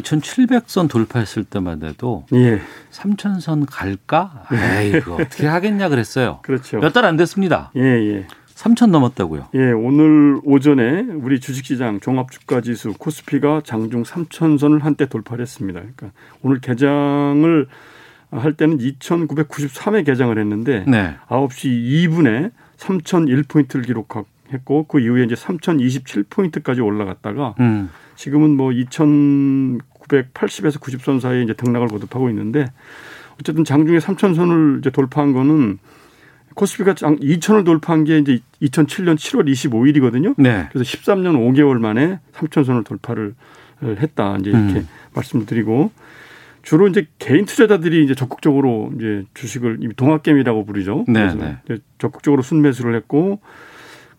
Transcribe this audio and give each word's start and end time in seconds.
2700선 0.00 0.88
돌파했을 0.88 1.44
때만 1.44 1.82
해도 1.82 2.24
예. 2.32 2.60
3000선 2.90 3.66
갈까? 3.68 4.44
에이, 4.52 4.92
그거 4.92 5.16
어떻게 5.22 5.46
하겠냐 5.46 5.88
그랬어요. 5.88 6.40
그렇죠. 6.42 6.78
몇 6.78 6.92
달 6.92 7.04
안 7.04 7.16
됐습니다. 7.16 7.70
예, 7.76 7.80
예. 7.82 8.26
3000 8.54 8.90
넘었다고요. 8.92 9.48
예, 9.54 9.72
오늘 9.72 10.40
오전에 10.44 11.00
우리 11.22 11.40
주식시장 11.40 11.98
종합주가지수 12.00 12.94
코스피가 12.98 13.62
장중 13.64 14.04
3천 14.04 14.58
선을 14.58 14.84
한때 14.84 15.06
돌파를 15.06 15.42
했습니다. 15.42 15.80
그러니까 15.80 16.10
오늘 16.42 16.60
개장을 16.60 17.66
할 18.30 18.52
때는 18.54 18.78
2,993에 18.78 20.06
개장을 20.06 20.36
했는데 20.38 20.84
네. 20.86 21.16
9시 21.28 22.08
2분에 22.08 22.52
3,001포인트를 22.78 23.84
기록했고 23.86 24.86
그 24.86 25.00
이후에 25.00 25.24
이제 25.24 25.34
3,027포인트까지 25.34 26.84
올라갔다가 26.84 27.54
음. 27.60 27.90
지금은 28.16 28.56
뭐 28.56 28.70
2,980에서 28.70 30.80
90선 30.80 31.20
사이에 31.20 31.42
이제 31.42 31.52
등락을 31.54 31.88
거듭하고 31.88 32.28
있는데 32.30 32.66
어쨌든 33.40 33.64
장중에 33.64 33.98
3,000선을 33.98 34.80
이제 34.80 34.90
돌파한 34.90 35.32
거는 35.32 35.78
코스피가 36.54 36.94
장 36.94 37.18
2,000을 37.18 37.64
돌파한 37.64 38.04
게 38.04 38.18
이제 38.18 38.38
2007년 38.62 39.16
7월 39.16 39.48
25일이거든요. 39.48 40.34
네. 40.38 40.68
그래서 40.72 40.88
13년 40.88 41.36
5개월 41.36 41.78
만에 41.78 42.20
3,000선을 42.32 42.84
돌파를 42.84 43.34
했다. 43.82 44.36
이제 44.40 44.50
이렇게 44.50 44.74
음. 44.74 44.88
말씀을 45.14 45.46
드리고 45.46 45.90
주로 46.62 46.88
이제 46.88 47.06
개인 47.18 47.44
투자자들이 47.44 48.04
이제 48.04 48.14
적극적으로 48.14 48.92
이제 48.96 49.24
주식을 49.34 49.78
이미 49.80 49.94
동학개미라고 49.94 50.64
부르죠. 50.64 51.04
네, 51.08 51.20
그래서 51.20 51.56
네. 51.68 51.76
적극적으로 51.98 52.42
순매수를 52.42 52.94
했고 52.94 53.40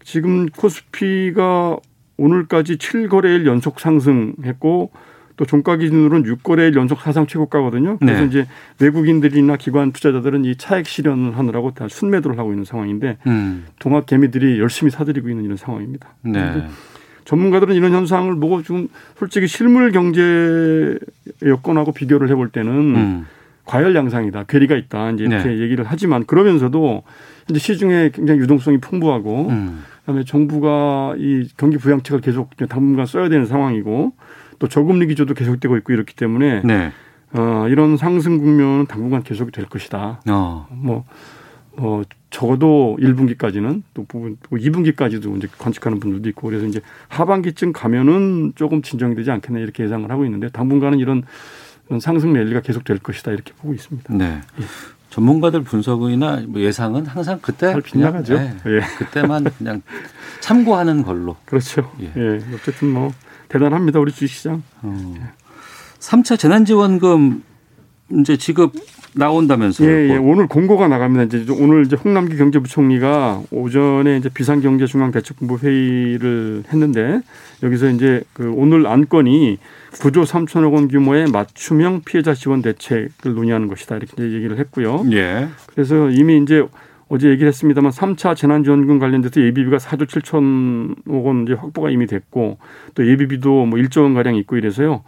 지금 0.03 0.45
코스피가 0.47 1.77
오늘까지 2.17 2.77
7거래일 2.77 3.45
연속 3.45 3.79
상승했고 3.79 4.91
또 5.37 5.45
종가 5.45 5.77
기준으로는 5.77 6.23
6거래일 6.23 6.75
연속 6.75 7.01
사상 7.01 7.27
최고가거든요. 7.27 7.97
그래서 7.97 8.21
네. 8.21 8.27
이제 8.27 8.47
외국인들이나 8.79 9.57
기관 9.57 9.91
투자자들은 9.91 10.45
이 10.45 10.55
차익 10.55 10.87
실현을 10.87 11.37
하느라고 11.37 11.73
다 11.73 11.87
순매도를 11.89 12.37
하고 12.37 12.51
있는 12.51 12.63
상황인데 12.63 13.17
음. 13.27 13.65
동학 13.79 14.05
개미들이 14.05 14.59
열심히 14.59 14.91
사들이고 14.91 15.29
있는 15.29 15.43
이런 15.43 15.57
상황입니다. 15.57 16.09
네. 16.21 16.67
전문가들은 17.25 17.75
이런 17.75 17.91
현상을 17.91 18.33
보고 18.39 18.61
좀 18.61 18.87
솔직히 19.17 19.47
실물 19.47 19.91
경제 19.91 20.97
여건하고 21.43 21.91
비교를 21.91 22.29
해볼 22.29 22.49
때는 22.49 22.71
음. 22.71 23.25
과열 23.65 23.95
양상이다, 23.95 24.43
괴리가 24.43 24.75
있다, 24.75 25.11
이제 25.11 25.23
이렇게 25.23 25.49
네. 25.49 25.59
얘기를 25.59 25.83
하지만 25.87 26.25
그러면서도 26.25 27.03
이제 27.49 27.59
시중에 27.59 28.11
굉장히 28.13 28.39
유동성이 28.41 28.77
풍부하고 28.77 29.49
음. 29.49 29.83
그다음에 30.05 30.23
정부가 30.23 31.15
이 31.17 31.47
경기 31.57 31.77
부양책을 31.77 32.21
계속 32.21 32.55
당분간 32.69 33.07
써야 33.07 33.27
되는 33.27 33.45
상황이고 33.45 34.13
또 34.59 34.67
저금리 34.67 35.07
기조도 35.07 35.33
계속되고 35.33 35.75
있고 35.77 35.93
이렇기 35.93 36.15
때문에 36.15 36.61
네. 36.63 36.91
어, 37.33 37.67
이런 37.67 37.97
상승 37.97 38.37
국면은 38.37 38.85
당분간 38.85 39.23
계속이 39.23 39.51
될 39.51 39.65
것이다. 39.65 40.21
어. 40.29 40.67
뭐, 40.71 41.05
뭐, 41.75 42.03
적어도 42.29 42.97
1분기까지는 42.99 43.81
또 43.93 44.05
부분, 44.05 44.37
또 44.43 44.55
2분기까지도 44.55 45.35
이제 45.37 45.47
관측하는 45.57 45.99
분들도 45.99 46.29
있고 46.29 46.47
그래서 46.47 46.65
이제 46.65 46.81
하반기쯤 47.09 47.73
가면은 47.73 48.53
조금 48.55 48.81
진정이 48.81 49.15
되지 49.15 49.31
않겠나 49.31 49.59
이렇게 49.59 49.83
예상을 49.83 50.09
하고 50.09 50.23
있는데 50.25 50.49
당분간은 50.49 50.99
이런, 50.99 51.23
상승 51.99 52.33
랠리가 52.33 52.61
계속 52.61 52.83
될 52.83 52.97
것이다 52.97 53.31
이렇게 53.31 53.53
보고 53.53 53.73
있습니다. 53.73 54.11
네. 54.15 54.41
전문가들 55.15 55.63
분석이나 55.63 56.43
뭐 56.45 56.59
예상은 56.59 57.05
항상 57.05 57.39
그때 57.41 57.73
빗나가죠. 57.81 58.37
네, 58.37 58.53
예. 58.65 58.81
그때만 58.97 59.45
그냥 59.57 59.81
참고하는 60.41 61.03
걸로. 61.03 61.37
그렇죠. 61.45 61.89
예. 62.01 62.11
예. 62.17 62.41
어쨌든 62.53 62.89
뭐 62.91 63.13
대단합니다 63.47 64.01
우리 64.01 64.11
주식시장. 64.11 64.61
어. 64.81 65.15
3차 65.99 66.37
재난지원금 66.37 67.43
이제 68.19 68.35
지급 68.35 68.73
나온다면서요. 69.13 69.89
예, 69.89 70.09
예. 70.09 70.17
뭐. 70.17 70.33
오늘 70.33 70.47
공고가 70.47 70.89
나갑니다. 70.89 71.23
이제 71.23 71.45
오늘 71.49 71.85
이제 71.85 71.95
홍남기 71.95 72.35
경제부총리가 72.35 73.43
오전에 73.51 74.17
이제 74.17 74.27
비상경제중앙대책본부 74.27 75.59
회의를 75.65 76.65
했는데 76.73 77.21
여기서 77.63 77.89
이제 77.91 78.21
그 78.33 78.51
오늘 78.53 78.85
안건이 78.85 79.59
9조 79.99 80.25
3천억 80.25 80.73
원 80.73 80.87
규모의 80.87 81.27
맞춤형 81.31 82.01
피해자 82.05 82.33
지원 82.33 82.61
대책을 82.61 83.33
논의하는 83.33 83.67
것이다 83.67 83.95
이렇게 83.97 84.23
얘기를 84.23 84.57
했고요. 84.59 85.05
예. 85.11 85.47
그래서 85.67 86.09
이미 86.09 86.37
이제 86.37 86.65
어제 87.07 87.29
얘기를 87.29 87.47
했습니다만 87.47 87.91
3차 87.91 88.35
재난지원금 88.35 88.99
관련돼서 88.99 89.41
예비비가 89.41 89.77
4조 89.77 90.07
7천억 90.07 91.25
원 91.25 91.43
이제 91.43 91.53
확보가 91.53 91.89
이미 91.89 92.07
됐고 92.07 92.57
또 92.95 93.07
예비비도 93.07 93.65
뭐 93.65 93.79
1조 93.79 94.03
원 94.03 94.13
가량 94.13 94.35
있고 94.35 94.57
이래서요. 94.57 95.03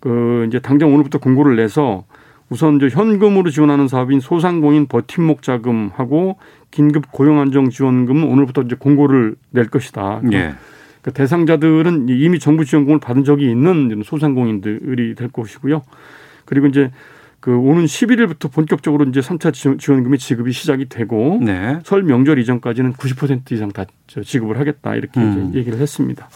그 0.00 0.44
이제 0.48 0.58
당장 0.58 0.92
오늘부터 0.92 1.18
공고를 1.18 1.56
내서 1.56 2.04
우선 2.48 2.76
이제 2.76 2.88
현금으로 2.88 3.50
지원하는 3.50 3.88
사업인 3.88 4.20
소상공인 4.20 4.86
버팀목 4.86 5.42
자금하고 5.42 6.36
긴급 6.70 7.10
고용 7.10 7.40
안정 7.40 7.70
지원금은 7.70 8.24
오늘부터 8.24 8.62
이제 8.62 8.76
공고를 8.78 9.36
낼 9.50 9.68
것이다. 9.68 10.20
예. 10.32 10.54
그 11.06 11.12
대상자들은 11.12 12.08
이미 12.08 12.40
정부 12.40 12.64
지원금을 12.64 12.98
받은 12.98 13.22
적이 13.22 13.48
있는 13.48 14.02
소상공인들이 14.04 15.14
될 15.14 15.28
것이고요. 15.28 15.82
그리고 16.44 16.66
이제 16.66 16.90
그 17.38 17.56
오는 17.56 17.84
11일부터 17.84 18.50
본격적으로 18.52 19.04
이제 19.04 19.20
3차 19.20 19.78
지원금이 19.78 20.18
지급이 20.18 20.50
시작이 20.50 20.88
되고 20.88 21.38
네. 21.40 21.78
설 21.84 22.02
명절 22.02 22.40
이전까지는 22.40 22.94
90% 22.94 23.52
이상 23.52 23.70
다 23.70 23.84
지급을 24.08 24.58
하겠다 24.58 24.96
이렇게 24.96 25.20
음. 25.20 25.52
얘기를 25.54 25.78
했습니다. 25.78 26.28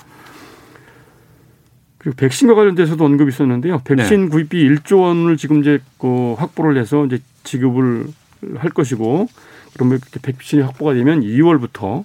그리고 1.98 2.14
백신과 2.16 2.54
관련돼서도 2.54 3.04
언급이 3.04 3.30
있었는데요. 3.30 3.80
백신 3.82 4.26
네. 4.26 4.28
구입비 4.28 4.68
1조 4.68 5.00
원을 5.00 5.36
지금 5.36 5.58
이제 5.62 5.80
그 5.98 6.34
확보를 6.34 6.80
해서 6.80 7.04
이제 7.06 7.18
지급을 7.42 8.06
할 8.54 8.70
것이고 8.70 9.26
그러면 9.74 9.98
백신이 10.22 10.62
확보가 10.62 10.94
되면 10.94 11.22
2월부터 11.22 12.04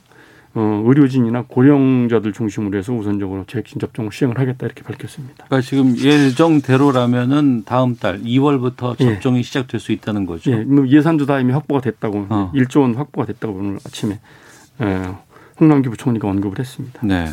어, 0.57 0.83
의료진이나 0.85 1.43
고령자들 1.49 2.31
중심으로 2.31 2.77
해서 2.77 2.93
우선적으로 2.93 3.43
백신 3.43 3.79
접종을 3.79 4.11
시행을 4.13 4.39
하겠다 4.39 4.66
이렇게 4.66 4.83
밝혔습니다. 4.83 5.46
그러니까 5.47 5.61
지금 5.61 5.97
예정대로라면은 5.97 7.63
다음 7.66 7.97
달 7.97 8.22
2월부터 8.22 8.96
예. 9.02 9.05
접종이 9.05 9.43
시작될 9.43 9.81
수 9.81 9.91
있다는 9.91 10.25
거죠. 10.25 10.52
예, 10.52 10.55
뭐 10.63 10.87
예산도 10.87 11.25
다 11.25 11.41
이미 11.41 11.52
확보가 11.52 11.81
됐다고 11.81 12.28
어. 12.29 12.52
1조 12.55 12.81
원 12.81 12.96
확보가 12.96 13.28
됐다고 13.28 13.53
오늘 13.53 13.79
아침에 13.85 14.17
예, 14.81 15.02
홍남기 15.59 15.90
부총리가 15.90 16.29
언급을 16.29 16.58
했습니다. 16.58 17.01
네. 17.03 17.28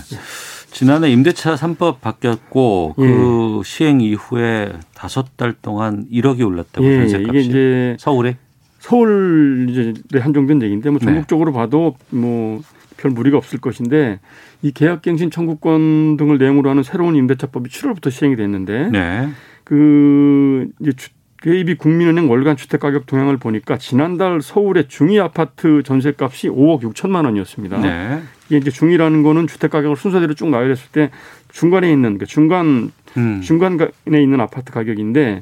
지난해 0.72 1.12
임대차 1.12 1.54
3법 1.54 2.00
바뀌었고 2.00 2.94
그 2.96 3.62
시행 3.64 4.00
이후에 4.00 4.72
다섯 4.94 5.36
달 5.36 5.54
동안 5.62 6.06
1억이 6.10 6.44
올랐다고 6.44 6.84
예, 6.84 7.06
전세값이 7.06 7.28
이게 7.28 7.40
이제 7.40 7.96
서울에 8.00 8.36
서울 8.80 9.68
이제 9.70 9.94
한정된 10.18 10.60
얘기인데 10.62 10.90
뭐 10.90 10.98
네. 10.98 11.06
전국적으로 11.06 11.52
봐도 11.52 11.94
뭐 12.10 12.60
별 13.02 13.10
무리가 13.10 13.36
없을 13.36 13.60
것인데 13.60 14.20
이 14.62 14.70
계약갱신 14.70 15.30
청구권 15.32 16.16
등을 16.16 16.38
내용으로 16.38 16.70
하는 16.70 16.84
새로운 16.84 17.16
임대차법이 17.16 17.68
7월부터 17.68 18.10
시행이 18.12 18.36
됐는데 18.36 18.90
네. 18.90 19.28
그 19.64 20.68
이제 20.80 20.92
주, 20.92 21.10
KB 21.42 21.74
국민은행 21.74 22.30
월간 22.30 22.56
주택 22.56 22.78
가격 22.78 23.06
동향을 23.06 23.36
보니까 23.36 23.76
지난달 23.76 24.40
서울의 24.40 24.86
중위 24.86 25.18
아파트 25.18 25.82
전세값이 25.82 26.48
5억 26.48 26.82
6천만 26.82 27.24
원이었습니다. 27.24 27.78
네. 27.80 28.22
이게 28.46 28.58
이제 28.58 28.70
중위라는 28.70 29.24
거는 29.24 29.48
주택 29.48 29.72
가격을 29.72 29.96
순서대로 29.96 30.34
쭉 30.34 30.50
나열했을 30.50 30.92
때 30.92 31.10
중간에 31.50 31.90
있는 31.90 32.18
그 32.18 32.26
중간 32.26 32.92
음. 33.16 33.40
중간에 33.40 33.88
있는 34.06 34.40
아파트 34.40 34.72
가격인데 34.72 35.40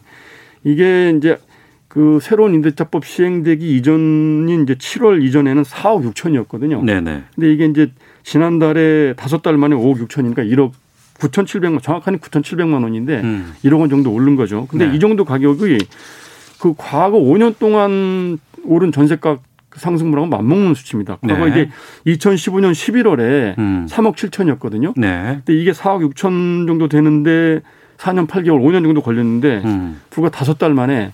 이게 0.65 1.12
이제 1.15 1.39
그 1.91 2.21
새로운 2.23 2.55
임대차법 2.55 3.05
시행되기 3.05 3.77
이전인 3.77 4.63
이제 4.63 4.75
7월 4.77 5.25
이전에는 5.25 5.65
4억 5.65 6.09
6천이었거든요. 6.13 6.85
네네. 6.85 7.25
근데 7.35 7.53
이게 7.53 7.67
이제 7.67 7.91
지난달에 8.23 9.15
다섯 9.17 9.43
달 9.43 9.57
만에 9.57 9.75
5억 9.75 10.07
6천이니까 10.07 10.49
1억 10.53 10.71
9,700만 11.19 11.83
정확하게 11.83 12.19
9,700만 12.19 12.85
원인데 12.85 13.21
음. 13.23 13.53
1억 13.65 13.81
원 13.81 13.91
정도 13.91 14.13
오른 14.13 14.37
거죠. 14.37 14.69
근데 14.71 14.87
네. 14.87 14.95
이 14.95 15.01
정도 15.01 15.25
가격이 15.25 15.79
그 16.61 16.75
과거 16.79 17.19
5년 17.19 17.59
동안 17.59 18.39
오른 18.63 18.93
전세가 18.93 19.41
상승률하고 19.75 20.29
맞먹는 20.29 20.75
수치입니다. 20.75 21.19
과거 21.27 21.47
네. 21.47 21.51
이게 22.05 22.17
2015년 22.17 22.71
11월에 22.71 23.59
음. 23.59 23.87
3억 23.91 24.15
7천이었거든요. 24.15 24.93
네. 24.97 25.41
근데 25.45 25.61
이게 25.61 25.73
4억 25.73 26.09
6천 26.13 26.69
정도 26.69 26.89
되는데 26.89 27.63
4년 27.97 28.29
8개월, 28.29 28.63
5년 28.63 28.85
정도 28.85 29.03
걸렸는데 29.03 29.63
음. 29.65 30.01
불과 30.11 30.31
다섯 30.31 30.57
달 30.57 30.73
만에 30.73 31.11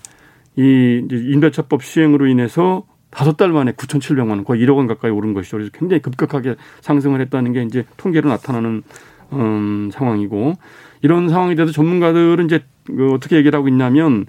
이 0.56 1.06
임대차법 1.10 1.82
시행으로 1.82 2.26
인해서 2.26 2.86
다섯 3.10 3.36
달 3.36 3.50
만에 3.50 3.72
9,700만 3.72 4.30
원, 4.30 4.44
거의 4.44 4.64
1억 4.64 4.76
원 4.76 4.86
가까이 4.86 5.10
오른 5.10 5.32
것이죠. 5.32 5.56
그래서 5.56 5.70
굉장히 5.72 6.02
급격하게 6.02 6.56
상승을 6.80 7.20
했다는 7.22 7.52
게 7.52 7.62
이제 7.62 7.84
통계로 7.96 8.28
나타나는 8.28 8.82
음, 9.32 9.90
상황이고 9.92 10.54
이런 11.02 11.28
상황에 11.28 11.54
대해서 11.54 11.72
전문가들은 11.72 12.44
이제 12.46 12.62
그 12.86 13.12
어떻게 13.12 13.36
얘기를 13.36 13.56
하고 13.56 13.68
있냐면 13.68 14.26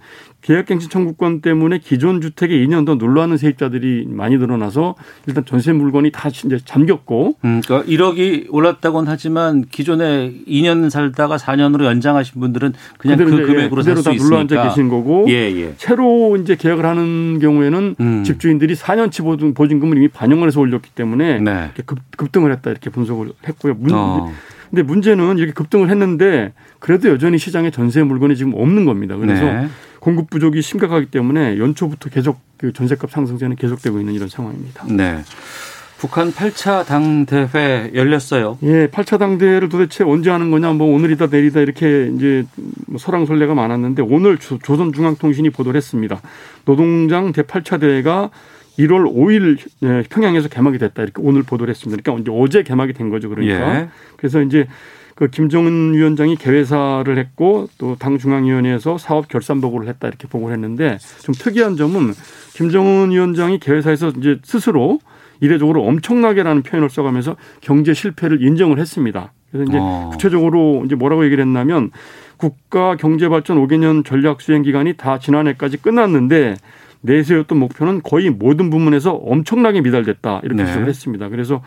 계약갱신 0.47 0.89
청구권 0.89 1.41
때문에 1.41 1.79
기존 1.79 2.21
주택에 2.21 2.57
2년 2.65 2.85
더 2.85 2.95
놀러하는 2.95 3.35
세입자들이 3.35 4.05
많이 4.07 4.37
늘어나서 4.37 4.95
일단 5.25 5.43
전세 5.43 5.73
물건이 5.73 6.11
다 6.13 6.29
이제 6.29 6.57
잠겼고 6.63 7.35
음, 7.43 7.61
그러니까 7.65 7.91
1억이 7.91 8.47
올랐다고는 8.49 9.11
하지만 9.11 9.65
기존에 9.69 10.31
2년 10.47 10.89
살다가 10.89 11.35
4년으로 11.35 11.83
연장하신 11.83 12.39
분들은 12.39 12.73
그냥 12.97 13.17
그 13.17 13.25
금액으로 13.25 13.81
살 13.81 13.95
그대로 13.95 13.97
수다 13.97 14.11
있으니까. 14.13 14.23
눌러앉아 14.23 14.69
계신 14.69 14.87
거고 14.87 15.25
예, 15.27 15.33
예. 15.33 15.73
새로 15.75 16.37
이제 16.37 16.55
계약을 16.55 16.85
하는 16.85 17.39
경우에는 17.39 17.95
음. 17.99 18.23
집주인들이 18.23 18.73
4년치 18.75 19.23
보증, 19.23 19.53
보증금을 19.53 19.97
이미 19.97 20.07
반영을 20.07 20.47
해서 20.47 20.61
올렸기 20.61 20.91
때문에 20.91 21.41
네. 21.41 21.71
급, 21.85 21.99
급등을 22.15 22.53
했다 22.53 22.71
이렇게 22.71 22.89
분석을 22.89 23.33
했고요. 23.49 23.73
문, 23.73 23.93
어. 23.93 24.31
근데 24.69 24.83
문제는 24.83 25.37
이렇게 25.37 25.53
급등을 25.53 25.89
했는데 25.89 26.53
그래도 26.79 27.09
여전히 27.09 27.37
시장에 27.37 27.71
전세 27.71 28.03
물건이 28.03 28.35
지금 28.35 28.53
없는 28.55 28.85
겁니다. 28.85 29.15
그래서 29.17 29.45
네. 29.45 29.67
공급 29.99 30.29
부족이 30.29 30.61
심각하기 30.61 31.07
때문에 31.07 31.57
연초부터 31.57 32.09
계속 32.09 32.39
그 32.57 32.73
전세값 32.73 33.11
상승세는 33.11 33.55
계속되고 33.55 33.99
있는 33.99 34.13
이런 34.13 34.27
상황입니다. 34.29 34.85
네. 34.89 35.19
북한 35.99 36.31
8차 36.31 36.85
당대회 36.85 37.89
열렸어요. 37.95 38.59
예, 38.61 38.87
8차 38.87 39.17
당대회를 39.17 39.67
도대체 39.67 40.03
언제 40.03 40.29
하는 40.29 40.51
거냐, 40.51 40.73
뭐 40.73 40.93
오늘이다 40.93 41.25
내리다 41.27 41.61
이렇게 41.61 42.11
이제 42.15 42.45
뭐 42.85 42.99
설랑설레가 42.99 43.55
많았는데 43.55 44.03
오늘 44.03 44.37
조- 44.37 44.59
조선중앙통신이 44.59 45.49
보도를 45.49 45.75
했습니다. 45.77 46.21
노동장 46.65 47.31
제8차 47.31 47.79
대회가 47.79 48.29
1월 48.79 49.11
5일 49.11 49.57
예, 49.83 50.03
평양에서 50.09 50.49
개막이 50.49 50.77
됐다 50.77 51.03
이렇게 51.03 51.21
오늘 51.23 51.43
보도를 51.43 51.71
했습니다. 51.71 52.01
그러니까 52.03 52.31
어제 52.33 52.63
개막이 52.63 52.93
된 52.93 53.09
거죠. 53.09 53.29
그러니까 53.29 53.79
예. 53.79 53.89
그래서 54.17 54.41
이제 54.41 54.67
그 55.15 55.29
김정은 55.29 55.93
위원장이 55.95 56.35
개회사를 56.35 57.17
했고 57.17 57.67
또 57.79 57.95
당 57.97 58.19
중앙위원회에서 58.19 58.99
사업 58.99 59.27
결산 59.27 59.61
보고를 59.61 59.87
했다 59.87 60.07
이렇게 60.07 60.27
보고를 60.27 60.53
했는데 60.53 60.99
좀 61.23 61.33
특이한 61.33 61.75
점은 61.75 62.13
김정은 62.53 63.09
위원장이 63.11 63.59
개회사에서 63.59 64.09
이제 64.17 64.39
스스로 64.43 64.99
이례적으로 65.39 65.83
엄청나게라는 65.85 66.61
표현을 66.63 66.89
써가면서 66.89 67.35
경제 67.61 67.93
실패를 67.95 68.43
인정을 68.43 68.79
했습니다. 68.79 69.31
그래서 69.51 69.69
이제 69.69 69.77
어. 69.79 70.09
구체적으로 70.11 70.83
이제 70.85 70.93
뭐라고 70.95 71.25
얘기를 71.25 71.43
했냐면 71.43 71.89
국가 72.37 72.95
경제 72.95 73.27
발전 73.29 73.57
5개년 73.65 74.05
전략 74.05 74.41
수행 74.41 74.61
기간이 74.61 74.93
다 74.97 75.17
지난해까지 75.17 75.77
끝났는데 75.77 76.55
내세웠던 77.01 77.57
목표는 77.57 78.01
거의 78.03 78.29
모든 78.29 78.69
부문에서 78.69 79.13
엄청나게 79.13 79.81
미달됐다 79.81 80.41
이렇게 80.43 80.63
네. 80.63 80.67
지적을 80.67 80.87
했습니다. 80.87 81.29
그래서 81.29 81.61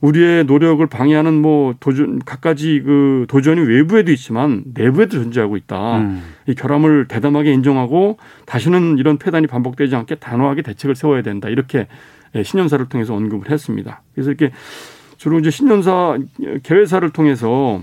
우리의 0.00 0.44
노력을 0.44 0.84
방해하는 0.86 1.40
뭐 1.40 1.74
도전 1.80 2.18
갖가지 2.18 2.82
그 2.84 3.24
도전이 3.28 3.60
외부에도 3.60 4.12
있지만 4.12 4.62
내부에도 4.74 5.22
존재하고 5.22 5.56
있다. 5.56 5.98
음. 5.98 6.22
이 6.46 6.54
결함을 6.54 7.08
대담하게 7.08 7.52
인정하고 7.52 8.18
다시는 8.44 8.98
이런 8.98 9.16
폐단이 9.16 9.46
반복되지 9.46 9.96
않게 9.96 10.16
단호하게 10.16 10.62
대책을 10.62 10.94
세워야 10.94 11.22
된다. 11.22 11.48
이렇게 11.48 11.86
예, 12.34 12.42
신년사를 12.42 12.86
통해서 12.88 13.14
언급을 13.14 13.50
했습니다. 13.50 14.02
그래서 14.14 14.30
이렇게 14.30 14.52
주로 15.16 15.38
이제 15.38 15.50
신년사 15.50 16.18
개회사를 16.62 17.10
통해서 17.10 17.82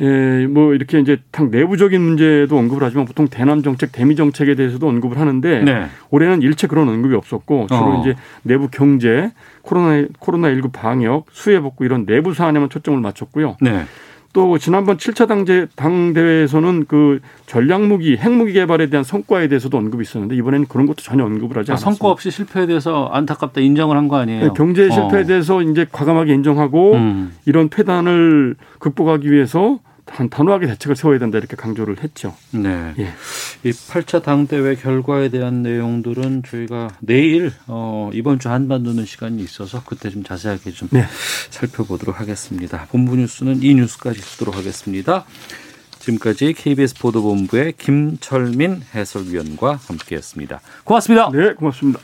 예, 0.00 0.46
뭐 0.46 0.74
이렇게 0.74 1.00
이제 1.00 1.18
당 1.32 1.50
내부적인 1.50 2.00
문제도 2.00 2.56
언급을 2.56 2.84
하지만 2.84 3.04
보통 3.04 3.26
대남 3.28 3.62
정책, 3.62 3.90
대미 3.90 4.14
정책에 4.14 4.54
대해서도 4.54 4.86
언급을 4.88 5.18
하는데 5.18 5.62
네. 5.64 5.86
올해는 6.10 6.42
일체 6.42 6.66
그런 6.68 6.88
언급이 6.88 7.14
없었고 7.14 7.66
주로 7.68 7.80
어. 7.80 8.00
이제 8.00 8.14
내부 8.42 8.68
경제, 8.70 9.32
코로나 9.62 10.06
코로나 10.20 10.50
19 10.54 10.68
방역, 10.70 11.26
수해 11.32 11.60
복구 11.60 11.84
이런 11.84 12.06
내부 12.06 12.32
사안에만 12.32 12.68
초점을 12.70 13.00
맞췄고요. 13.00 13.56
네. 13.60 13.84
또 14.34 14.58
지난번 14.58 14.98
7차 14.98 15.26
당제 15.26 15.66
당 15.74 16.12
대회에서는 16.12 16.84
그 16.86 17.18
전략 17.46 17.82
무기, 17.86 18.16
핵무기 18.16 18.52
개발에 18.52 18.88
대한 18.90 19.02
성과에 19.02 19.48
대해서도 19.48 19.76
언급이 19.78 20.02
있었는데 20.02 20.36
이번에는 20.36 20.66
그런 20.68 20.86
것도 20.86 20.96
전혀 21.02 21.24
언급을 21.24 21.56
하지 21.58 21.72
아, 21.72 21.74
않았습니다. 21.74 21.96
성과 21.98 22.12
없이 22.12 22.30
실패에 22.30 22.66
대해서 22.66 23.08
안타깝다 23.12 23.60
인정을 23.62 23.96
한 23.96 24.06
거 24.06 24.16
아니에요? 24.18 24.44
네, 24.44 24.50
경제 24.54 24.90
실패에 24.90 25.22
어. 25.22 25.24
대해서 25.24 25.62
이제 25.62 25.86
과감하게 25.90 26.34
인정하고 26.34 26.94
음. 26.94 27.32
이런 27.46 27.68
폐단을 27.68 28.54
극복하기 28.78 29.32
위해서 29.32 29.80
단, 30.08 30.28
단호하게 30.28 30.66
대책을 30.66 30.96
세워야 30.96 31.18
된다 31.18 31.38
이렇게 31.38 31.56
강조를 31.56 32.02
했죠. 32.02 32.34
네. 32.50 32.94
예. 32.98 33.12
이 33.64 33.70
8차 33.70 34.22
당대회 34.22 34.74
결과에 34.74 35.28
대한 35.28 35.62
내용들은 35.62 36.42
저희가 36.48 36.88
내일 37.00 37.52
어, 37.66 38.10
이번 38.12 38.38
주 38.38 38.48
한반도는 38.48 39.04
시간이 39.04 39.42
있어서 39.42 39.82
그때 39.84 40.10
좀 40.10 40.24
자세하게 40.24 40.70
좀 40.72 40.88
네. 40.90 41.04
살펴보도록 41.50 42.20
하겠습니다. 42.20 42.86
본부 42.90 43.16
뉴스는 43.16 43.62
이 43.62 43.74
뉴스까지 43.74 44.20
듣도록 44.20 44.56
하겠습니다. 44.56 45.24
지금까지 45.98 46.54
KBS 46.54 46.98
보도본부의 46.98 47.74
김철민 47.76 48.82
해설위원과 48.94 49.78
함께했습니다. 49.86 50.60
고맙습니다. 50.84 51.30
네, 51.32 51.52
고맙습니다. 51.54 52.00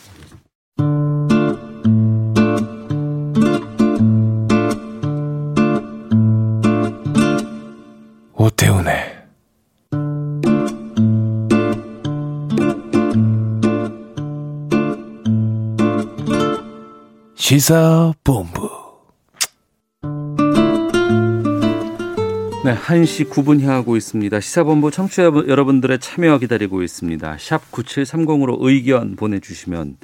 오태훈의 8.37 9.15
시사본부 17.37 18.85
네, 22.65 22.75
1시 22.75 23.29
9분 23.29 23.61
향하고 23.61 23.95
있습니다. 23.97 24.41
시사본부 24.41 24.91
청취자 24.91 25.25
여러분들의 25.25 25.99
참여 25.99 26.39
기다리고 26.39 26.83
있습니다. 26.83 27.37
샵 27.39 27.71
9730으로 27.71 28.57
의견 28.61 29.17
보내주시면 29.17 29.99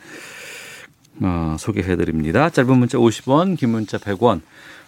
어, 1.22 1.56
소개해드립니다. 1.58 2.50
짧은 2.50 2.78
문자 2.78 2.99
50원, 2.99 3.58
긴 3.58 3.70
문자 3.70 3.96
100원. 3.99 4.42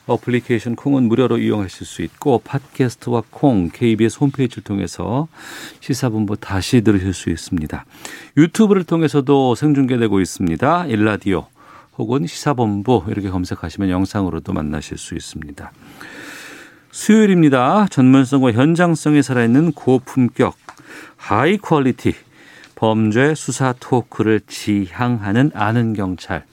어플리케이션 0.06 0.74
콩은 0.74 1.04
무료로 1.04 1.38
이용하실 1.38 1.86
수 1.86 2.02
있고 2.02 2.42
팟캐스트와 2.44 3.22
콩 3.30 3.70
KBS 3.72 4.18
홈페이지를 4.20 4.64
통해서 4.64 5.28
시사본부 5.80 6.36
다시 6.36 6.80
들으실 6.80 7.14
수 7.14 7.30
있습니다. 7.30 7.84
유튜브를 8.36 8.84
통해서도 8.84 9.54
생중계되고 9.54 10.20
있습니다. 10.20 10.86
일라디오 10.86 11.46
혹은 11.98 12.26
시사본부 12.26 13.04
이렇게 13.08 13.30
검색하시면 13.30 13.90
영상으로도 13.90 14.52
만나실 14.52 14.98
수 14.98 15.14
있습니다. 15.14 15.72
수요일입니다. 16.90 17.86
전문성과 17.88 18.52
현장성이 18.52 19.22
살아있는 19.22 19.72
고품격 19.72 20.56
high 21.16 21.56
quality 21.56 22.14
범죄 22.74 23.34
수사 23.34 23.72
토크를 23.78 24.40
지향하는 24.46 25.52
아는 25.54 25.94
경찰. 25.94 26.44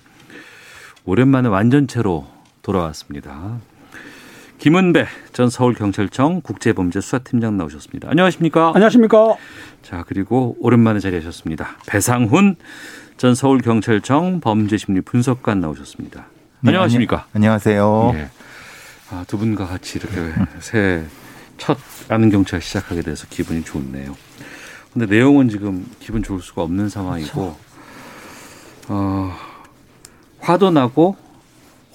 오랜만에 1.03 1.49
완전체로 1.49 2.27
돌아왔습니다. 2.61 3.57
김은배 4.57 5.07
전 5.31 5.49
서울경찰청 5.49 6.41
국제범죄수사팀장 6.41 7.57
나오셨습니다. 7.57 8.09
안녕하십니까? 8.09 8.71
안녕하십니까? 8.75 9.35
자, 9.83 10.03
그리고 10.07 10.55
오랜만에 10.59 10.99
자리하셨습니다. 10.99 11.77
배상훈 11.87 12.55
전 13.17 13.35
서울경찰청 13.35 14.41
범죄심리 14.41 15.01
분석관 15.01 15.61
나오셨습니다. 15.61 16.25
안녕하십니까? 16.65 17.17
네, 17.17 17.23
안녕하세요. 17.35 18.11
예. 18.15 18.29
아, 19.11 19.23
두 19.27 19.37
분과 19.37 19.65
같이 19.65 19.97
이렇게 19.99 20.33
새 20.59 21.05
첫 21.59 21.77
아는 22.07 22.29
경찰 22.31 22.61
시작하게 22.61 23.01
돼서 23.01 23.27
기분이 23.29 23.63
좋네요. 23.63 24.15
근데 24.93 25.05
내용은 25.05 25.49
지금 25.49 25.85
기분 25.99 26.23
좋을 26.23 26.41
수가 26.41 26.63
없는 26.63 26.89
상황이고, 26.89 27.55
어, 28.87 29.31
화도 30.39 30.71
나고, 30.71 31.15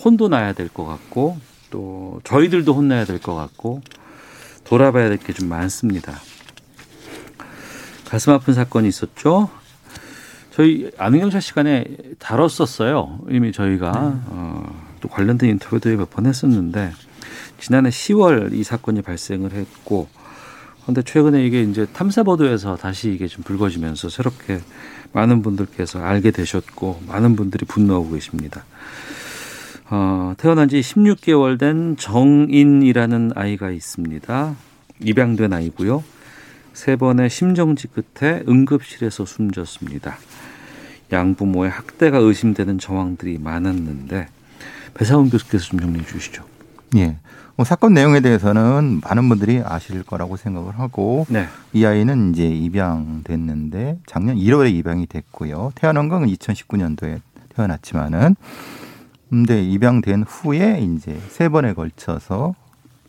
혼도 0.04 0.28
나야 0.28 0.52
될 0.52 0.68
것 0.68 0.84
같고, 0.84 1.38
또 1.70 2.20
저희들도 2.24 2.74
혼나야 2.74 3.04
될 3.04 3.18
것 3.20 3.34
같고, 3.34 3.82
돌아봐야 4.64 5.08
될 5.08 5.18
게 5.18 5.32
좀 5.32 5.48
많습니다. 5.48 6.14
가슴 8.08 8.32
아픈 8.32 8.54
사건이 8.54 8.88
있었죠. 8.88 9.50
저희 10.52 10.90
아는 10.98 11.18
경찰 11.20 11.42
시간에 11.42 11.84
다뤘었어요. 12.20 13.20
이미 13.30 13.50
저희가 13.52 14.22
어, 14.26 14.84
또 15.00 15.08
관련된 15.08 15.50
인터뷰도 15.50 15.90
몇 15.96 16.10
번 16.10 16.26
했었는데 16.26 16.92
지난해 17.58 17.90
10월 17.90 18.52
이 18.52 18.62
사건이 18.62 19.02
발생을 19.02 19.52
했고 19.52 20.06
그런데 20.82 21.02
최근에 21.02 21.44
이게 21.44 21.62
이제 21.62 21.86
탐사 21.86 22.22
보도에서 22.22 22.76
다시 22.76 23.10
이게 23.10 23.26
좀 23.26 23.42
불거지면서 23.42 24.10
새롭게 24.10 24.60
많은 25.12 25.42
분들께서 25.42 26.00
알게 26.00 26.30
되셨고 26.30 27.02
많은 27.08 27.34
분들이 27.34 27.66
분노하고 27.66 28.12
계십니다. 28.12 28.64
어, 29.90 30.34
태어난 30.38 30.68
지 30.68 30.80
16개월 30.80 31.58
된 31.58 31.96
정인이라는 31.96 33.32
아이가 33.34 33.70
있습니다. 33.70 34.54
입양된 35.00 35.52
아이고요. 35.52 36.02
세 36.72 36.96
번의 36.96 37.30
심정지 37.30 37.88
끝에 37.88 38.42
응급실에서 38.48 39.24
숨졌습니다. 39.24 40.16
양부모의 41.12 41.70
학대가 41.70 42.18
의심되는 42.18 42.78
정황들이 42.78 43.38
많았는데 43.38 44.28
배사원 44.94 45.30
교수께서 45.30 45.64
좀 45.66 45.80
정리해 45.80 46.04
주시죠. 46.04 46.44
예. 46.96 47.16
뭐 47.56 47.64
사건 47.64 47.94
내용에 47.94 48.20
대해서는 48.20 49.00
많은 49.04 49.28
분들이 49.28 49.62
아실 49.64 50.02
거라고 50.02 50.36
생각을 50.36 50.78
하고 50.78 51.24
네. 51.28 51.46
이 51.72 51.84
아이는 51.84 52.32
이제 52.32 52.48
입양됐는데 52.48 53.98
작년 54.06 54.36
1월에 54.36 54.74
입양이 54.74 55.06
됐고요. 55.06 55.72
태어난 55.76 56.08
건 56.08 56.26
2019년도에 56.26 57.20
태어났지만은 57.54 58.34
근데 59.34 59.64
입양된 59.64 60.22
후에 60.22 60.78
이제 60.78 61.18
세 61.26 61.48
번에 61.48 61.72
걸쳐서 61.72 62.54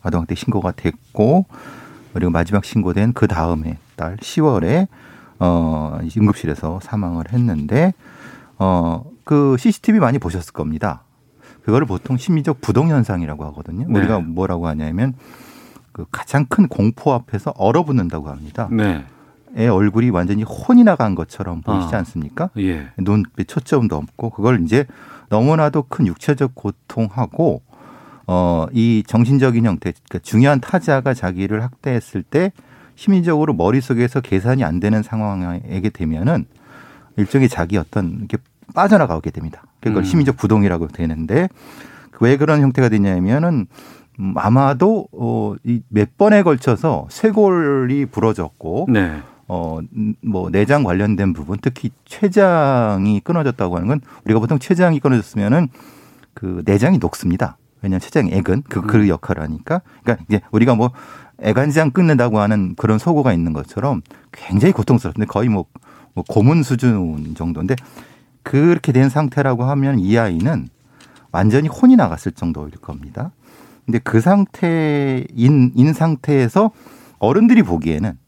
아동학대 0.02 0.34
신고가 0.34 0.72
됐고 0.72 1.46
그리고 2.12 2.32
마지막 2.32 2.64
신고된 2.64 3.12
그 3.12 3.28
다음에 3.28 3.78
달 3.94 4.16
10월에 4.16 4.88
어 5.38 6.00
응급실에서 6.16 6.80
사망을 6.82 7.32
했는데 7.32 7.94
어그 8.56 9.56
CCTV 9.56 10.00
많이 10.00 10.18
보셨을 10.18 10.52
겁니다. 10.52 11.02
그거를 11.62 11.86
보통 11.86 12.16
심리적 12.16 12.60
부동 12.60 12.88
현상이라고 12.88 13.44
하거든요. 13.44 13.86
네. 13.88 13.96
우리가 14.00 14.18
뭐라고 14.18 14.66
하냐면 14.66 15.14
그 15.92 16.06
가장 16.10 16.46
큰 16.46 16.66
공포 16.66 17.12
앞에서 17.12 17.52
얼어붙는다고 17.56 18.30
합니다. 18.30 18.68
네. 18.72 19.04
애 19.56 19.68
얼굴이 19.68 20.10
완전히 20.10 20.42
혼이 20.42 20.82
나간 20.82 21.14
것처럼 21.14 21.62
보이지 21.62 21.94
아. 21.94 21.98
않습니까? 21.98 22.50
예. 22.58 22.88
눈빛 22.98 23.46
초점도 23.46 23.94
없고 23.94 24.30
그걸 24.30 24.60
이제 24.64 24.86
너무나도 25.28 25.84
큰 25.88 26.06
육체적 26.06 26.54
고통하고 26.54 27.62
어 28.26 28.66
이 28.72 29.04
정신적인 29.06 29.64
형태 29.64 29.92
그러니까 29.92 30.18
중요한 30.20 30.60
타자가 30.60 31.14
자기를 31.14 31.62
학대했을 31.62 32.22
때 32.24 32.52
심리적으로 32.96 33.52
머릿속에서 33.54 34.20
계산이 34.20 34.64
안 34.64 34.80
되는 34.80 35.02
상황에 35.02 35.60
되면은 35.92 36.46
일종의 37.16 37.48
자기 37.48 37.76
어떤 37.76 38.16
이렇게 38.18 38.38
빠져나가게 38.74 39.30
됩니다. 39.30 39.62
그걸 39.80 39.98
음. 39.98 40.04
심리적 40.04 40.36
부동이라고 40.36 40.88
되는데 40.88 41.48
왜 42.20 42.36
그런 42.36 42.60
형태가 42.62 42.88
되냐면은 42.88 43.66
음, 44.18 44.34
아마도 44.36 45.06
어 45.12 45.54
이 45.64 45.82
몇 45.88 46.16
번에 46.16 46.42
걸쳐서 46.42 47.06
쇄골이 47.10 48.06
부러졌고 48.06 48.88
네. 48.90 49.20
어, 49.48 49.80
뭐, 50.22 50.50
내장 50.50 50.82
관련된 50.82 51.32
부분, 51.32 51.58
특히 51.60 51.90
췌장이 52.04 53.20
끊어졌다고 53.20 53.76
하는 53.76 53.88
건 53.88 54.00
우리가 54.24 54.40
보통 54.40 54.58
췌장이 54.58 55.00
끊어졌으면은 55.00 55.68
그 56.34 56.62
내장이 56.64 56.98
녹습니다. 56.98 57.56
왜냐하면 57.82 58.00
췌장 58.00 58.28
액은 58.28 58.64
그, 58.68 58.82
그 58.82 59.08
역할을 59.08 59.42
하니까. 59.42 59.82
그러니까 60.02 60.24
이제 60.28 60.40
우리가 60.50 60.74
뭐 60.74 60.90
애간장 61.40 61.90
끊는다고 61.90 62.40
하는 62.40 62.74
그런 62.76 62.98
소고가 62.98 63.32
있는 63.32 63.52
것처럼 63.52 64.02
굉장히 64.32 64.72
고통스럽는데 64.72 65.26
거의 65.26 65.48
뭐, 65.48 65.66
뭐 66.14 66.24
고문 66.28 66.62
수준 66.62 67.34
정도인데 67.36 67.76
그렇게 68.42 68.92
된 68.92 69.08
상태라고 69.08 69.64
하면 69.64 69.98
이 69.98 70.16
아이는 70.18 70.68
완전히 71.32 71.68
혼이 71.68 71.96
나갔을 71.96 72.32
정도일 72.32 72.72
겁니다. 72.72 73.32
근데 73.84 73.98
그 73.98 74.20
상태인, 74.20 75.72
인 75.74 75.92
상태에서 75.92 76.70
어른들이 77.18 77.62
보기에는 77.62 78.18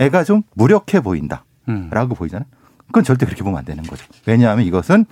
애가 0.00 0.24
좀 0.24 0.42
무력해 0.54 1.00
보인다. 1.00 1.44
음. 1.68 1.88
라고 1.92 2.14
보이잖아요. 2.16 2.46
그건 2.88 3.04
절대 3.04 3.24
그렇게 3.26 3.44
보면 3.44 3.58
안 3.58 3.64
되는 3.64 3.84
거죠. 3.84 4.04
왜냐하면 4.26 4.64
이것은 4.64 5.04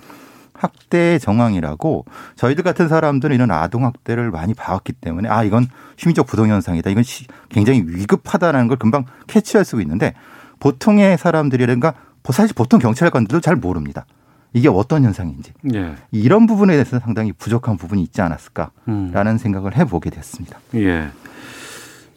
학대의 0.53 1.19
정황이라고 1.21 2.03
저희들 2.35 2.63
같은 2.65 2.89
사람들은 2.89 3.33
이런 3.33 3.49
아동 3.51 3.85
학대를 3.85 4.29
많이 4.31 4.53
봐왔기 4.53 4.91
때문에 4.93 5.29
아 5.29 5.43
이건 5.45 5.67
심리적 5.95 6.27
부동 6.27 6.49
현상이다. 6.49 6.89
이건 6.89 7.03
시- 7.03 7.25
굉장히 7.47 7.81
위급하다라는 7.85 8.67
걸 8.67 8.77
금방 8.77 9.05
캐치할 9.27 9.63
수 9.63 9.79
있는데 9.81 10.13
보통의 10.59 11.17
사람들이라든가 11.17 11.93
사실 12.31 12.53
보통 12.53 12.79
경찰관들도 12.79 13.39
잘 13.39 13.55
모릅니다. 13.55 14.05
이게 14.51 14.67
어떤 14.67 15.03
현상인지 15.03 15.53
예. 15.75 15.95
이런 16.11 16.47
부분에 16.47 16.73
대해서 16.73 16.99
상당히 16.99 17.31
부족한 17.31 17.77
부분이 17.77 18.01
있지 18.01 18.21
않았을까라는 18.21 18.71
음. 18.89 19.37
생각을 19.37 19.77
해보게 19.77 20.09
됐습니다. 20.09 20.59
예. 20.75 21.09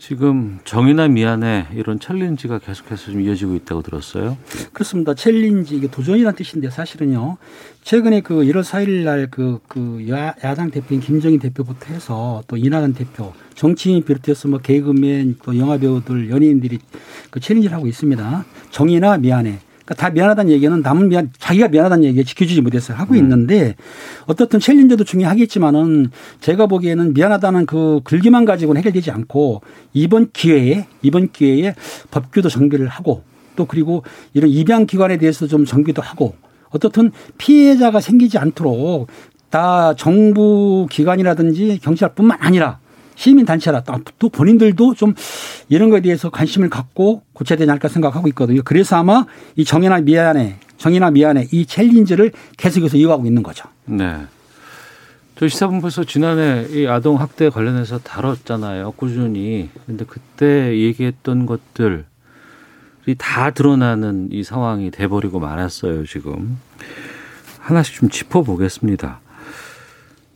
지금 0.02 0.58
정의나 0.64 1.06
미안해 1.06 1.68
이런 1.74 2.00
챌린지가 2.00 2.58
계속해서 2.58 3.12
좀 3.12 3.20
이어지고 3.20 3.54
있다고 3.54 3.82
들었어요. 3.82 4.36
그렇습니다. 4.72 5.14
challenge 5.14 5.76
이게 5.76 5.86
도전이라는 5.86 6.34
뜻인데 6.34 6.70
사실은요. 6.70 7.36
최근에 7.84 8.22
그 8.22 8.34
1월 8.34 8.64
4일 8.64 9.04
날그 9.04 9.60
그 9.68 10.04
야, 10.10 10.34
야당 10.42 10.72
대표인 10.72 11.00
김종인 11.00 11.38
대표부터 11.38 11.94
해서 11.94 12.42
또 12.48 12.56
이낙연 12.56 12.94
대표, 12.94 13.32
정치인 13.54 14.02
비롯해서 14.02 14.48
뭐 14.48 14.58
개그맨 14.58 15.36
또 15.44 15.56
영화 15.56 15.78
배우들 15.78 16.30
연예인들이 16.30 16.80
그 17.30 17.38
challenge를 17.38 17.76
하고 17.76 17.86
있습니다. 17.86 18.44
정인아 18.72 19.18
미안해. 19.18 19.60
그러니까 19.84 19.94
다 19.94 20.10
미안하다는 20.10 20.52
얘기는 20.52 20.80
남은 20.80 21.08
미안, 21.08 21.30
자기가 21.38 21.68
미안하다는 21.68 22.04
얘기에 22.04 22.24
지켜주지 22.24 22.60
못해서 22.60 22.94
하고 22.94 23.14
있는데 23.16 23.74
어떻든 24.26 24.60
challenge도 24.60 25.04
중요하겠지만은 25.04 26.10
제가 26.40 26.66
보기에는 26.66 27.14
미안하다는 27.14 27.66
그 27.66 28.00
글귀만 28.04 28.44
가지고는 28.44 28.78
해결되지 28.78 29.10
않고 29.10 29.62
이번 29.92 30.30
기회에 30.32 30.86
이번 31.02 31.30
기회에 31.32 31.74
법규도 32.10 32.48
정비를 32.48 32.88
하고 32.88 33.24
또 33.56 33.66
그리고 33.66 34.04
이런 34.32 34.50
입양 34.50 34.86
기관에 34.86 35.18
대해서 35.18 35.46
좀 35.46 35.64
정비도 35.64 36.00
하고 36.00 36.34
어떻든 36.70 37.10
피해자가 37.38 38.00
생기지 38.00 38.38
않도록 38.38 39.08
다 39.50 39.94
정부 39.94 40.86
기관이라든지 40.90 41.78
경찰뿐만 41.82 42.38
아니라 42.40 42.78
시민 43.22 43.46
단체라 43.46 43.84
또 44.18 44.28
본인들도 44.28 44.94
좀 44.94 45.14
이런 45.68 45.90
거에 45.90 46.00
대해서 46.00 46.28
관심을 46.28 46.68
갖고 46.68 47.22
고쳐야 47.32 47.56
되지 47.56 47.70
않을까 47.70 47.86
생각하고 47.86 48.26
있거든요. 48.28 48.62
그래서 48.64 48.96
아마 48.96 49.26
이 49.54 49.64
정의나 49.64 50.00
미안해, 50.00 50.56
정의나 50.76 51.12
미안해 51.12 51.46
이 51.52 51.64
챌린지를 51.64 52.32
계속해서 52.56 52.96
이어가고 52.96 53.24
있는 53.24 53.44
거죠. 53.44 53.68
네. 53.84 54.22
저희 55.36 55.48
시사본부에서 55.50 56.02
지난해 56.02 56.66
이 56.70 56.88
아동 56.88 57.20
학대 57.20 57.48
관련해서 57.48 58.00
다뤘잖아요. 58.00 58.90
꾸준히. 58.96 59.70
근데 59.86 60.04
그때 60.04 60.76
얘기했던 60.78 61.46
것들이 61.46 62.02
다 63.18 63.50
드러나는 63.52 64.30
이 64.32 64.42
상황이 64.42 64.90
돼버리고 64.90 65.38
말았어요, 65.38 66.06
지금. 66.06 66.58
하나씩 67.60 67.94
좀 67.94 68.10
짚어보겠습니다. 68.10 69.20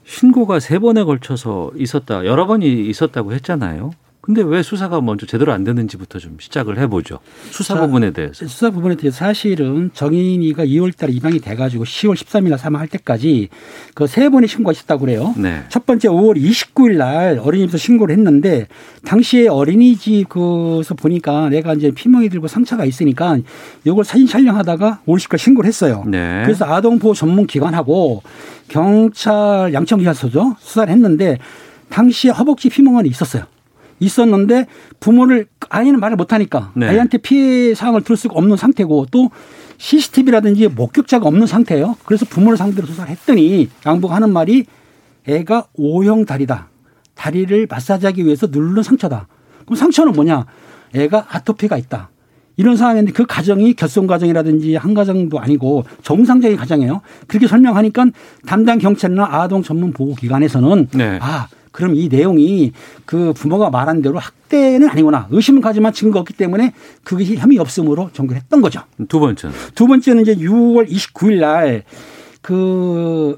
신고가 0.06 0.60
세 0.60 0.78
번에 0.78 1.02
걸쳐서 1.04 1.72
있었다, 1.76 2.25
여러 2.25 2.46
번이 2.46 2.86
있었다고 2.88 3.32
했잖아요. 3.34 3.90
근데 4.26 4.42
왜 4.42 4.61
수사가 4.61 5.00
먼저 5.00 5.25
제대로 5.25 5.52
안 5.52 5.62
되는지부터 5.62 6.18
좀 6.18 6.37
시작을 6.40 6.78
해보죠. 6.80 7.21
수사 7.52 7.75
자, 7.75 7.80
부분에 7.80 8.11
대해서. 8.11 8.45
수사 8.49 8.71
부분에 8.71 8.97
대해서 8.97 9.18
사실은 9.18 9.90
정인이가 9.95 10.64
2월 10.64 10.97
달에 10.97 11.12
입양이 11.12 11.38
돼가지고 11.38 11.85
10월 11.85 12.14
13일 12.16 12.49
날 12.49 12.59
사망할 12.59 12.88
때까지 12.88 13.50
그 13.95 14.06
세 14.09 14.28
번의 14.28 14.49
신고가 14.49 14.73
있었다고 14.73 15.02
그래요. 15.02 15.33
네. 15.37 15.62
첫 15.68 15.87
번째 15.87 16.09
5월 16.09 16.42
29일 16.42 16.97
날 16.97 17.38
어린이집에서 17.38 17.78
신고를 17.78 18.16
했는데 18.16 18.66
당시에 19.04 19.47
어린이집 19.47 20.28
그서 20.28 20.95
보니까 20.95 21.49
내가 21.50 21.75
이제 21.75 21.92
피멍이 21.92 22.28
들고 22.28 22.49
상처가 22.49 22.85
있으니까 22.85 23.38
이걸 23.85 24.04
사진 24.04 24.26
촬영하다가 24.26 25.02
5월 25.06 25.18
10일 25.18 25.38
신고를 25.38 25.68
했어요. 25.68 26.02
네. 26.06 26.42
그래서 26.45 26.64
아동보호 26.64 27.14
전문 27.14 27.47
기관하고 27.47 28.23
경찰 28.68 29.73
양천기사서죠 29.73 30.56
수사를 30.59 30.92
했는데 30.92 31.38
당시에 31.90 32.33
허벅지 32.33 32.68
피멍은 32.68 33.06
있었어요. 33.06 33.45
있었는데 33.98 34.66
부모를 35.00 35.46
아이는 35.68 36.00
말을 36.00 36.16
못하니까 36.16 36.72
네. 36.74 36.88
아이한테 36.88 37.18
피해 37.18 37.74
사항을 37.74 38.02
들을 38.02 38.16
수가 38.16 38.34
없는 38.36 38.56
상태고 38.56 39.06
또 39.10 39.30
CCTV라든지 39.78 40.68
목격자가 40.68 41.26
없는 41.26 41.46
상태예요. 41.46 41.96
그래서 42.04 42.24
부모를 42.26 42.56
상대로 42.56 42.86
수사를 42.86 43.10
했더니 43.10 43.68
양보가 43.84 44.14
하는 44.14 44.32
말이 44.32 44.64
애가 45.26 45.66
O형 45.74 46.24
다리다. 46.24 46.68
다리를 47.14 47.66
마사지하기 47.68 48.24
위해서 48.24 48.46
누르는 48.46 48.82
상처다. 48.82 49.26
그럼 49.64 49.76
상처는 49.76 50.12
뭐냐? 50.12 50.46
애가 50.94 51.26
아토피가 51.28 51.76
있다. 51.78 52.10
이런 52.56 52.76
상황인데 52.76 53.12
그 53.12 53.26
가정이 53.26 53.74
결손 53.74 54.06
가정이라든지 54.06 54.76
한 54.76 54.94
가정도 54.94 55.38
아니고 55.38 55.84
정상적인 56.02 56.56
가정이에요. 56.56 57.02
그렇게 57.26 57.46
설명하니까 57.46 58.06
담당 58.46 58.78
경찰이나 58.78 59.26
아동 59.30 59.62
전문 59.62 59.92
보호 59.92 60.14
기관에서는 60.14 60.88
네. 60.94 61.18
아 61.20 61.48
그럼 61.76 61.95
이 61.95 62.09
내용이 62.09 62.73
그 63.04 63.33
부모가 63.35 63.68
말한 63.71 64.00
대로 64.02 64.18
학대는 64.18 64.88
아니구나. 64.88 65.28
의심은 65.30 65.61
가지만 65.61 65.92
증거 65.92 66.18
없기 66.21 66.33
때문에 66.35 66.73
그것이 67.04 67.37
혐의 67.37 67.59
없음으로 67.59 68.11
종결했던 68.14 68.62
거죠. 68.62 68.80
두 69.09 69.21
번째는 69.21 69.54
두 69.75 69.87
번째는 69.87 70.23
이제 70.23 70.35
6월 70.35 70.88
29일 70.88 71.40
날 71.40 71.85
그 72.47 73.37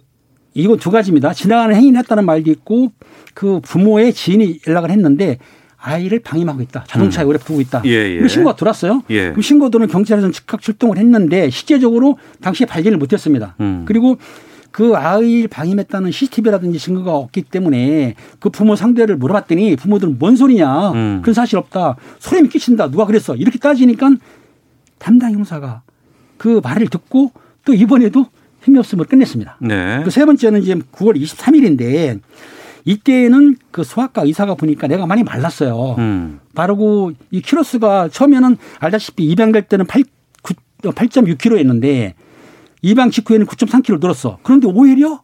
이거 0.52 0.76
두 0.76 0.90
가지입니다. 0.90 1.33
지나가는 1.33 1.75
행위를 1.75 1.99
했다는 2.00 2.26
말도 2.26 2.50
있고 2.50 2.92
그 3.33 3.61
부모의 3.62 4.12
지인이 4.12 4.61
연락을 4.66 4.90
했는데 4.90 5.38
아이를 5.78 6.18
방임하고 6.18 6.61
있다. 6.61 6.85
자동차에 6.87 7.25
오래 7.25 7.38
두고 7.38 7.62
있다. 7.62 7.80
예, 7.87 8.21
예. 8.21 8.28
신고가 8.28 8.57
들어왔어요. 8.57 9.02
예. 9.09 9.28
그럼 9.30 9.40
신고들은 9.40 9.87
경찰에서 9.87 10.30
즉각 10.30 10.61
출동을 10.61 10.99
했는데 10.99 11.49
실제적으로 11.49 12.18
당시에 12.42 12.66
발견을 12.66 12.99
못했습니다. 12.99 13.54
음. 13.61 13.85
그리고 13.87 14.18
그 14.78 14.94
아이를 14.94 15.49
방임했다는 15.49 16.12
CCTV라든지 16.12 16.78
증거가 16.78 17.16
없기 17.16 17.42
때문에 17.42 18.14
그 18.38 18.49
부모 18.49 18.76
상대를 18.76 19.16
물어봤더니 19.16 19.75
부모들은 19.75 20.20
뭔 20.20 20.37
소리냐. 20.37 20.92
음. 20.92 21.18
그런 21.20 21.35
사실 21.35 21.58
없다. 21.58 21.97
소름이 22.20 22.49
끼친다. 22.49 22.88
누가 22.88 23.04
그랬어. 23.04 23.35
이렇게 23.35 23.58
따지니까 23.58 24.08
담당 24.99 25.32
형사가 25.32 25.82
그 26.37 26.61
말을 26.62 26.87
듣고 26.87 27.32
또 27.64 27.75
이번에도 27.75 28.26
힘이 28.62 28.78
없음으로 28.78 29.08
끝냈습니다. 29.08 29.56
네. 29.62 30.00
그 30.04 30.11
세 30.12 30.25
번째는 30.25 30.62
이제 30.62 30.76
9월 30.76 31.20
23일인데 31.20 32.20
이때는 32.85 33.56
그 33.73 33.82
소아과 33.82 34.23
의사가 34.23 34.54
보니까 34.54 34.87
내가 34.87 35.06
많이 35.06 35.25
말랐어요. 35.25 35.97
음. 35.99 36.38
바르고 36.54 37.11
이 37.32 37.42
키로수가 37.42 38.11
처음에는 38.11 38.56
알다시피 38.78 39.25
입양될 39.25 39.62
때는 39.62 39.87
8, 39.87 40.04
9, 40.42 40.54
8.6kg였는데 40.82 42.12
입양 42.82 43.11
직후에는 43.11 43.47
9.3kg 43.47 44.00
늘었어. 44.00 44.38
그런데 44.42 44.68
오히려 44.68 45.23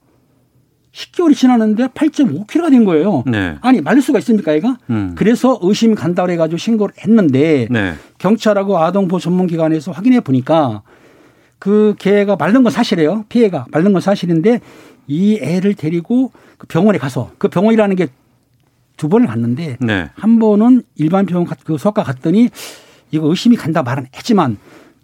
10개월이 0.92 1.34
지났는데 1.34 1.88
8.5kg가 1.88 2.70
된 2.70 2.84
거예요. 2.84 3.25
네. 3.26 3.56
아니 3.62 3.80
말릴 3.80 4.00
수가 4.02 4.18
있습니까, 4.20 4.54
얘가? 4.54 4.78
음. 4.90 5.14
그래서 5.16 5.58
의심이 5.62 5.94
간다 5.96 6.23
그래가지고 6.23 6.56
신고를 6.56 6.94
했는데 7.00 7.66
네. 7.70 7.94
경찰하고 8.18 8.78
아동보호 8.78 9.18
전문기관에서 9.18 9.90
확인해 9.92 10.20
보니까 10.20 10.82
그 11.58 11.94
개가 11.99 12.37
말른 12.37 12.62
건 12.62 12.70
사실이에요. 12.70 13.25
피해가 13.28 13.66
말른 13.73 13.92
건 13.92 14.00
사실인데 14.00 14.61
이 15.08 15.38
애를 15.42 15.75
데리고 15.75 16.30
그 16.58 16.66
병원에 16.68 16.99
가서 16.99 17.30
그 17.38 17.49
병원이라는 17.49 17.96
게 17.96 18.08
두 18.96 19.08
번을 19.08 19.26
갔는데 19.26 19.76
네. 19.80 20.08
한 20.14 20.38
번은 20.38 20.82
일반 20.94 21.26
병원 21.26 21.49
가- 21.49 21.56
그 21.64 21.76
소아과 21.78 22.04
갔더니 22.04 22.49
이거 23.11 23.26
의심이 23.28 23.56
간다 23.56 23.82
말은 23.82 24.06
했지만 24.14 24.56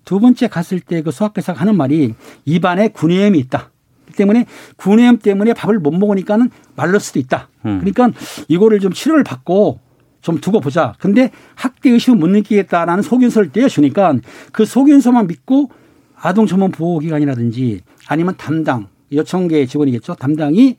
두 0.05 0.21
번째 0.21 0.49
갔을 0.49 0.81
때그 0.81 1.11
소아과에서 1.11 1.53
하는 1.53 1.77
말이 1.77 2.15
입안에 2.45 2.89
구내염이 2.89 3.39
있다. 3.39 3.71
때문에 4.17 4.47
구내염 4.77 5.19
때문에 5.19 5.55
밥을 5.55 5.79
못 5.79 5.93
먹으니까는 5.93 6.51
말릴 6.77 7.01
수도 7.01 7.19
있다. 7.19 7.49
음. 7.65 7.79
그러니까 7.79 8.11
이거를 8.49 8.81
좀 8.81 8.93
치료를 8.93 9.25
받고 9.25 9.79
좀 10.21 10.41
두고 10.41 10.61
보자. 10.61 10.95
근데 10.99 11.31
학대 11.55 11.91
의심을 11.91 12.19
못 12.19 12.29
느끼겠다라는 12.29 13.03
소견서를 13.03 13.53
떼어주니까 13.53 14.17
그 14.53 14.65
소견서만 14.65 15.27
믿고 15.27 15.71
아동 16.17 16.47
전문 16.47 16.71
보호기관이라든지 16.71 17.81
아니면 18.09 18.35
담당 18.37 18.89
여청계 19.13 19.67
직원이겠죠. 19.67 20.17
담당이 20.17 20.77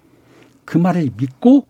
그 0.65 0.77
말을 0.77 1.09
믿고 1.17 1.65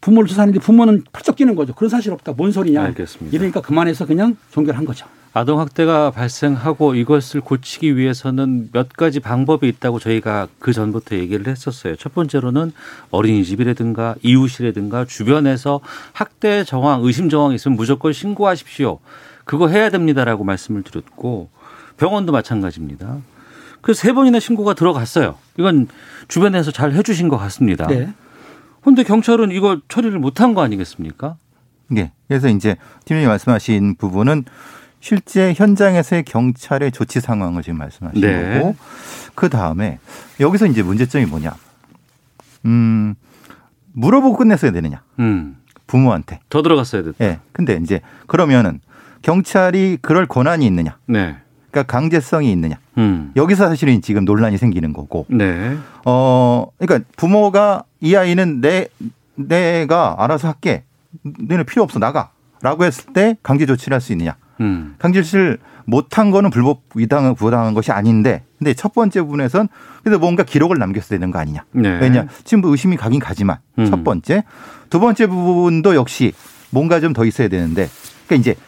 부모를 0.00 0.28
조사하는데 0.28 0.60
부모는 0.60 1.02
펄쩍 1.12 1.36
뛰는 1.36 1.54
거죠. 1.54 1.74
그런 1.74 1.88
사실 1.88 2.12
없다. 2.12 2.32
뭔 2.32 2.52
소리냐. 2.52 2.82
알겠습니다. 2.82 3.34
이러니까 3.34 3.60
그만해서 3.60 4.06
그냥 4.06 4.36
종결한 4.50 4.84
거죠. 4.84 5.06
아동 5.36 5.58
학대가 5.58 6.12
발생하고 6.12 6.94
이것을 6.94 7.40
고치기 7.40 7.96
위해서는 7.96 8.70
몇 8.72 8.88
가지 8.90 9.18
방법이 9.18 9.66
있다고 9.66 9.98
저희가 9.98 10.46
그 10.60 10.72
전부터 10.72 11.16
얘기를 11.16 11.48
했었어요. 11.48 11.96
첫 11.96 12.14
번째로는 12.14 12.72
어린이집이라든가 13.10 14.14
이웃이라든가 14.22 15.04
주변에서 15.04 15.80
학대 16.12 16.62
정황, 16.62 17.02
의심 17.02 17.28
정황이 17.28 17.56
있으면 17.56 17.76
무조건 17.76 18.12
신고하십시오. 18.12 19.00
그거 19.44 19.66
해야 19.66 19.90
됩니다라고 19.90 20.44
말씀을 20.44 20.84
드렸고 20.84 21.50
병원도 21.96 22.30
마찬가지입니다. 22.30 23.18
그래서 23.80 24.02
세 24.02 24.12
번이나 24.12 24.38
신고가 24.38 24.74
들어갔어요. 24.74 25.34
이건 25.58 25.88
주변에서 26.28 26.70
잘 26.70 26.92
해주신 26.92 27.28
것 27.28 27.38
같습니다. 27.38 27.88
네. 27.88 28.14
그런데 28.82 29.02
경찰은 29.02 29.50
이거 29.50 29.80
처리를 29.88 30.20
못한 30.20 30.54
거 30.54 30.62
아니겠습니까? 30.62 31.36
네. 31.88 32.12
그래서 32.28 32.48
이제 32.48 32.76
팀장님 33.04 33.28
말씀하신 33.28 33.96
부분은 33.96 34.44
실제 35.08 35.52
현장에서의 35.52 36.22
경찰의 36.22 36.90
조치 36.90 37.20
상황을 37.20 37.62
지금 37.62 37.76
말씀하신 37.76 38.22
네. 38.22 38.54
거고 38.58 38.74
그 39.34 39.50
다음에 39.50 39.98
여기서 40.40 40.64
이제 40.64 40.82
문제점이 40.82 41.26
뭐냐? 41.26 41.54
음 42.64 43.14
물어보고 43.92 44.38
끝냈어야 44.38 44.70
되느냐? 44.70 45.02
음. 45.18 45.58
부모한테. 45.86 46.40
더 46.48 46.62
들어갔어야 46.62 47.02
됐다. 47.02 47.22
예. 47.22 47.38
근데 47.52 47.78
이제 47.82 48.00
그러면은 48.26 48.80
경찰이 49.20 49.98
그럴 50.00 50.24
권한이 50.24 50.64
있느냐? 50.64 50.96
네. 51.04 51.36
그러니까 51.70 51.92
강제성이 51.92 52.50
있느냐? 52.52 52.76
음. 52.96 53.30
여기서 53.36 53.68
사실은 53.68 54.00
지금 54.00 54.24
논란이 54.24 54.56
생기는 54.56 54.94
거고. 54.94 55.26
네. 55.28 55.76
어, 56.06 56.66
그러니까 56.78 57.06
부모가 57.18 57.84
이 58.00 58.16
아이는 58.16 58.62
내 58.62 58.88
내가 59.34 60.16
알아서 60.18 60.48
할게. 60.48 60.84
너는 61.22 61.66
필요 61.66 61.82
없어 61.82 61.98
나가라고 61.98 62.84
했을 62.86 63.12
때 63.12 63.36
강제 63.42 63.66
조치를 63.66 63.96
할 63.96 64.00
수 64.00 64.12
있느냐? 64.12 64.36
음. 64.60 64.94
강제 64.98 65.22
조치를 65.22 65.58
못한 65.86 66.30
거는 66.30 66.50
불법 66.50 66.82
위당한 66.94 67.34
부당한 67.34 67.74
것이 67.74 67.92
아닌데, 67.92 68.44
근데 68.58 68.72
첫 68.74 68.94
번째 68.94 69.22
부분에선 69.22 69.68
그래도 70.02 70.18
뭔가 70.18 70.42
기록을 70.42 70.78
남겼어야 70.78 71.18
되는 71.18 71.30
거 71.30 71.38
아니냐? 71.38 71.64
네. 71.72 71.98
왜냐? 72.00 72.26
지금 72.44 72.62
뭐 72.62 72.70
의심이 72.70 72.96
가긴 72.96 73.20
가지만 73.20 73.58
음. 73.78 73.86
첫 73.86 74.02
번째, 74.04 74.44
두 74.90 75.00
번째 75.00 75.26
부분도 75.26 75.94
역시 75.94 76.32
뭔가 76.70 77.00
좀 77.00 77.12
더 77.12 77.24
있어야 77.24 77.48
되는데, 77.48 77.88
그러니까 78.26 78.40
이제 78.40 78.58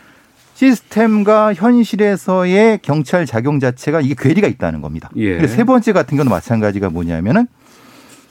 시스템과 0.55 1.53
현실에서의 1.55 2.79
경찰 2.83 3.27
작용 3.27 3.61
자체가 3.61 4.01
이게 4.01 4.15
괴리가 4.17 4.49
있다는 4.49 4.81
겁니다. 4.81 5.11
예. 5.17 5.37
그래서 5.37 5.55
세 5.55 5.65
번째 5.65 5.93
같은 5.93 6.17
경우는 6.17 6.31
마찬가지가 6.31 6.89
뭐냐면은 6.91 7.47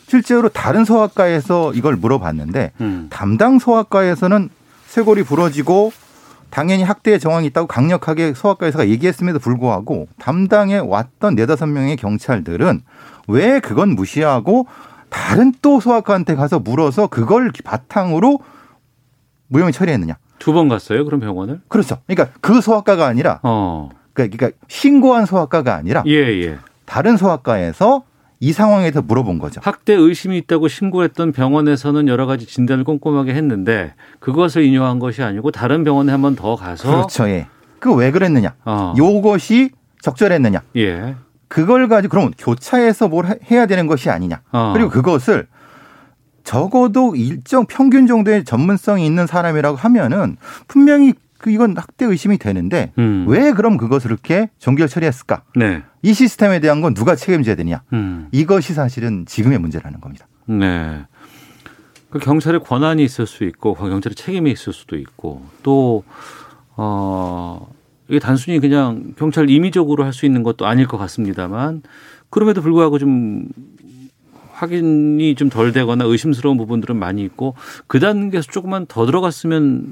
실제로 0.07 0.49
다른 0.49 0.85
소아과에서 0.85 1.73
이걸 1.73 1.95
물어봤는데 1.95 2.71
음. 2.81 3.07
담당 3.09 3.59
소아과에서는 3.59 4.49
쇄골이 4.87 5.23
부러지고 5.23 5.91
당연히 6.49 6.83
학대의 6.83 7.19
정황이 7.19 7.47
있다고 7.47 7.67
강력하게 7.67 8.33
소아과에서가 8.33 8.87
얘기했음에도 8.87 9.39
불구하고 9.39 10.07
담당에 10.19 10.77
왔던 10.77 11.35
네다섯 11.35 11.67
명의 11.69 11.95
경찰들은 11.97 12.81
왜 13.27 13.59
그건 13.59 13.89
무시하고 13.95 14.67
다른 15.09 15.53
또 15.61 15.79
소아과한테 15.79 16.35
가서 16.35 16.59
물어서 16.59 17.07
그걸 17.07 17.51
바탕으로 17.63 18.39
무혐의 19.47 19.73
처리했느냐. 19.73 20.17
두 20.39 20.53
번 20.53 20.67
갔어요? 20.67 21.05
그럼 21.05 21.19
병원을? 21.19 21.61
그렇죠. 21.67 21.97
그러니까 22.07 22.35
그 22.41 22.61
소아과가 22.61 23.05
아니라 23.05 23.39
어. 23.43 23.89
그러니까 24.13 24.37
그러니까 24.37 24.57
신고한 24.67 25.25
소아과가 25.25 25.75
아니라 25.75 26.03
예, 26.07 26.13
예. 26.43 26.57
다른 26.85 27.17
소아과에서 27.17 28.03
이 28.39 28.51
상황에서 28.51 29.01
물어본 29.01 29.39
거죠. 29.39 29.61
학대 29.63 29.93
의심이 29.93 30.37
있다고 30.39 30.67
신고했던 30.67 31.31
병원에서는 31.31 32.07
여러 32.07 32.25
가지 32.25 32.45
진단을 32.45 32.83
꼼꼼하게 32.83 33.33
했는데 33.33 33.93
그것을 34.19 34.63
인용한 34.63 34.99
것이 34.99 35.23
아니고 35.23 35.51
다른 35.51 35.83
병원에 35.83 36.11
한 36.11 36.21
번 36.21 36.35
더 36.35 36.55
가서 36.55 36.89
그렇죠. 36.89 37.27
예. 37.29 37.47
그 37.79 37.93
왜 37.93 38.11
그랬느냐? 38.11 38.53
어. 38.65 38.93
요것이 38.97 39.69
적절했느냐? 40.01 40.61
예. 40.77 41.15
그걸 41.47 41.87
가지고 41.87 42.11
그러면 42.11 42.33
교차해서 42.37 43.07
뭘 43.07 43.25
해- 43.27 43.39
해야 43.51 43.65
되는 43.67 43.87
것이 43.87 44.09
아니냐? 44.09 44.41
어. 44.51 44.71
그리고 44.75 44.89
그것을 44.89 45.47
적어도 46.43 47.15
일정 47.15 47.65
평균 47.65 48.05
정도의 48.07 48.43
전문성이 48.43 49.05
있는 49.05 49.25
사람이라고 49.27 49.77
하면은 49.77 50.37
분명히 50.67 51.13
그 51.45 51.51
이건 51.51 51.77
학대 51.77 52.05
의심이 52.05 52.39
되는데 52.39 52.91
음. 52.97 53.25
왜 53.27 53.51
그럼 53.53 53.77
그것을 53.77 54.09
이렇게 54.09 54.49
종결 54.57 54.87
처리했을까? 54.87 55.43
네. 55.55 55.83
이 56.01 56.11
시스템에 56.11 56.59
대한 56.59 56.81
건 56.81 56.95
누가 56.95 57.15
책임져야 57.15 57.53
되냐? 57.53 57.83
음. 57.93 58.29
이것이 58.31 58.73
사실은 58.73 59.27
지금의 59.27 59.59
문제라는 59.59 60.01
겁니다. 60.01 60.25
네. 60.47 61.05
그 62.09 62.17
경찰의 62.17 62.61
권한이 62.61 63.03
있을 63.03 63.27
수 63.27 63.43
있고 63.43 63.75
그 63.75 63.87
경찰의 63.87 64.15
책임이 64.15 64.49
있을 64.49 64.73
수도 64.73 64.97
있고 64.97 65.43
또 65.61 66.03
어, 66.77 67.67
이게 68.07 68.17
단순히 68.17 68.59
그냥 68.59 69.13
경찰 69.15 69.47
임의적으로 69.47 70.03
할 70.03 70.13
수 70.13 70.25
있는 70.25 70.41
것도 70.41 70.65
아닐 70.65 70.87
것 70.87 70.97
같습니다만 70.97 71.83
그럼에도 72.31 72.63
불구하고 72.63 72.97
좀 72.97 73.49
확인이 74.53 75.35
좀 75.35 75.49
덜 75.51 75.71
되거나 75.73 76.05
의심스러운 76.05 76.57
부분들은 76.57 76.95
많이 76.97 77.23
있고 77.23 77.53
그 77.85 77.99
단계에서 77.99 78.49
조금만 78.51 78.87
더 78.87 79.05
들어갔으면 79.05 79.91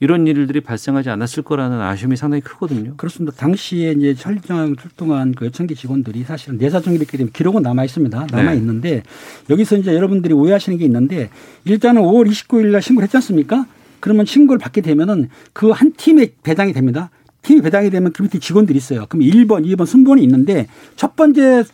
이런 0.00 0.26
일들이 0.26 0.60
발생하지 0.60 1.08
않았을 1.10 1.42
거라는 1.42 1.80
아쉬움이 1.80 2.16
상당히 2.16 2.42
크거든요. 2.42 2.94
그렇습니다. 2.96 3.34
당시에 3.36 3.92
이제 3.92 4.14
현장 4.16 4.76
출동한 4.76 5.32
그 5.34 5.46
여청계 5.46 5.74
직원들이 5.74 6.24
사실은 6.24 6.58
내사정이 6.58 6.98
됐기 6.98 7.16
때문에 7.16 7.32
기록은 7.32 7.62
남아 7.62 7.84
있습니다. 7.84 8.26
남아 8.30 8.50
네. 8.52 8.56
있는데 8.58 9.02
여기서 9.48 9.76
이제 9.76 9.94
여러분들이 9.94 10.34
오해하시는 10.34 10.76
게 10.78 10.84
있는데 10.84 11.30
일단은 11.64 12.02
5월 12.02 12.28
29일 12.28 12.66
날 12.72 12.82
신고를 12.82 13.04
했지 13.04 13.16
않습니까? 13.16 13.66
그러면 14.00 14.26
신고를 14.26 14.58
받게 14.58 14.82
되면은 14.82 15.30
그 15.52 15.72
한 15.72 15.92
팀에 15.96 16.28
배당이 16.42 16.72
됩니다. 16.72 17.10
팀이 17.42 17.62
배당이 17.62 17.90
되면 17.90 18.12
그 18.12 18.22
밑에 18.22 18.38
직원들이 18.38 18.76
있어요. 18.76 19.06
그럼 19.08 19.24
1번, 19.24 19.64
2번 19.64 19.86
순번이 19.86 20.22
있는데 20.24 20.66
첫 20.96 21.16
번째 21.16 21.64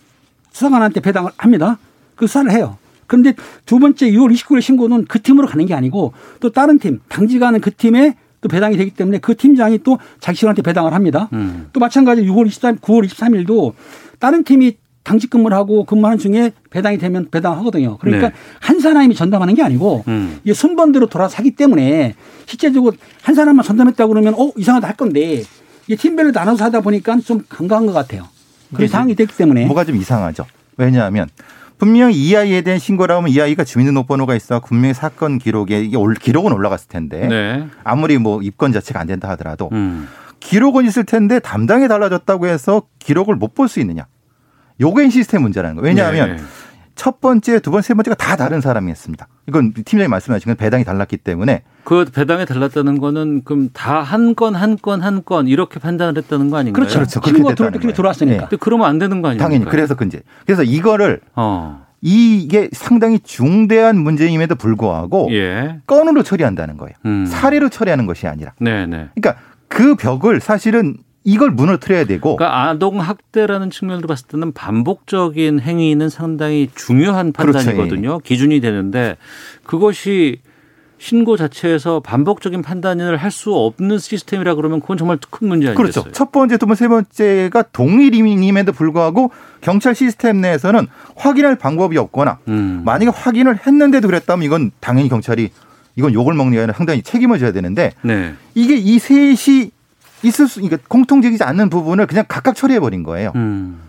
수사관한테 0.52 1.00
배당을 1.00 1.30
합니다. 1.36 1.78
그 2.14 2.26
수사를 2.26 2.50
해요. 2.52 2.76
그런데 3.12 3.34
두 3.66 3.78
번째 3.78 4.10
6월 4.10 4.32
29일 4.32 4.62
신고는 4.62 5.04
그 5.04 5.20
팀으로 5.20 5.46
가는 5.46 5.66
게 5.66 5.74
아니고 5.74 6.14
또 6.40 6.50
다른 6.50 6.78
팀, 6.78 7.00
당직하는 7.10 7.60
그 7.60 7.70
팀에 7.70 8.16
또 8.40 8.48
배당이 8.48 8.78
되기 8.78 8.90
때문에 8.90 9.18
그 9.18 9.36
팀장이 9.36 9.80
또 9.84 9.98
자기 10.18 10.38
직원한테 10.38 10.62
배당을 10.62 10.94
합니다. 10.94 11.28
음. 11.34 11.68
또 11.74 11.78
마찬가지 11.78 12.22
6월 12.22 12.46
23, 12.46 12.78
9월 12.78 13.06
23일도 13.06 13.74
다른 14.18 14.44
팀이 14.44 14.78
당직 15.02 15.28
근무를 15.28 15.54
하고 15.54 15.84
근무하는 15.84 16.16
중에 16.16 16.52
배당이 16.70 16.96
되면 16.96 17.28
배당하거든요. 17.30 17.98
그러니까 17.98 18.30
네. 18.30 18.34
한 18.60 18.80
사람이 18.80 19.14
전담하는 19.14 19.54
게 19.56 19.62
아니고 19.62 20.04
음. 20.08 20.38
이게 20.42 20.54
순번대로 20.54 21.06
돌아서 21.08 21.36
하기 21.36 21.50
때문에 21.50 22.14
실제적으로 22.46 22.96
한 23.20 23.34
사람만 23.34 23.62
전담했다 23.62 24.06
그러면 24.06 24.32
어 24.38 24.52
이상하다 24.56 24.88
할 24.88 24.96
건데 24.96 25.42
이게 25.86 25.96
팀별로 25.96 26.30
나눠서 26.30 26.64
하다 26.64 26.80
보니까 26.80 27.18
좀 27.20 27.44
간과한 27.46 27.84
것 27.84 27.92
같아요. 27.92 28.28
그런 28.70 28.84
이게 28.84 28.88
상황이 28.88 29.14
됐기 29.14 29.36
때문에 29.36 29.66
뭐가 29.66 29.84
좀 29.84 29.96
이상하죠. 29.96 30.46
왜냐하면 30.78 31.28
분명히 31.82 32.14
이 32.14 32.36
아이에 32.36 32.60
대한 32.60 32.78
신고를 32.78 33.12
하면 33.16 33.28
이 33.28 33.40
아이가 33.40 33.64
주민등록번호가 33.64 34.36
있어 34.36 34.60
분명히 34.60 34.94
사건 34.94 35.38
기록에 35.40 35.80
이게 35.82 35.96
올- 35.96 36.14
기록은 36.14 36.52
올라갔을 36.52 36.86
텐데 36.88 37.26
네. 37.26 37.66
아무리 37.82 38.18
뭐 38.18 38.40
입건 38.40 38.72
자체가 38.72 39.00
안 39.00 39.08
된다 39.08 39.28
하더라도 39.30 39.68
음. 39.72 40.06
기록은 40.38 40.84
있을 40.86 41.02
텐데 41.02 41.40
담당이 41.40 41.88
달라졌다고 41.88 42.46
해서 42.46 42.82
기록을 43.00 43.34
못 43.34 43.54
볼 43.54 43.66
수 43.68 43.80
있느냐. 43.80 44.06
요게 44.80 45.10
시스템 45.10 45.42
문제라는 45.42 45.74
거예요. 45.74 45.88
왜냐하면 45.88 46.36
네. 46.36 46.42
첫 46.94 47.20
번째, 47.20 47.58
두 47.60 47.70
번째, 47.70 47.86
세 47.88 47.94
번째가 47.94 48.14
다 48.16 48.36
다른 48.36 48.60
사람이었습니다. 48.60 49.26
이건 49.48 49.72
팀장님 49.72 50.10
말씀하신 50.10 50.50
건 50.50 50.56
배당이 50.56 50.84
달랐기 50.84 51.16
때문에 51.18 51.62
그 51.84 52.04
배당에 52.04 52.44
달랐다는 52.44 52.98
거는 52.98 53.42
그럼 53.44 53.70
다 53.72 54.02
한 54.02 54.34
건 54.34 54.54
한 54.54 54.76
건 54.76 55.02
한 55.02 55.22
건 55.24 55.48
이렇게 55.48 55.80
판단을 55.80 56.16
했다는 56.16 56.50
거 56.50 56.58
아닌가요? 56.58 56.74
그렇죠. 56.74 56.98
그렇죠. 56.98 57.20
들어올 57.54 57.72
때 57.72 57.78
거예요. 57.78 57.94
들어왔으니까. 57.94 58.48
네. 58.48 58.56
그러면 58.60 58.86
안 58.88 58.98
되는 58.98 59.22
거 59.22 59.28
아닙니까? 59.28 59.44
당연히 59.48 59.64
그래서 59.64 59.94
그 59.94 60.04
이제 60.04 60.20
그래서 60.46 60.62
이거를 60.62 61.20
어. 61.34 61.86
이게 62.00 62.68
상당히 62.72 63.20
중대한 63.20 63.96
문제임에도 63.96 64.56
불구하고 64.56 65.28
예. 65.32 65.80
건으로 65.86 66.22
처리한다는 66.24 66.76
거예요. 66.76 66.94
음. 67.06 67.26
사례로 67.26 67.68
처리하는 67.68 68.06
것이 68.06 68.26
아니라. 68.26 68.52
네, 68.58 68.86
네. 68.86 69.08
그러니까 69.14 69.40
그 69.68 69.94
벽을 69.94 70.40
사실은 70.40 70.96
이걸 71.24 71.50
무너뜨려야 71.50 72.04
되고 72.04 72.36
그러니까 72.36 72.68
아동 72.68 73.00
학대라는 73.00 73.70
측면으로 73.70 74.08
봤을 74.08 74.26
때는 74.26 74.52
반복적인 74.52 75.60
행위는 75.60 76.08
상당히 76.08 76.68
중요한 76.74 77.32
그렇죠. 77.32 77.58
판단이거든요. 77.58 78.18
기준이 78.18 78.60
되는데 78.60 79.16
그것이 79.64 80.40
신고 80.98 81.36
자체에서 81.36 81.98
반복적인 81.98 82.62
판단을 82.62 83.16
할 83.16 83.32
수 83.32 83.52
없는 83.54 83.98
시스템이라 83.98 84.54
그러면 84.54 84.80
그건 84.80 84.96
정말 84.98 85.18
큰 85.30 85.48
문제 85.48 85.66
아니겠어요? 85.68 86.04
그렇죠. 86.04 86.12
첫 86.12 86.30
번째, 86.30 86.58
두 86.58 86.66
번째, 86.66 86.78
세 86.78 86.86
번째가 86.88 87.62
동일임에도 87.72 88.72
불구하고 88.72 89.32
경찰 89.62 89.94
시스템 89.96 90.40
내에서는 90.40 90.86
확인할 91.16 91.56
방법이 91.56 91.98
없거나 91.98 92.38
음. 92.46 92.82
만약에 92.84 93.10
확인을 93.12 93.58
했는데도 93.66 94.06
그랬다면 94.06 94.44
이건 94.44 94.70
당연히 94.80 95.08
경찰이 95.08 95.50
이건 95.96 96.12
욕을 96.14 96.34
먹는 96.34 96.52
게 96.52 96.58
아니라 96.58 96.74
상당히 96.74 97.02
책임을 97.02 97.38
져야 97.38 97.52
되는데 97.52 97.92
네. 98.02 98.34
이게 98.54 98.76
이 98.76 98.98
셋이 98.98 99.70
있을 100.22 100.48
수, 100.48 100.60
그러니까 100.60 100.78
공통적이지 100.88 101.42
않는 101.44 101.68
부분을 101.70 102.06
그냥 102.06 102.24
각각 102.28 102.54
처리해 102.56 102.80
버린 102.80 103.02
거예요. 103.02 103.32
음. 103.34 103.80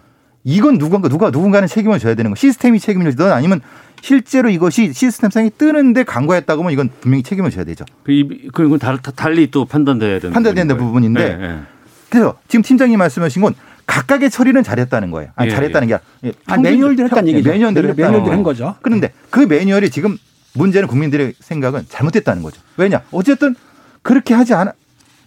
이건 0.43 0.77
누군가 0.77 1.07
누가 1.07 1.29
누군가는 1.29 1.67
책임을 1.67 1.99
져야 1.99 2.15
되는 2.15 2.29
거. 2.31 2.35
시스템이 2.35 2.79
책임을 2.79 3.11
지든 3.11 3.31
아니면 3.31 3.61
실제로 4.01 4.49
이것이 4.49 4.91
시스템상에 4.91 5.49
뜨는데 5.57 6.03
간과했다고 6.03 6.61
하면 6.63 6.73
이건 6.73 6.89
분명히 6.99 7.23
책임을 7.23 7.49
져야 7.51 7.63
되죠. 7.63 7.85
그 8.03 8.11
이- 8.11 8.47
그건 8.53 8.77
달- 8.79 8.97
다- 9.01 9.11
달리 9.15 9.49
또 9.51 9.63
판단돼야 9.65 10.19
되는 10.19 10.33
판단돼야 10.33 10.65
되는 10.65 10.77
부분인 10.77 11.13
거예요. 11.13 11.29
부분인데 11.29 11.47
네, 11.47 11.53
네. 11.55 11.61
그래서 12.09 12.37
지금 12.49 12.61
팀장님 12.63 12.99
말씀하신 12.99 13.41
건 13.41 13.53
각각의 13.87 14.29
처리는 14.29 14.63
잘했다는 14.63 15.11
거예요. 15.11 15.31
아니 15.35 15.49
예, 15.49 15.55
잘했다는 15.55 15.87
게 15.87 15.93
아니라 15.93 16.07
예, 16.25 16.33
아, 16.45 16.57
매뉴얼대로 16.57 17.05
했다는 17.07 17.23
평- 17.23 17.27
얘기죠. 17.29 17.49
매뉴얼대로 17.49 17.87
했다는 17.89 17.95
매뉴얼대로 18.11 18.23
거예요. 18.25 18.35
한 18.37 18.43
거죠. 18.43 18.75
그런데 18.81 19.13
그 19.29 19.39
매뉴얼이 19.39 19.89
지금 19.91 20.17
문제는 20.55 20.87
국민들의 20.89 21.33
생각은 21.39 21.85
잘못됐다는 21.87 22.43
거죠. 22.43 22.61
왜냐? 22.77 23.01
어쨌든 23.11 23.55
그렇게 24.01 24.33
하지 24.33 24.53
않아 24.53 24.73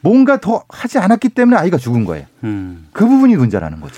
뭔가 0.00 0.40
더 0.40 0.64
하지 0.68 0.98
않았기 0.98 1.30
때문에 1.30 1.56
아이가 1.56 1.76
죽은 1.76 2.04
거예요. 2.04 2.26
음. 2.44 2.86
그 2.92 3.06
부분이 3.06 3.36
문제라는 3.36 3.80
거죠. 3.80 3.94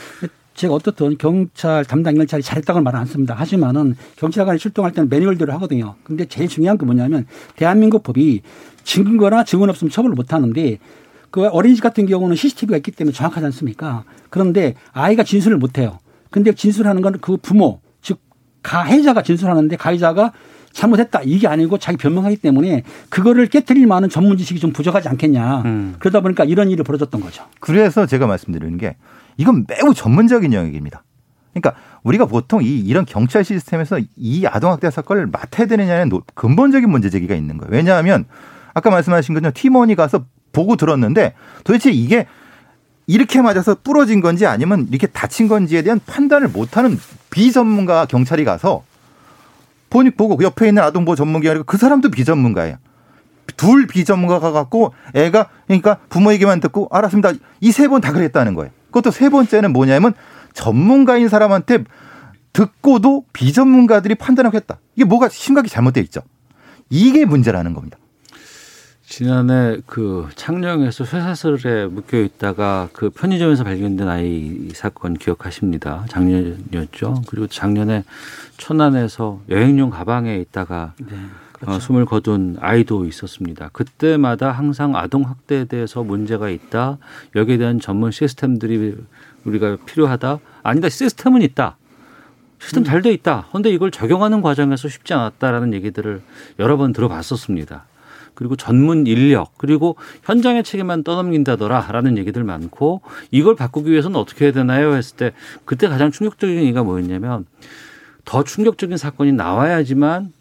제가 0.54 0.74
어떻든 0.74 1.16
경찰 1.18 1.84
담당 1.84 2.14
경찰이 2.16 2.42
잘했다고는 2.42 2.82
말은 2.82 2.98
않습니다. 3.00 3.34
하지만은 3.34 3.94
경찰관이 4.16 4.58
출동할 4.58 4.92
때는 4.92 5.08
매뉴얼대로 5.08 5.52
하거든요. 5.54 5.94
근데 6.02 6.24
제일 6.24 6.48
중요한 6.48 6.76
게 6.78 6.84
뭐냐면 6.84 7.26
대한민국 7.54 8.02
법이 8.02 8.42
증거나 8.82 9.44
증언 9.44 9.70
없으면 9.70 9.90
처벌을 9.90 10.16
못 10.16 10.32
하는데 10.32 10.78
그 11.30 11.46
어린이집 11.46 11.82
같은 11.82 12.06
경우는 12.06 12.34
CCTV가 12.34 12.76
있기 12.78 12.90
때문에 12.90 13.14
정확하지 13.14 13.46
않습니까? 13.46 14.04
그런데 14.30 14.74
아이가 14.92 15.22
진술을 15.22 15.58
못 15.58 15.78
해요. 15.78 15.98
근데 16.30 16.52
진술하는 16.52 17.02
건 17.02 17.14
그 17.20 17.37
부모, 17.37 17.80
즉 18.02 18.18
가해자가 18.62 19.22
진술하는데 19.22 19.76
가해자가 19.76 20.32
잘못했다 20.72 21.20
이게 21.24 21.48
아니고 21.48 21.78
자기 21.78 21.96
변명하기 21.96 22.37
때문에 22.37 22.83
그거를 23.09 23.46
깨뜨릴 23.46 23.87
만한 23.87 24.09
전문 24.11 24.37
지식이 24.37 24.61
좀 24.61 24.72
부족하지 24.72 25.09
않겠냐. 25.09 25.62
음. 25.64 25.94
그러다 25.98 26.20
보니까 26.20 26.44
이런 26.44 26.70
일이 26.70 26.83
벌어졌던 26.83 27.20
거죠. 27.20 27.44
그래서 27.61 28.07
제가 28.07 28.26
말씀드리는 28.26 28.76
게 28.78 28.96
이건 29.37 29.64
매우 29.68 29.94
전문적인 29.94 30.52
영역입니다. 30.52 31.02
그러니까 31.52 31.74
우리가 32.04 32.26
보통 32.26 32.62
이 32.62 32.78
이런 32.78 33.04
경찰 33.04 33.44
시스템에서 33.44 33.98
이 34.16 34.46
아동학대 34.46 34.90
사건을 34.90 35.26
맡아야 35.26 35.66
되느냐는 35.66 36.09
노- 36.09 36.22
근본적인 36.35 36.88
문제 36.88 37.11
제기가 37.11 37.35
있는 37.35 37.57
거예요. 37.59 37.72
왜냐하면 37.72 38.26
아까 38.74 38.90
말씀하신 38.90 39.35
것처럼 39.35 39.52
팀원이 39.54 39.94
가서 39.96 40.24
보고 40.52 40.76
들었는데 40.76 41.35
도대체 41.64 41.90
이게 41.90 42.26
이렇게 43.07 43.40
맞아서 43.40 43.74
부러진 43.83 44.20
건지 44.20 44.46
아니면 44.46 44.87
이렇게 44.90 45.07
다친 45.07 45.48
건지에 45.48 45.83
대한 45.83 45.98
판단을 46.07 46.48
못하는 46.48 46.98
비전문가 47.31 48.07
경찰이 48.07 48.44
가서 48.44 48.85
보니 49.90 50.11
보고 50.11 50.37
그 50.37 50.44
옆에 50.44 50.68
있는 50.68 50.83
아동보호 50.83 51.16
전문기관이고 51.16 51.64
그 51.64 51.77
사람도 51.77 52.11
비전문가예요. 52.11 52.77
둘 53.57 53.87
비전문가가 53.87 54.53
갖고 54.53 54.92
애가 55.14 55.48
그러니까 55.66 55.98
부모 56.09 56.33
얘기만 56.33 56.61
듣고 56.61 56.88
알았습니다. 56.90 57.33
이 57.61 57.70
세 57.70 57.88
번 57.88 58.01
다 58.01 58.12
그랬다는 58.12 58.55
거예요. 58.55 58.70
그것도 58.87 59.11
세 59.11 59.29
번째는 59.29 59.72
뭐냐면 59.72 60.12
전문가인 60.53 61.29
사람한테 61.29 61.85
듣고도 62.53 63.24
비전문가들이 63.33 64.14
판단하겠다. 64.16 64.79
이게 64.96 65.05
뭐가 65.05 65.29
심각히 65.29 65.68
잘못돼 65.68 66.01
있죠. 66.03 66.20
이게 66.90 67.24
문제라는 67.24 67.74
겁니다. 67.74 67.98
지난해 69.09 69.79
그 69.87 70.29
창녕에서 70.35 71.07
쇠사슬에 71.07 71.87
묶여 71.87 72.18
있다가 72.18 72.90
그 72.92 73.09
편의점에서 73.09 73.64
발견된 73.64 74.07
아이 74.07 74.68
사건 74.75 75.14
기억하십니다. 75.14 76.05
작년이었죠. 76.11 77.23
그리고 77.27 77.47
작년에 77.47 78.05
천안에서 78.59 79.40
여행용 79.49 79.88
가방에 79.88 80.37
있다가 80.37 80.92
어, 81.66 81.81
숨을 81.81 82.05
거둔 82.05 82.59
아이도 82.61 83.07
있었습니다. 83.07 83.71
그때마다 83.73 84.53
항상 84.53 84.94
아동 84.94 85.25
학대에 85.25 85.64
대해서 85.64 86.03
문제가 86.03 86.51
있다. 86.51 86.99
여기에 87.35 87.57
대한 87.57 87.81
전문 87.81 88.11
시스템들이 88.11 88.94
우리가 89.44 89.79
필요하다. 89.87 90.38
아니다. 90.62 90.90
시스템은 90.90 91.40
있다. 91.40 91.79
시스템 92.61 92.85
잘 92.85 93.01
돼 93.01 93.11
있다. 93.12 93.47
그런데 93.49 93.71
이걸 93.71 93.90
적용하는 93.90 94.42
과정에서 94.42 94.88
쉽지 94.88 95.14
않았다라는 95.14 95.73
얘기들을 95.73 96.21
여러 96.59 96.77
번 96.77 96.92
들어봤었습니다. 96.92 97.87
그리고 98.38 98.55
전문 98.55 99.09
인력 99.09 99.59
그리고 99.59 99.96
현장의 100.22 100.62
책임만 100.62 101.03
떠넘긴다더라라는 101.03 102.16
얘기들 102.18 102.44
많고 102.44 103.01
이걸 103.33 103.57
바꾸기 103.57 103.90
위해서는 103.90 104.16
어떻게 104.16 104.44
해야 104.44 104.53
되나요 104.53 104.94
했을 104.94 105.16
때 105.16 105.33
그때 105.64 105.88
가장 105.88 106.12
충격적인 106.12 106.57
얘기가 106.57 106.85
뭐였냐면 106.85 107.46
더 108.24 108.44
충격적인 108.44 108.96
사건이 108.96 109.33
나와야지만 109.33 110.33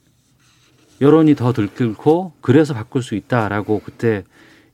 여론이 1.01 1.33
더 1.33 1.53
들끓고 1.53 2.33
그래서 2.39 2.75
바꿀 2.75 3.01
수 3.01 3.15
있다라고 3.15 3.81
그때 3.83 4.23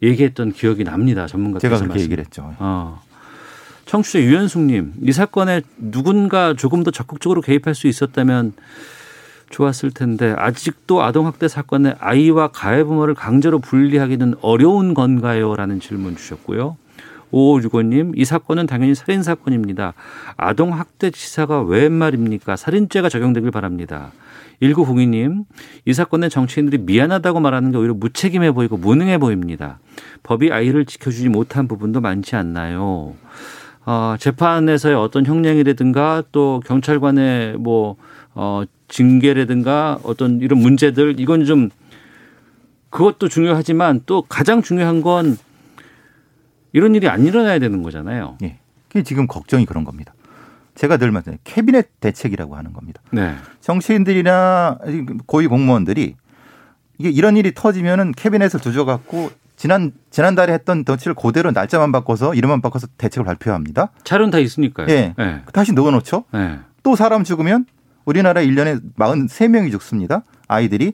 얘기했던 0.01 0.51
기억이 0.51 0.83
납니다 0.83 1.25
전문가께서 1.25 1.75
제가 1.75 1.81
그렇게. 1.81 2.01
얘기를 2.01 2.21
했죠. 2.25 2.53
어. 2.59 3.01
청취자 3.85 4.19
유현숙님, 4.19 4.95
이 5.01 5.11
사건에 5.13 5.61
누군가 5.77 6.55
조금 6.55 6.83
더 6.83 6.91
적극적으로 6.91 7.39
개입할 7.39 7.73
수 7.73 7.87
있었다면 7.87 8.51
좋았을 9.53 9.91
텐데 9.91 10.33
아직도 10.35 11.03
아동학대 11.03 11.47
사건에 11.47 11.95
아이와 11.99 12.47
가해부모를 12.49 13.13
강제로 13.13 13.59
분리하기는 13.59 14.35
어려운 14.41 14.93
건가요?라는 14.93 15.79
질문 15.79 16.15
주셨고요. 16.15 16.75
5565님, 17.31 18.13
이 18.15 18.25
사건은 18.25 18.67
당연히 18.67 18.93
살인 18.93 19.23
사건입니다. 19.23 19.93
아동학대 20.37 21.11
치사가 21.11 21.61
웬 21.61 21.91
말입니까? 21.91 22.55
살인죄가 22.55 23.09
적용되길 23.09 23.51
바랍니다. 23.51 24.11
1902님, 24.61 25.45
이 25.85 25.93
사건은 25.93 26.29
정치인들이 26.29 26.83
미안하다고 26.83 27.39
말하는 27.39 27.71
게 27.71 27.77
오히려 27.77 27.93
무책임해 27.95 28.51
보이고 28.51 28.77
무능해 28.77 29.17
보입니다. 29.17 29.79
법이 30.21 30.51
아이를 30.51 30.85
지켜주지 30.85 31.29
못한 31.29 31.67
부분도 31.67 32.01
많지 32.01 32.35
않나요? 32.35 33.15
어, 33.85 34.15
재판에서의 34.19 34.95
어떤 34.95 35.25
형량이라든가 35.25 36.23
또 36.31 36.61
경찰관의 36.65 37.57
뭐, 37.57 37.97
어, 38.35 38.63
징계라든가 38.93 39.99
어떤 40.03 40.39
이런 40.39 40.59
문제들 40.59 41.19
이건 41.19 41.45
좀 41.45 41.71
그것도 42.91 43.27
중요하지만 43.27 44.01
또 44.05 44.21
가장 44.21 44.61
중요한 44.61 45.01
건 45.01 45.35
이런 46.73 46.93
일이 46.93 47.09
안 47.09 47.25
일어나야 47.25 47.57
되는 47.57 47.81
거잖아요. 47.81 48.37
예. 48.43 48.59
그게 48.87 49.01
지금 49.01 49.25
걱정이 49.25 49.65
그런 49.65 49.83
겁니다. 49.83 50.13
제가 50.75 50.97
늘 50.97 51.11
말씀드린 51.11 51.39
캐비넷 51.43 51.99
대책이라고 52.01 52.55
하는 52.55 52.71
겁니다. 52.71 53.01
네. 53.11 53.33
정치인들이나 53.61 54.77
고위 55.25 55.47
공무원들이 55.47 56.15
이게 56.99 57.09
이런 57.09 57.35
일이 57.35 57.51
터지면은 57.55 58.11
캐비넷을 58.11 58.59
두져 58.59 58.85
갖고 58.85 59.31
지난 59.55 59.91
지난달에 60.11 60.53
했던 60.53 60.83
덫을 60.83 61.15
그대로 61.15 61.49
날짜만 61.49 61.91
바꿔서 61.91 62.35
이름만 62.35 62.61
바꿔서 62.61 62.85
대책을 62.99 63.25
발표합니다. 63.25 63.89
차는 64.03 64.29
다 64.29 64.37
있으니까요. 64.37 64.87
예. 64.89 65.15
네. 65.17 65.41
다시 65.51 65.73
넣어놓죠. 65.73 66.25
네. 66.31 66.59
또 66.83 66.95
사람 66.95 67.23
죽으면 67.23 67.65
우리나라 68.05 68.41
1년에 68.41 68.81
43명이 68.97 69.71
죽습니다. 69.71 70.23
아이들이 70.47 70.93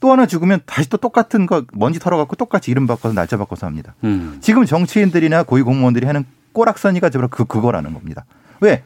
또 0.00 0.12
하나 0.12 0.26
죽으면 0.26 0.60
다시 0.66 0.88
또 0.88 0.96
똑같은 0.96 1.46
거 1.46 1.64
먼지 1.72 1.98
털어갖고 1.98 2.36
똑같이 2.36 2.70
이름 2.70 2.86
바꿔서 2.86 3.14
날짜 3.14 3.36
바꿔서 3.36 3.66
합니다. 3.66 3.94
음. 4.04 4.38
지금 4.40 4.64
정치인들이나 4.64 5.42
고위 5.42 5.62
공무원들이 5.62 6.06
하는 6.06 6.24
꼬락서니가 6.52 7.10
바로 7.10 7.28
그 7.28 7.44
그거라는 7.44 7.94
겁니다. 7.94 8.24
왜? 8.60 8.84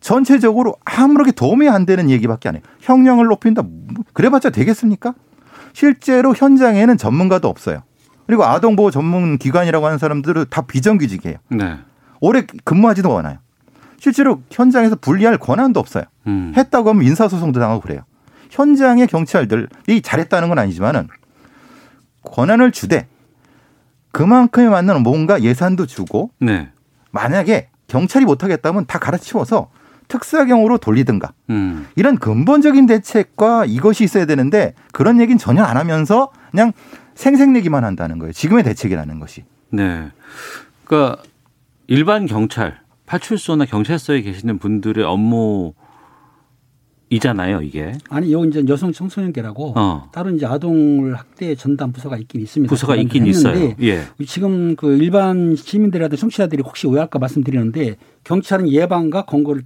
전체적으로 0.00 0.76
아무렇게 0.84 1.32
도움이 1.32 1.68
안 1.68 1.86
되는 1.86 2.10
얘기밖에 2.10 2.48
안 2.48 2.56
해요. 2.56 2.62
형량을 2.80 3.26
높인다. 3.26 3.62
그래봤자 4.12 4.50
되겠습니까? 4.50 5.14
실제로 5.72 6.34
현장에는 6.34 6.96
전문가도 6.96 7.48
없어요. 7.48 7.82
그리고 8.26 8.44
아동보호 8.44 8.90
전문 8.90 9.38
기관이라고 9.38 9.86
하는 9.86 9.98
사람들은 9.98 10.46
다 10.50 10.62
비정규직이에요. 10.62 11.38
네. 11.50 11.78
오래 12.20 12.44
근무하지도 12.64 13.16
않아요. 13.18 13.38
실제로 14.06 14.40
현장에서 14.52 14.94
분리할 14.94 15.36
권한도 15.36 15.80
없어요. 15.80 16.04
음. 16.28 16.52
했다고 16.56 16.90
하면 16.90 17.02
인사소송도 17.02 17.58
당하고 17.58 17.80
그래요. 17.80 18.02
현장의 18.50 19.08
경찰들이 19.08 20.00
잘했다는 20.00 20.48
건 20.48 20.60
아니지만은 20.60 21.08
권한을 22.22 22.70
주되 22.70 23.08
그만큼에 24.12 24.68
맞는 24.68 25.02
뭔가 25.02 25.42
예산도 25.42 25.86
주고 25.86 26.30
네. 26.38 26.70
만약에 27.10 27.68
경찰이 27.88 28.24
못하겠다면 28.26 28.86
다 28.86 29.00
갈아치워서 29.00 29.70
특사경으로 30.06 30.78
돌리든가 30.78 31.32
음. 31.50 31.88
이런 31.96 32.16
근본적인 32.16 32.86
대책과 32.86 33.64
이것이 33.64 34.04
있어야 34.04 34.24
되는데 34.24 34.74
그런 34.92 35.20
얘기는 35.20 35.36
전혀 35.36 35.64
안 35.64 35.76
하면서 35.76 36.30
그냥 36.52 36.72
생색내기만 37.16 37.82
한다는 37.82 38.20
거예요. 38.20 38.32
지금의 38.32 38.62
대책이라는 38.62 39.18
것이. 39.18 39.44
네. 39.70 40.12
그러니까 40.84 41.20
일반 41.88 42.26
경찰, 42.26 42.85
파출소나 43.06 43.64
경찰서에 43.64 44.22
계시는 44.22 44.58
분들의 44.58 45.04
업무 45.04 45.74
이잖아요, 47.08 47.62
이게. 47.62 47.92
아니 48.08 48.32
여기 48.32 48.48
이제 48.48 48.64
여성 48.68 48.92
청소년계라고 48.92 49.74
어. 49.76 50.08
따로 50.12 50.30
이제 50.30 50.44
아동을 50.44 51.14
학대 51.14 51.54
전담 51.54 51.92
부서가 51.92 52.16
있긴 52.18 52.40
있습니다. 52.40 52.68
부서가 52.68 52.96
있긴 52.96 53.26
있어요. 53.26 53.74
예. 53.80 54.02
지금 54.26 54.74
그 54.74 54.96
일반 54.96 55.54
시민들이라든 55.54 56.18
청취자들이 56.18 56.62
혹시 56.62 56.88
오해할까 56.88 57.20
말씀드리는데 57.20 57.96
경찰은 58.24 58.68
예방과 58.68 59.24
권고를 59.24 59.62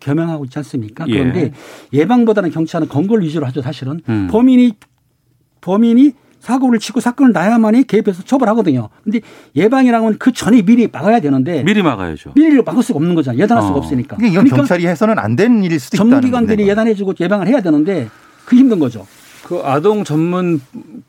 겸용하고 0.00 0.46
있지 0.46 0.58
않습니까? 0.60 1.04
예. 1.08 1.18
그런데 1.18 1.52
예 1.92 2.06
방보다는 2.06 2.50
경찰은 2.50 2.88
권고를 2.88 3.22
위주로 3.24 3.44
하죠, 3.46 3.60
사실은. 3.60 4.00
음. 4.08 4.28
범인이 4.30 4.72
범인이 5.60 6.12
사고를 6.40 6.78
치고 6.78 7.00
사건을 7.00 7.32
나야만이 7.32 7.84
개입해서 7.84 8.22
처벌하거든요. 8.22 8.88
근데 9.04 9.20
예방이라는 9.56 10.06
건그 10.06 10.32
전에 10.32 10.62
미리 10.62 10.88
막아야 10.90 11.20
되는데 11.20 11.62
미리 11.64 11.82
막아야죠. 11.82 12.32
미리 12.34 12.62
막을 12.62 12.82
수가 12.82 12.96
없는 12.98 13.14
거잖아요. 13.14 13.42
예단할 13.42 13.64
수가 13.64 13.74
어. 13.74 13.78
없으니까. 13.78 14.16
이게 14.20 14.28
이건 14.28 14.44
경찰이 14.46 14.86
해서는 14.86 15.18
안 15.18 15.36
되는 15.36 15.62
일일 15.62 15.80
수도 15.80 15.96
있다는 15.96 16.10
전문기관들이. 16.10 16.68
예단해주고 16.68 17.14
예방을 17.20 17.48
해야 17.48 17.60
되는데 17.60 18.08
그 18.44 18.56
힘든 18.56 18.78
거죠. 18.78 19.06
그 19.48 19.62
아동 19.64 20.04
전문 20.04 20.60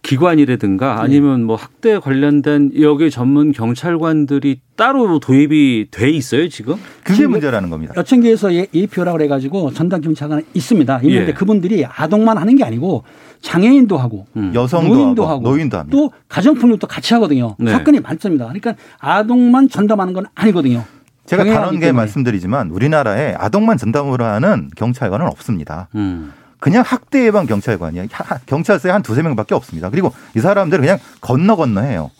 기관이라든가 0.01 1.01
아니면 1.01 1.43
뭐 1.43 1.57
학대 1.57 1.99
관련된 1.99 2.71
여기 2.79 3.11
전문 3.11 3.51
경찰관들이 3.51 4.61
따로 4.77 5.19
도입이 5.19 5.87
돼 5.91 6.09
있어요, 6.09 6.47
지금? 6.47 6.75
그게 7.03 7.27
문제라는 7.27 7.69
겁니다. 7.69 7.93
여천계에서 7.97 8.53
예- 8.53 8.67
예표라고 8.73 9.17
그래가지고 9.17 9.73
전담 9.73 9.99
경찰관 9.99 10.43
있습니다. 10.53 11.01
있는데 11.03 11.27
예. 11.27 11.33
그분들이 11.33 11.85
아동만 11.85 12.37
하는 12.37 12.55
게 12.55 12.63
아니고 12.63 13.03
장애인도 13.41 13.97
하고 13.97 14.25
음. 14.37 14.53
여성도 14.55 14.95
노인도 14.95 15.23
하고, 15.23 15.31
하고, 15.33 15.49
노인도 15.49 15.77
합니다. 15.77 15.97
또 15.97 16.09
가정폭력도 16.29 16.87
같이 16.87 17.13
하거든요. 17.15 17.57
네. 17.59 17.73
사건이 17.73 17.99
많습니다. 17.99 18.45
그러니까 18.45 18.75
아동만 18.99 19.67
전담하는 19.67 20.13
건 20.13 20.27
아니거든요. 20.33 20.85
제가 21.25 21.43
단언게 21.43 21.79
때문에. 21.81 21.91
말씀드리지만 21.91 22.71
우리나라에 22.71 23.35
아동만 23.37 23.77
전담으로 23.77 24.23
하는 24.23 24.69
경찰관은 24.77 25.27
없습니다. 25.27 25.89
음. 25.95 26.31
그냥 26.59 26.83
학대 26.85 27.25
예방 27.25 27.45
경찰관이야. 27.45 28.05
하- 28.11 28.37
경찰서에 28.45 28.91
한 28.91 29.01
두세 29.01 29.21
명밖에 29.21 29.55
없습니다. 29.55 29.89
그리고 29.89 30.13
이 30.35 30.39
사람들은 30.39 30.81
그냥 30.81 30.97
건너 31.21 31.55
건너 31.55 31.81
해요. 31.81 32.11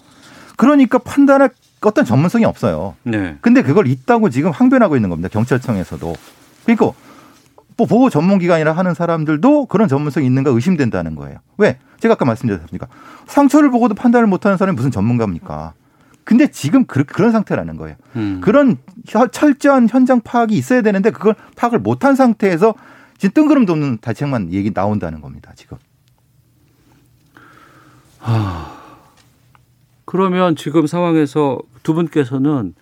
그러니까 0.56 0.98
판단할 0.98 1.50
어떤 1.82 2.06
전문성이 2.06 2.46
없어요. 2.46 2.96
네. 3.04 3.38
근데 3.42 3.62
그걸 3.62 3.88
있다고 3.88 4.30
지금 4.30 4.52
항변하고 4.52 4.96
있는 4.96 5.10
겁니다. 5.10 5.30
경찰청에서도. 5.32 6.14
그러니까 6.66 6.92
뭐 7.78 7.88
보호 7.88 8.10
전문기관이라 8.10 8.74
하는 8.74 8.94
사람들도 8.94 9.68
그런 9.68 9.88
전문성이 9.88 10.26
있는가 10.26 10.52
의심된다는 10.52 11.16
거예요. 11.16 11.38
왜? 11.58 11.78
제가 12.02 12.14
아까 12.14 12.26
말씀드렸습니까? 12.26 12.88
상처를 13.28 13.70
보고도 13.72 13.96
판단을 13.96 14.28
못하는 14.28 14.58
사람이 14.58 14.76
무슨 14.76 14.92
전문가입니까? 14.92 15.74
근데 16.26 16.48
지금 16.48 16.86
그, 16.86 17.04
그런 17.06 17.32
상태라는 17.32 17.78
거예요. 17.78 17.96
음. 18.18 18.40
그런 18.44 18.78
혀- 19.08 19.28
철저한 19.28 19.88
현장 19.90 20.20
파악이 20.22 20.56
있어야 20.58 20.82
되는데 20.82 21.10
그걸 21.12 21.36
파악을 21.56 21.80
못한 21.80 22.16
상태에서 22.16 22.76
지금 23.20 23.34
뜬구름 23.34 23.66
돕는 23.66 23.98
대책만 23.98 24.54
얘기 24.54 24.74
나온다는 24.74 25.20
겁니다. 25.22 25.52
지금. 25.56 25.78
그러면 30.06 30.56
지금 30.56 30.88
상황에서 30.88 31.60
두 31.84 31.94
분께서는 31.94 32.74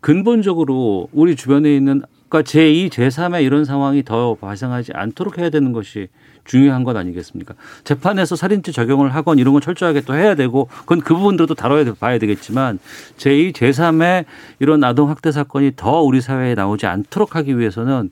근본적으로 0.00 1.08
우리 1.12 1.34
주변에 1.34 1.74
있는 1.74 2.02
그러니까 2.28 2.48
제2, 2.50 2.90
제3의 2.90 3.42
이런 3.42 3.64
상황이 3.64 4.04
더 4.04 4.34
발생하지 4.34 4.92
않도록 4.94 5.38
해야 5.38 5.48
되는 5.48 5.72
것이 5.72 6.08
중요한 6.44 6.84
것 6.84 6.94
아니겠습니까? 6.94 7.54
재판에서 7.84 8.36
살인죄 8.36 8.70
적용을 8.72 9.14
하건 9.14 9.38
이런 9.38 9.54
건 9.54 9.62
철저하게 9.62 10.02
또 10.02 10.14
해야 10.14 10.34
되고 10.34 10.68
그건 10.80 11.00
그 11.00 11.14
부분들도 11.14 11.54
다뤄야 11.54 11.84
돼- 11.84 11.94
봐야 11.94 12.18
되겠지만 12.18 12.78
제2, 13.16 13.54
제3의 13.54 14.26
이런 14.58 14.84
아동 14.84 15.08
학대 15.08 15.32
사건이 15.32 15.72
더 15.76 16.02
우리 16.02 16.20
사회에 16.20 16.54
나오지 16.54 16.86
않도록 16.86 17.34
하기 17.36 17.58
위해서는 17.58 18.10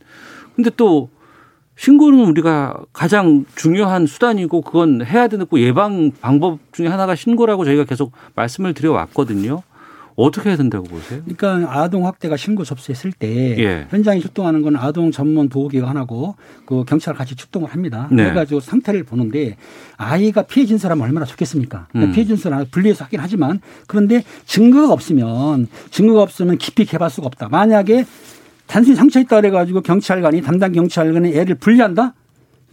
근데 0.54 0.70
또 0.76 1.10
신고는 1.76 2.24
우리가 2.26 2.78
가장 2.92 3.44
중요한 3.54 4.06
수단이고 4.06 4.62
그건 4.62 5.04
해야 5.04 5.28
되는 5.28 5.46
그 5.48 5.60
예방 5.60 6.10
방법 6.20 6.58
중에 6.72 6.88
하나가 6.88 7.14
신고라고 7.14 7.64
저희가 7.64 7.84
계속 7.84 8.12
말씀을 8.34 8.74
드려 8.74 8.92
왔거든요. 8.92 9.62
어떻게 10.16 10.48
해야 10.48 10.56
된다고 10.56 10.84
보세요? 10.84 11.20
그러니까 11.24 11.78
아동 11.78 12.06
학대가 12.06 12.38
신고 12.38 12.64
접수했을 12.64 13.12
때 13.12 13.58
예. 13.58 13.86
현장에 13.90 14.18
출동하는 14.20 14.62
건 14.62 14.76
아동 14.76 15.10
전문 15.10 15.50
보호기관하고 15.50 16.36
그 16.64 16.84
경찰 16.84 17.12
같이 17.12 17.36
출동을 17.36 17.70
합니다. 17.70 18.08
네. 18.10 18.24
그래가지고 18.24 18.60
상태를 18.60 19.04
보는데 19.04 19.56
아이가 19.98 20.42
피해 20.42 20.64
진 20.64 20.78
사람은 20.78 21.04
얼마나 21.04 21.26
좋겠습니까? 21.26 21.88
그러니까 21.90 22.10
음. 22.10 22.14
피해 22.14 22.24
진 22.24 22.36
사람 22.36 22.64
분리해서 22.70 23.04
하긴 23.04 23.20
하지만 23.20 23.60
그런데 23.86 24.24
증거가 24.46 24.90
없으면 24.94 25.68
증거가 25.90 26.22
없으면 26.22 26.56
깊이 26.56 26.86
개발 26.86 27.10
수가 27.10 27.26
없다. 27.26 27.50
만약에 27.50 28.06
단순히 28.66 28.96
상처 28.96 29.20
있다 29.20 29.40
그래가지고 29.40 29.80
경찰관이 29.82 30.42
담당 30.42 30.72
경찰관이 30.72 31.34
애를 31.36 31.56
분리한다? 31.56 32.14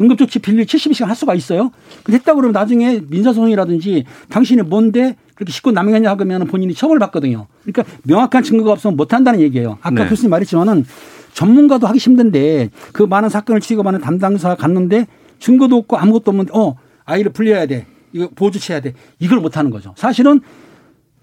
응급조치 0.02 0.40
빌리 0.40 0.66
72시간 0.66 1.06
할 1.06 1.16
수가 1.16 1.36
있어요. 1.36 1.72
근데 2.04 2.18
했다 2.18 2.34
그러면 2.34 2.52
나중에 2.52 3.02
민사소송이라든지 3.08 4.06
당신이 4.30 4.64
뭔데 4.64 5.16
그렇게 5.36 5.52
싣고 5.52 5.72
남행했냐 5.72 6.12
하면 6.12 6.48
본인이 6.48 6.74
처벌받거든요. 6.74 7.48
그러니까 7.64 7.84
명확한 8.04 8.44
증거가 8.44 8.72
없으면 8.72 8.98
못한다는 8.98 9.40
얘기예요. 9.42 9.78
아까 9.82 10.04
네. 10.04 10.10
교수님 10.10 10.32
말했지만은 10.32 10.86
전문가도 11.34 11.88
하기 11.88 12.00
힘든데 12.00 12.70
그 12.92 13.04
많은 13.04 13.30
사건을 13.30 13.62
취급하는 13.62 14.00
담당사 14.02 14.56
갔는데 14.56 15.08
증거도 15.40 15.76
없고 15.78 15.98
아무것도 15.98 16.32
없는데 16.32 16.52
어 16.56 16.76
아이를 17.06 17.32
불려야 17.32 17.66
돼. 17.66 17.86
이거 18.14 18.30
보조치해야 18.36 18.82
돼. 18.82 18.94
이걸 19.20 19.40
못하는 19.40 19.72
거죠. 19.72 19.94
사실은 19.98 20.42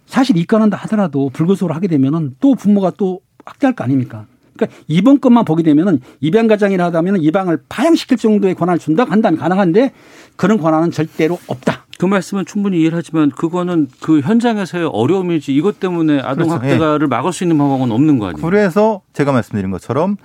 사실 0.07 0.37
입건한다 0.37 0.77
하더라도 0.77 1.31
불구속으로 1.31 1.75
하게 1.75 1.87
되면은 1.87 2.37
또 2.41 2.55
부모가 2.55 2.93
또 2.97 3.21
학대할 3.45 3.75
거 3.75 3.85
아닙니까? 3.85 4.27
그러니까 4.61 4.83
이번 4.87 5.21
것만 5.21 5.45
보게 5.45 5.63
되면은 5.63 6.01
입양 6.21 6.47
가장이라 6.47 6.85
하다면 6.87 7.23
입양을 7.23 7.61
파양시킬 7.69 8.19
정도의 8.19 8.55
권한을 8.55 8.79
준다고 8.79 9.11
한다면 9.11 9.41
가능한데 9.41 9.93
그런 10.37 10.59
권한은 10.59 10.91
절대로 10.91 11.39
없다. 11.47 11.87
그 11.99 12.07
말씀은 12.07 12.47
충분히 12.47 12.81
이해를 12.81 12.97
하지만 12.99 13.31
그거는 13.31 13.89
그 14.01 14.21
현장에서의 14.21 14.89
어려움이지 14.91 15.55
이것 15.55 15.81
때문에 15.81 16.21
아동 16.21 16.49
그렇죠. 16.49 16.55
학대가를 16.55 17.09
막을 17.09 17.33
수 17.33 17.45
있는 17.45 17.59
방법은 17.59 17.91
없는 17.93 18.19
거 18.19 18.29
아니에요? 18.29 18.47
그래서 18.47 19.03
제가 19.13 19.33
말씀드린 19.33 19.71
것처럼 19.71 20.17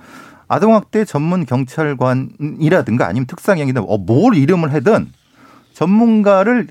아동학대 0.48 1.04
전문 1.04 1.44
경찰관이라든가 1.44 3.06
아니면 3.06 3.26
특사경이든 3.26 3.84
어, 3.86 3.98
뭘 3.98 4.36
이름을 4.36 4.72
하든 4.72 5.08
전문가를 5.74 6.68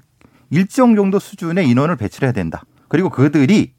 일정 0.49 0.95
정도 0.95 1.19
수준의 1.19 1.69
인원을 1.69 1.97
배치해야 1.97 2.31
된다. 2.31 2.63
그리고 2.87 3.09
그들이 3.09 3.74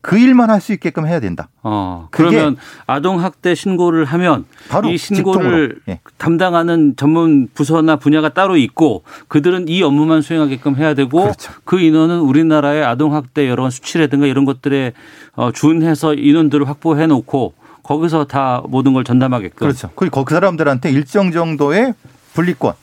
그 0.00 0.18
일만 0.18 0.50
할 0.50 0.60
수 0.60 0.72
있게끔 0.72 1.06
해야 1.06 1.20
된다. 1.20 1.48
어, 1.62 2.08
그러면 2.10 2.56
아동 2.86 3.22
학대 3.22 3.54
신고를 3.54 4.04
하면 4.04 4.44
바로 4.68 4.88
이 4.88 4.98
신고를. 4.98 5.80
예. 5.88 6.00
담당하는 6.18 6.94
전문 6.96 7.48
부서나 7.54 7.96
분야가 7.96 8.30
따로 8.30 8.56
있고 8.56 9.02
그들은 9.28 9.68
이 9.68 9.82
업무만 9.82 10.22
수행하게끔 10.22 10.76
해야 10.76 10.94
되고 10.94 11.22
그렇죠. 11.22 11.52
그 11.64 11.80
인원은 11.80 12.20
우리나라의 12.20 12.84
아동 12.84 13.14
학대 13.14 13.48
여러 13.48 13.68
수치라든가 13.70 14.26
이런 14.26 14.44
것들에 14.44 14.92
어, 15.34 15.52
준해서 15.52 16.14
인원들을 16.14 16.68
확보해 16.68 17.06
놓고 17.06 17.54
거기서 17.82 18.24
다 18.24 18.62
모든 18.68 18.92
걸 18.94 19.04
전담하게끔. 19.04 19.58
그렇죠. 19.58 19.90
그리고 19.94 20.24
그 20.24 20.34
사람들한테 20.34 20.90
일정 20.90 21.30
정도의 21.30 21.94
분리권, 22.34 22.74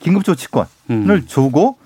긴급조치권을 0.00 0.66
음. 0.90 1.22
주고 1.26 1.76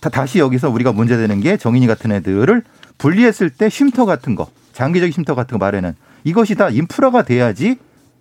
다, 0.00 0.10
다시 0.10 0.38
여기서 0.38 0.68
우리가 0.68 0.92
문제되는 0.92 1.40
게 1.40 1.56
정인이 1.56 1.86
같은 1.86 2.12
애들을 2.12 2.62
분리했을 2.98 3.50
때 3.50 3.68
쉼터 3.68 4.04
같은 4.04 4.34
거, 4.34 4.50
장기적인 4.72 5.12
쉼터 5.12 5.34
같은 5.34 5.58
거 5.58 5.64
말에는 5.64 5.94
이것이 6.24 6.54
다 6.54 6.70
인프라가 6.70 7.22
돼야지 7.22 7.76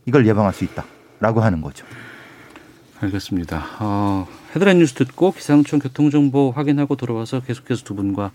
이걸 0.06 0.26
예방할 0.28 0.54
수 0.54 0.64
있다라고 0.64 1.42
하는 1.42 1.62
거죠. 1.62 1.86
알겠습니다. 3.02 3.66
어, 3.80 4.28
헤드라인 4.56 4.80
뉴스 4.80 4.94
듣고 4.94 5.32
기상청 5.32 5.80
교통정보 5.80 6.52
확인하고 6.52 6.96
돌아와서 6.96 7.40
계속해서 7.40 7.84
두 7.84 7.96
분과 7.96 8.32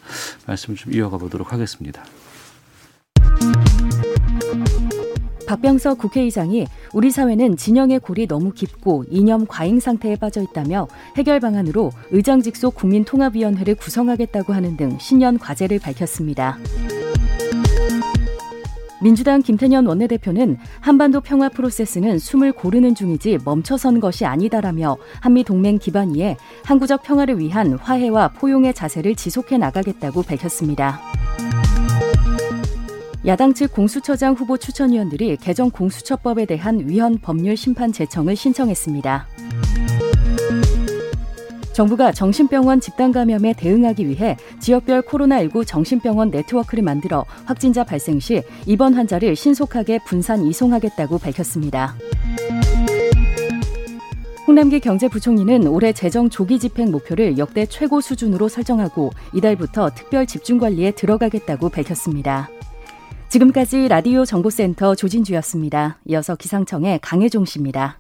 말씀 0.47 0.75
좀 0.75 0.93
이어가 0.93 1.19
보도록 1.19 1.53
하겠습니다. 1.53 2.05
박병석 5.47 5.99
국회의장이 5.99 6.67
우리 6.93 7.11
사회는 7.11 7.57
진영의 7.57 8.01
골이 8.01 8.27
너무 8.27 8.53
깊고 8.53 9.05
이념 9.11 9.47
과잉 9.47 9.81
상태에 9.81 10.17
빠져 10.17 10.43
있다며 10.43 10.89
해결 11.17 11.41
방안으로 11.41 11.93
의장 12.11 12.43
직속 12.43 12.75
국민통합위원회를 12.75 13.77
구성하겠다고 13.77 14.53
하는 14.53 14.77
등 14.77 14.99
신년 14.99 15.39
과제를 15.39 15.79
밝혔습니다. 15.79 16.59
민주당 19.03 19.43
김태년 19.43 19.87
원내대표는 19.87 20.57
한반도 20.81 21.21
평화 21.21 21.49
프로세스는 21.49 22.19
숨을 22.19 22.53
고르는 22.53 22.95
중이지 22.95 23.39
멈춰선 23.45 24.01
것이 24.01 24.25
아니다라며 24.25 24.97
한미 25.21 25.45
동맹 25.45 25.79
기반 25.79 26.15
위에 26.15 26.37
항구적 26.65 27.03
평화를 27.03 27.39
위한 27.39 27.75
화해와 27.75 28.29
포용의 28.29 28.75
자세를 28.75 29.15
지속해 29.15 29.59
나가겠다고 29.59 30.23
밝혔습니다. 30.23 31.01
야당 33.27 33.55
측 33.55 33.73
공수처장 33.73 34.35
후보 34.35 34.57
추천위원들이 34.57 35.37
개정 35.39 35.69
공수처법에 35.69 36.47
대한 36.47 36.89
위헌 36.89 37.19
법률 37.19 37.57
심판 37.57 37.93
제청을 37.93 38.37
신청했습니다. 38.37 39.27
정부가 41.73 42.13
정신병원 42.13 42.81
집단 42.81 43.11
감염에 43.11 43.53
대응하기 43.55 44.09
위해 44.09 44.37
지역별 44.61 45.03
코로나19 45.03 45.67
정신병원 45.67 46.31
네트워크를 46.31 46.85
만들어 46.85 47.25
확진자 47.45 47.83
발생 47.83 48.21
시 48.21 48.43
입원 48.65 48.95
환자를 48.95 49.35
신속하게 49.35 49.99
분산 50.07 50.47
이송하겠다고 50.47 51.19
밝혔습니다. 51.19 51.97
홍남기 54.47 54.79
경제부총리는 54.79 55.67
올해 55.67 55.93
재정 55.93 56.31
조기 56.31 56.61
집행 56.61 56.93
목표를 56.93 57.39
역대 57.39 57.67
최고 57.67 58.01
수준으로 58.01 58.49
설정하고 58.49 59.11
이달부터 59.35 59.91
특별 59.97 60.27
집중 60.27 60.59
관리에 60.59 60.93
들어가겠다고 60.93 61.71
밝혔습니다. 61.71 62.49
지금까지 63.29 63.89
라디오 63.89 64.25
정보센터 64.25 64.95
조진주였습니다. 64.95 65.99
이어서 66.07 66.37
기상청의 66.37 67.01
강혜종 67.03 67.45
씨입니다. 67.45 67.99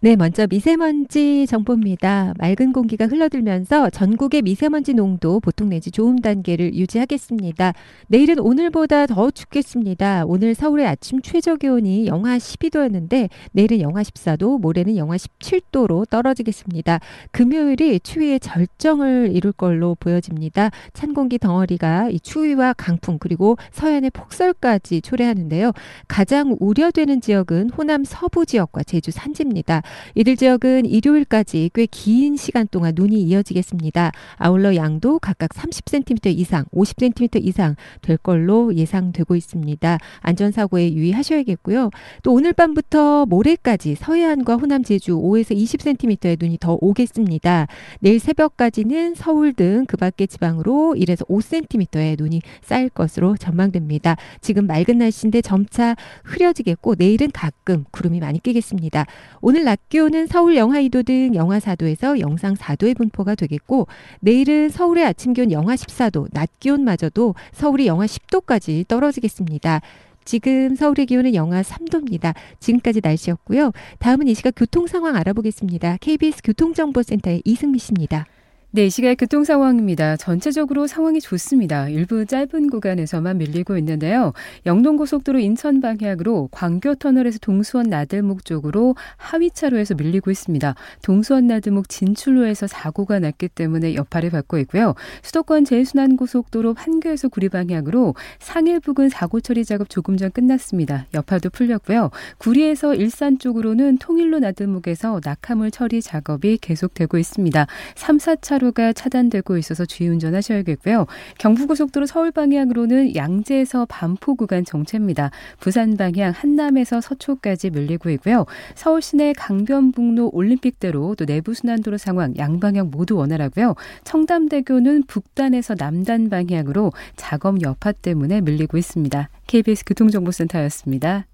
네, 0.00 0.14
먼저 0.14 0.46
미세먼지 0.46 1.44
정보입니다. 1.48 2.32
맑은 2.38 2.72
공기가 2.72 3.08
흘러들면서 3.08 3.90
전국의 3.90 4.42
미세먼지 4.42 4.94
농도 4.94 5.40
보통 5.40 5.70
내지 5.70 5.90
좋음 5.90 6.20
단계를 6.20 6.72
유지하겠습니다. 6.74 7.72
내일은 8.06 8.38
오늘보다 8.38 9.06
더 9.06 9.32
춥겠습니다. 9.32 10.22
오늘 10.24 10.54
서울의 10.54 10.86
아침 10.86 11.20
최저 11.20 11.56
기온이 11.56 12.06
영하 12.06 12.38
12도였는데 12.38 13.28
내일은 13.50 13.80
영하 13.80 14.02
14도, 14.02 14.60
모레는 14.60 14.96
영하 14.96 15.16
17도로 15.16 16.08
떨어지겠습니다. 16.08 17.00
금요일이 17.32 17.98
추위의 17.98 18.38
절정을 18.38 19.32
이룰 19.34 19.50
걸로 19.50 19.96
보여집니다. 19.96 20.70
찬 20.92 21.12
공기 21.12 21.38
덩어리가 21.38 22.10
이 22.10 22.20
추위와 22.20 22.74
강풍 22.74 23.18
그리고 23.18 23.56
서해안의 23.72 24.10
폭설까지 24.10 25.02
초래하는데요. 25.02 25.72
가장 26.06 26.56
우려되는 26.60 27.20
지역은 27.20 27.70
호남 27.70 28.04
서부 28.04 28.46
지역과 28.46 28.84
제주 28.84 29.10
산지입니다. 29.10 29.82
이들 30.14 30.36
지역은 30.36 30.86
일요일까지 30.86 31.70
꽤 31.74 31.86
긴 31.90 32.36
시간 32.36 32.68
동안 32.70 32.92
눈이 32.96 33.20
이어지겠습니다. 33.22 34.12
아울러 34.36 34.76
양도 34.76 35.18
각각 35.18 35.50
30cm 35.50 36.38
이상, 36.38 36.64
50cm 36.66 37.44
이상 37.44 37.74
될 38.02 38.16
걸로 38.16 38.74
예상되고 38.74 39.34
있습니다. 39.34 39.98
안전사고에 40.20 40.92
유의하셔야겠고요. 40.92 41.90
또 42.22 42.32
오늘 42.32 42.52
밤부터 42.52 43.26
모레까지 43.26 43.96
서해안과 43.96 44.56
호남 44.56 44.84
제주 44.84 45.16
5에서 45.16 45.56
20cm의 45.56 46.36
눈이 46.40 46.58
더 46.60 46.78
오겠습니다. 46.80 47.66
내일 48.00 48.20
새벽까지는 48.20 49.14
서울 49.14 49.52
등 49.52 49.84
그 49.88 49.96
밖의 49.96 50.28
지방으로 50.28 50.94
1에서 50.96 51.26
5cm의 51.28 52.16
눈이 52.18 52.42
쌓일 52.62 52.88
것으로 52.90 53.36
전망됩니다. 53.36 54.16
지금 54.40 54.66
맑은 54.66 54.98
날씨인데 54.98 55.40
점차 55.42 55.96
흐려지겠고 56.24 56.94
내일은 56.98 57.30
가끔 57.32 57.84
구름이 57.90 58.20
많이 58.20 58.38
끼겠습니다. 58.42 59.06
오늘 59.40 59.64
낮 59.64 59.77
기온은 59.88 60.26
서울 60.26 60.56
영하 60.56 60.80
2도 60.82 61.04
등 61.04 61.34
영하 61.34 61.58
4도에서 61.58 62.20
영상 62.20 62.54
4도의 62.54 62.96
분포가 62.96 63.34
되겠고 63.34 63.86
내일은 64.20 64.68
서울의 64.68 65.04
아침 65.04 65.32
기온 65.32 65.50
영하 65.50 65.74
14도, 65.74 66.28
낮 66.32 66.50
기온마저도 66.60 67.34
서울이 67.52 67.86
영하 67.86 68.04
10도까지 68.06 68.86
떨어지겠습니다. 68.86 69.80
지금 70.24 70.74
서울의 70.74 71.06
기온은 71.06 71.34
영하 71.34 71.62
3도입니다. 71.62 72.34
지금까지 72.60 73.00
날씨였고요. 73.02 73.72
다음은 73.98 74.28
이 74.28 74.34
시각 74.34 74.52
교통 74.56 74.86
상황 74.86 75.16
알아보겠습니다. 75.16 75.96
KBS 76.02 76.42
교통정보센터의 76.44 77.40
이승미 77.46 77.78
씨입니다. 77.78 78.26
네, 78.70 78.84
이 78.84 78.90
시각 78.90 79.14
교통 79.14 79.44
상황입니다. 79.44 80.18
전체적으로 80.18 80.86
상황이 80.86 81.22
좋습니다. 81.22 81.88
일부 81.88 82.26
짧은 82.26 82.68
구간에서만 82.68 83.38
밀리고 83.38 83.78
있는데요. 83.78 84.34
영동고속도로 84.66 85.38
인천 85.38 85.80
방향으로 85.80 86.50
광교터널에서 86.52 87.38
동수원 87.38 87.88
나들목 87.88 88.44
쪽으로 88.44 88.94
하위차로에서 89.16 89.94
밀리고 89.94 90.30
있습니다. 90.30 90.74
동수원 91.00 91.46
나들목 91.46 91.88
진출로에서 91.88 92.66
사고가 92.66 93.20
났기 93.20 93.48
때문에 93.48 93.94
여파를 93.94 94.28
받고 94.28 94.58
있고요. 94.58 94.94
수도권 95.22 95.64
제일순환고속도로 95.64 96.74
판교에서 96.74 97.30
구리 97.30 97.48
방향으로 97.48 98.14
상일 98.38 98.80
부근 98.80 99.08
사고 99.08 99.40
처리 99.40 99.64
작업 99.64 99.88
조금 99.88 100.18
전 100.18 100.30
끝났습니다. 100.30 101.06
여파도 101.14 101.48
풀렸고요. 101.48 102.10
구리에서 102.36 102.94
일산 102.94 103.38
쪽으로는 103.38 103.96
통일로 103.96 104.40
나들목에서 104.40 105.22
낙하물 105.24 105.70
처리 105.70 106.02
작업이 106.02 106.58
계속되고 106.58 107.16
있습니다. 107.16 107.66
3, 107.94 108.18
4차 108.18 108.57
차로가 108.58 108.92
차단되고 108.92 109.56
있어서 109.58 109.84
주의 109.84 110.10
운전하셔야겠고요. 110.10 111.06
경부고속도로 111.38 112.06
서울 112.06 112.30
방향으로는 112.32 113.14
양재에서 113.14 113.86
반포 113.86 114.34
구간 114.34 114.64
정체입니다. 114.64 115.30
부산 115.60 115.96
방향 115.96 116.32
한남에서 116.32 117.00
서초까지 117.00 117.70
밀리고 117.70 118.10
있고요. 118.10 118.46
서울 118.74 119.00
시내 119.00 119.32
강변북로 119.32 120.30
올림픽대로 120.32 121.14
또 121.14 121.24
내부순환도로 121.24 121.98
상황 121.98 122.34
양방향 122.36 122.90
모두 122.90 123.16
원활하고요. 123.16 123.74
청담대교는 124.04 125.04
북단에서 125.06 125.74
남단 125.78 126.28
방향으로 126.28 126.92
작업 127.16 127.62
여파 127.62 127.92
때문에 127.92 128.40
밀리고 128.40 128.76
있습니다. 128.76 129.30
KBS 129.46 129.84
교통정보센터였습니다. 129.86 131.26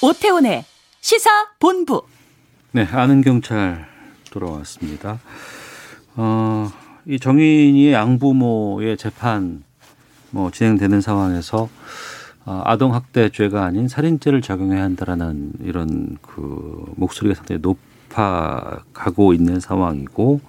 오태훈의 0.00 0.64
시사 1.00 1.28
본부. 1.58 2.02
네, 2.70 2.86
아는 2.92 3.20
경찰 3.20 3.88
돌아왔습니다. 4.30 5.18
어, 6.14 6.70
이 7.04 7.18
정인이의 7.18 7.92
양부모의 7.94 8.96
재판 8.96 9.64
뭐 10.30 10.50
진행되는 10.52 11.00
상황에서 11.00 11.68
어, 12.44 12.62
아동 12.64 12.94
학대죄가 12.94 13.64
아닌 13.64 13.88
살인죄를 13.88 14.40
적용해야 14.40 14.82
한다라는 14.84 15.52
이런 15.64 16.16
그 16.22 16.92
목소리가 16.96 17.34
상당히 17.34 17.60
높아가고 17.60 19.32
있는 19.32 19.58
상황이고 19.58 20.40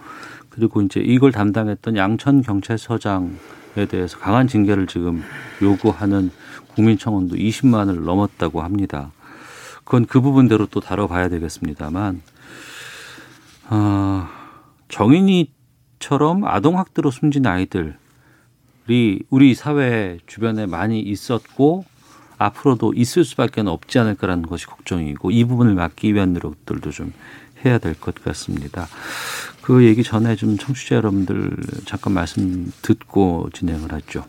그리고 0.50 0.82
이제 0.84 1.00
이걸 1.00 1.32
담당했던 1.32 1.98
양천 1.98 2.44
경찰서장에 2.44 3.88
대해서 3.90 4.20
강한 4.20 4.48
징계를 4.48 4.86
지금 4.86 5.24
요구하는 5.62 6.30
국민청원도 6.76 7.36
20만을 7.36 8.04
넘었다고 8.04 8.62
합니다. 8.62 9.12
그건 9.90 10.06
그 10.06 10.22
부분대로 10.22 10.68
또 10.68 10.82
다뤄봐야 10.82 11.30
되겠습니다만 11.30 12.22
어, 13.72 14.28
정인이처럼 14.88 16.46
아동학대로 16.46 17.10
숨진 17.10 17.48
아이들이 17.48 19.24
우리 19.32 19.56
사회 19.56 20.20
주변에 20.28 20.68
많이 20.68 21.00
있었고 21.00 21.86
앞으로도 22.38 22.94
있을 22.96 23.26
수밖에 23.26 23.62
없지 23.62 23.98
않을까라는 23.98 24.44
것이 24.44 24.68
걱정이고 24.68 25.32
이 25.32 25.44
부분을 25.46 25.74
막기 25.74 26.14
위한 26.14 26.34
노력들도 26.34 26.92
좀 26.92 27.12
해야 27.66 27.80
될 27.80 27.96
것 27.96 28.14
같습니다. 28.24 28.88
그 29.70 29.86
얘기 29.86 30.02
전에 30.02 30.36
좀 30.36 30.58
청취자 30.58 30.96
여러분들 30.96 31.56
잠깐 31.86 32.14
말씀 32.14 32.74
듣고 32.82 33.52
진행을 33.54 33.94
하죠. 33.94 34.26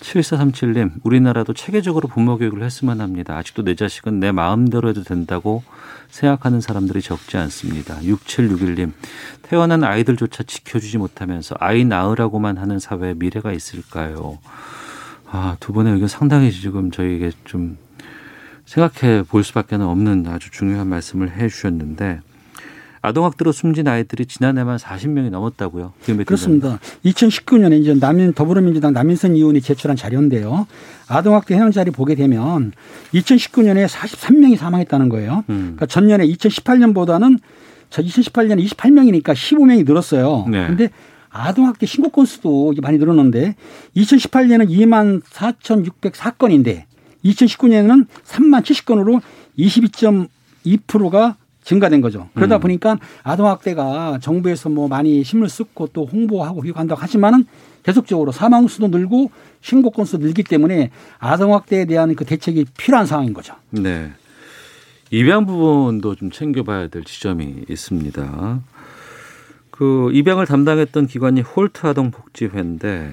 7437님, 0.00 0.92
우리나라도 1.02 1.52
체계적으로 1.52 2.08
부모 2.08 2.38
교육을 2.38 2.62
했으면 2.62 3.02
합니다. 3.02 3.36
아직도 3.36 3.64
내 3.64 3.74
자식은 3.74 4.18
내 4.18 4.32
마음대로 4.32 4.88
해도 4.88 5.02
된다고 5.02 5.62
생각하는 6.08 6.62
사람들이 6.62 7.02
적지 7.02 7.36
않습니다. 7.36 7.98
6761님, 8.00 8.92
태어난 9.42 9.84
아이들조차 9.84 10.44
지켜주지 10.44 10.96
못하면서 10.96 11.54
아이 11.60 11.84
낳으라고만 11.84 12.56
하는 12.56 12.78
사회에 12.78 13.12
미래가 13.12 13.52
있을까요? 13.52 14.38
아, 15.30 15.58
두 15.60 15.74
분의 15.74 15.92
의견 15.92 16.08
상당히 16.08 16.50
지금 16.50 16.90
저희에게 16.90 17.32
좀 17.44 17.76
생각해 18.64 19.24
볼 19.24 19.44
수밖에 19.44 19.76
없는 19.76 20.26
아주 20.28 20.50
중요한 20.50 20.86
말씀을 20.86 21.32
해 21.32 21.46
주셨는데 21.50 22.22
아동학대로 23.00 23.52
숨진 23.52 23.88
아이들이 23.88 24.26
지난해만 24.26 24.76
40명이 24.78 25.30
넘었다고요. 25.30 25.92
그렇습니다. 26.26 26.78
2019년에 27.04 27.80
이제 27.80 27.94
남인 27.94 28.32
더불어민주당 28.32 28.92
남인선 28.92 29.32
의원이 29.32 29.60
제출한 29.60 29.96
자료인데요. 29.96 30.66
아동학대 31.08 31.54
현황 31.54 31.70
자료 31.70 31.92
보게 31.92 32.14
되면 32.14 32.72
2019년에 33.14 33.86
43명이 33.86 34.56
사망했다는 34.56 35.08
거예요. 35.08 35.44
음. 35.48 35.76
그러니까 35.76 35.86
전년에 35.86 36.26
2018년보다는 36.26 37.38
저 37.90 38.02
2018년에 38.02 38.66
28명이니까 38.68 39.32
15명이 39.32 39.86
늘었어요. 39.86 40.46
네. 40.48 40.62
그런데 40.64 40.90
아동학대 41.30 41.86
신고 41.86 42.10
건수도 42.10 42.74
많이 42.82 42.98
늘었는데 42.98 43.54
2018년은 43.96 44.68
2만 44.70 45.22
4,604건인데 45.22 46.84
2019년에는 47.24 48.06
3만 48.24 48.62
70건으로 48.62 49.20
22.2%가 49.58 51.36
증가된 51.68 52.00
거죠. 52.00 52.30
그러다 52.34 52.56
음. 52.56 52.60
보니까 52.60 52.98
아동학대가 53.22 54.18
정부에서 54.22 54.70
뭐 54.70 54.88
많이 54.88 55.20
힘을 55.20 55.50
쓰고 55.50 55.88
또 55.88 56.06
홍보하고 56.06 56.62
교육한다고 56.62 56.98
하지만은 56.98 57.44
계속적으로 57.82 58.32
사망 58.32 58.68
수도 58.68 58.88
늘고 58.88 59.30
신고 59.60 59.90
건수도 59.90 60.24
늘기 60.24 60.44
때문에 60.44 60.90
아동학대에 61.18 61.84
대한 61.84 62.14
그 62.14 62.24
대책이 62.24 62.66
필요한 62.78 63.04
상황인 63.04 63.34
거죠. 63.34 63.54
네. 63.68 64.10
입양 65.10 65.44
부분도 65.44 66.14
좀 66.14 66.30
챙겨봐야 66.30 66.88
될 66.88 67.04
지점이 67.04 67.64
있습니다. 67.68 68.60
그 69.70 70.10
입양을 70.14 70.46
담당했던 70.46 71.06
기관이 71.06 71.42
홀트 71.42 71.86
아동복지회인데 71.86 73.12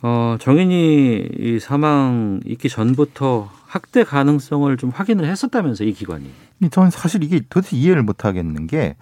어, 0.00 0.36
정인이 0.40 1.28
이 1.38 1.58
사망 1.60 2.40
있기 2.46 2.70
전부터 2.70 3.50
학대 3.66 4.04
가능성을 4.04 4.74
좀 4.78 4.88
확인을 4.88 5.26
했었다면서 5.26 5.84
이 5.84 5.92
기관이. 5.92 6.30
저는 6.68 6.90
사실 6.90 7.22
이게 7.24 7.40
도대체 7.48 7.76
이해를 7.76 8.02
못 8.02 8.24
하겠는 8.24 8.66
게 8.66 8.96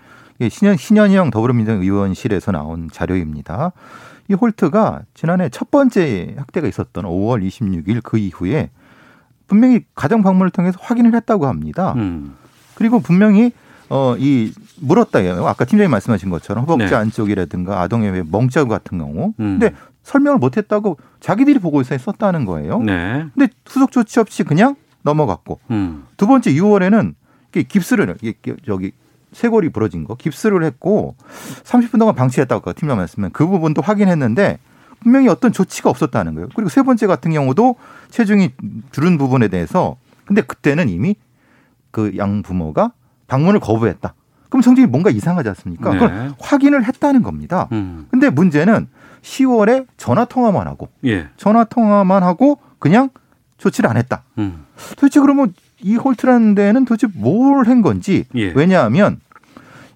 신현, 0.50 0.76
신현영 0.76 1.30
더불어민주당 1.30 1.80
의원실에서 1.80 2.52
나온 2.52 2.88
자료입니다. 2.92 3.72
이 4.28 4.34
홀트가 4.34 5.02
지난해 5.14 5.48
첫 5.48 5.70
번째 5.70 6.34
학대가 6.36 6.68
있었던 6.68 7.04
5월 7.04 7.46
26일 7.46 8.02
그 8.02 8.18
이후에 8.18 8.70
분명히 9.46 9.80
가정 9.94 10.22
방문을 10.22 10.50
통해서 10.50 10.78
확인을 10.80 11.14
했다고 11.14 11.46
합니다. 11.46 11.94
음. 11.96 12.36
그리고 12.74 13.00
분명히 13.00 13.50
어, 13.88 14.14
이 14.18 14.52
물었다요. 14.80 15.46
아까 15.46 15.64
팀장님 15.64 15.90
말씀하신 15.90 16.28
것처럼 16.28 16.64
허벅지 16.64 16.90
네. 16.90 16.94
안쪽이라든가 16.94 17.80
아동의 17.80 18.24
멍자구 18.30 18.68
같은 18.68 18.98
경우. 18.98 19.32
음. 19.40 19.58
근데 19.58 19.74
설명을 20.02 20.38
못 20.38 20.58
했다고 20.58 20.98
자기들이 21.20 21.58
보고서에 21.58 21.96
썼다는 21.98 22.44
거예요. 22.44 22.80
네. 22.80 23.26
근데 23.34 23.52
후속 23.66 23.90
조치 23.90 24.20
없이 24.20 24.44
그냥 24.44 24.76
넘어갔고. 25.02 25.58
음. 25.70 26.04
두 26.18 26.26
번째 26.26 26.52
6월에는 26.52 27.14
깁스를 27.52 28.16
저기 28.66 28.92
쇄골이 29.32 29.70
부러진 29.70 30.04
거 30.04 30.14
깁스를 30.14 30.64
했고 30.64 31.14
30분 31.64 31.98
동안 31.98 32.14
방치했다고 32.14 32.72
팀장 32.74 32.96
말씀은 32.98 33.30
그 33.32 33.46
부분도 33.46 33.82
확인했는데 33.82 34.58
분명히 35.00 35.28
어떤 35.28 35.52
조치가 35.52 35.90
없었다는 35.90 36.34
거예요. 36.34 36.48
그리고 36.54 36.68
세 36.68 36.82
번째 36.82 37.06
같은 37.06 37.32
경우도 37.32 37.76
체중이 38.10 38.52
줄은 38.90 39.18
부분에 39.18 39.48
대해서 39.48 39.96
근데 40.24 40.40
그때는 40.42 40.88
이미 40.88 41.14
그 41.90 42.12
양 42.16 42.42
부모가 42.42 42.92
방문을 43.26 43.60
거부했다. 43.60 44.14
그럼 44.48 44.62
성질이 44.62 44.86
뭔가 44.86 45.10
이상하지 45.10 45.48
않습니까? 45.50 45.90
네. 45.92 45.98
그걸 45.98 46.34
확인을 46.40 46.84
했다는 46.84 47.22
겁니다. 47.22 47.68
음. 47.72 48.06
근데 48.10 48.30
문제는 48.30 48.88
10월에 49.22 49.86
전화 49.96 50.24
통화만 50.24 50.66
하고 50.66 50.88
예. 51.04 51.28
전화 51.36 51.64
통화만 51.64 52.22
하고 52.22 52.58
그냥 52.78 53.10
조치를 53.58 53.90
안 53.90 53.96
했다. 53.96 54.22
음. 54.38 54.64
도대체 54.96 55.20
그러면 55.20 55.52
이 55.82 55.96
홀트라는 55.96 56.54
데는 56.54 56.84
도대체 56.84 57.06
뭘 57.14 57.66
한 57.66 57.82
건지 57.82 58.24
예. 58.34 58.52
왜냐하면 58.54 59.20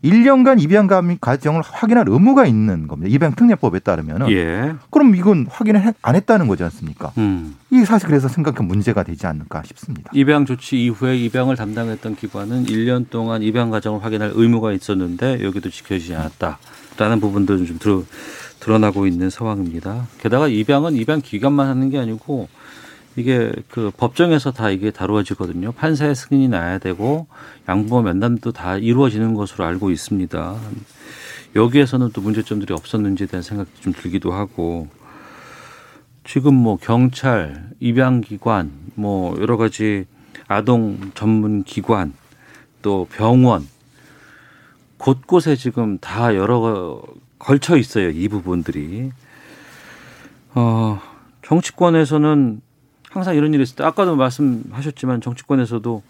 1년간 0.04 0.60
입양 0.60 0.88
과정을 1.20 1.62
확인할 1.64 2.06
의무가 2.08 2.44
있는 2.44 2.88
겁니다. 2.88 3.08
입양 3.14 3.34
특례법에 3.36 3.78
따르면은. 3.78 4.30
예. 4.32 4.74
그럼 4.90 5.14
이건 5.14 5.46
확인을 5.48 5.94
안 6.02 6.14
했다는 6.16 6.48
거지 6.48 6.64
않습니까? 6.64 7.12
음. 7.18 7.54
이게 7.70 7.84
사실 7.84 8.08
그래서 8.08 8.26
생각한 8.26 8.66
문제가 8.66 9.04
되지 9.04 9.28
않을까 9.28 9.62
싶습니다. 9.64 10.10
입양 10.12 10.44
조치 10.44 10.84
이후에 10.84 11.16
입양을 11.18 11.54
담당했던 11.54 12.16
기관은 12.16 12.66
1년 12.66 13.10
동안 13.10 13.42
입양 13.42 13.70
과정을 13.70 14.02
확인할 14.04 14.32
의무가 14.34 14.72
있었는데 14.72 15.44
여기도 15.44 15.70
지켜지지 15.70 16.16
않았다라는 16.16 17.20
부분도 17.20 17.64
좀 17.64 17.78
드러, 17.78 18.02
드러나고 18.58 19.06
있는 19.06 19.30
상황입니다. 19.30 20.08
게다가 20.20 20.48
입양은 20.48 20.96
입양 20.96 21.20
기관만 21.20 21.68
하는 21.68 21.90
게 21.90 21.98
아니고 22.00 22.48
이게 23.16 23.52
그 23.68 23.90
법정에서 23.96 24.52
다 24.52 24.70
이게 24.70 24.90
다루어지거든요. 24.90 25.72
판사의 25.72 26.14
승인이 26.14 26.48
나야 26.48 26.78
되고 26.78 27.26
양부모 27.68 28.02
면담도 28.02 28.52
다 28.52 28.78
이루어지는 28.78 29.34
것으로 29.34 29.64
알고 29.64 29.90
있습니다. 29.90 30.56
여기에서는 31.54 32.10
또 32.12 32.22
문제점들이 32.22 32.72
없었는지에 32.72 33.26
대한 33.26 33.42
생각도 33.42 33.80
좀 33.80 33.92
들기도 33.92 34.32
하고 34.32 34.88
지금 36.24 36.54
뭐 36.54 36.78
경찰, 36.78 37.70
입양기관, 37.80 38.70
뭐 38.94 39.36
여러 39.40 39.56
가지 39.56 40.06
아동 40.48 41.10
전문 41.14 41.64
기관, 41.64 42.14
또 42.80 43.06
병원 43.12 43.66
곳곳에 44.96 45.56
지금 45.56 45.98
다 45.98 46.34
여러 46.36 47.02
걸쳐 47.38 47.76
있어요. 47.76 48.10
이 48.10 48.28
부분들이. 48.28 49.10
어, 50.54 51.00
정치권에서는 51.42 52.60
항상 53.12 53.36
이런 53.36 53.52
일이 53.52 53.62
있을 53.62 53.76
때 53.76 53.84
아까도 53.84 54.16
말씀하셨지만 54.16 55.20
정치권에서도 55.20 56.02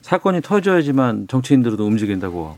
사건이 0.00 0.40
터져야지만 0.40 1.28
정치인들도 1.28 1.84
움직인다고 1.86 2.56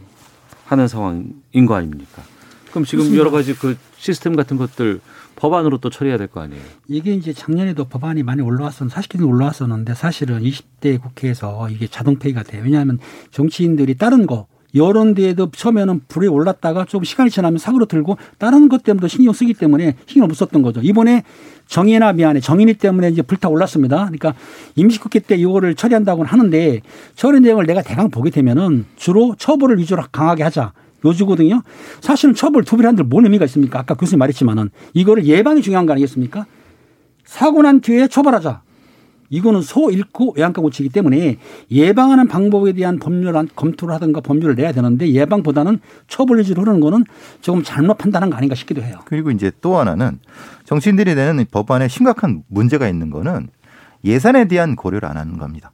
하는 0.66 0.86
상황인 0.86 1.66
거 1.66 1.74
아닙니까? 1.74 2.22
그럼 2.70 2.84
지금. 2.84 3.16
여러 3.16 3.32
가지 3.32 3.54
그 3.54 3.76
시스템 3.96 4.36
같은 4.36 4.56
것들 4.56 5.00
법안으로 5.34 5.78
또 5.78 5.90
처리해야 5.90 6.18
될 6.18 6.28
거 6.28 6.40
아니에요? 6.40 6.62
이게 6.86 7.12
이제 7.14 7.32
작년에도 7.32 7.86
법안이 7.86 8.22
많이 8.22 8.42
올라왔었는데 8.42 8.94
사실 8.94 9.16
은 9.20 9.24
올라왔었는데 9.26 9.94
사실은 9.94 10.40
20대 10.42 11.00
국회에서 11.02 11.68
이게 11.70 11.88
자동 11.88 12.16
폐기가 12.20 12.44
돼요. 12.44 12.62
왜냐하면 12.64 12.98
정치인들이 13.32 13.96
다른 13.96 14.26
거 14.26 14.46
여론 14.74 15.14
데에도 15.14 15.50
처음에는 15.50 16.02
불에 16.08 16.26
올랐다가 16.26 16.84
좀 16.84 17.04
시간이 17.04 17.30
지나면 17.30 17.58
사고로 17.58 17.86
들고 17.86 18.16
다른 18.38 18.68
것 18.68 18.82
때문에 18.82 19.08
신경 19.08 19.32
쓰기 19.32 19.54
때문에 19.54 19.96
신경 20.06 20.28
못 20.28 20.34
썼던 20.34 20.62
거죠. 20.62 20.80
이번에 20.82 21.24
정의나 21.66 22.12
미안해 22.12 22.40
정인이 22.40 22.74
때문에 22.74 23.08
이제 23.10 23.22
불타 23.22 23.48
올랐습니다. 23.48 23.96
그러니까 24.06 24.34
임시국회 24.76 25.20
때 25.20 25.36
이거를 25.36 25.74
처리한다고는 25.74 26.30
하는데 26.30 26.80
처리 27.14 27.40
내용을 27.40 27.66
내가 27.66 27.82
대강 27.82 28.10
보게 28.10 28.30
되면은 28.30 28.86
주로 28.96 29.34
처벌을 29.38 29.78
위주로 29.78 30.02
강하게 30.10 30.42
하자. 30.42 30.72
요주거든요. 31.04 31.62
사실은 32.00 32.34
처벌 32.34 32.64
두 32.64 32.76
배를 32.76 32.88
한들 32.88 33.04
뭔 33.04 33.24
의미가 33.24 33.46
있습니까? 33.46 33.78
아까 33.78 33.94
교수님 33.94 34.18
말했지만은 34.18 34.70
이거를 34.92 35.24
예방이 35.24 35.62
중요한 35.62 35.86
거 35.86 35.92
아니겠습니까? 35.92 36.44
사고 37.24 37.62
난 37.62 37.80
뒤에 37.80 38.08
처벌하자. 38.08 38.62
이거는 39.30 39.62
소 39.62 39.90
잃고 39.90 40.34
외양간 40.36 40.62
고치기 40.62 40.90
때문에 40.90 41.38
예방하는 41.70 42.28
방법에 42.28 42.72
대한 42.72 42.98
법률 42.98 43.32
검토를 43.54 43.94
하든가 43.94 44.20
법률을 44.20 44.56
내야 44.56 44.72
되는데 44.72 45.10
예방보다는 45.12 45.80
처벌 46.08 46.40
위주로 46.40 46.62
흐르는 46.62 46.80
거는 46.80 47.04
조금 47.40 47.62
잘못 47.62 47.96
판단한 47.96 48.28
거 48.28 48.36
아닌가 48.36 48.54
싶기도 48.54 48.82
해요. 48.82 48.98
그리고 49.04 49.30
이제 49.30 49.52
또 49.60 49.78
하나는 49.78 50.18
정치인들이 50.64 51.14
내는 51.14 51.46
법안에 51.50 51.88
심각한 51.88 52.42
문제가 52.48 52.88
있는 52.88 53.10
거는 53.10 53.48
예산에 54.04 54.46
대한 54.48 54.76
고려를 54.76 55.08
안 55.08 55.16
하는 55.16 55.38
겁니다. 55.38 55.70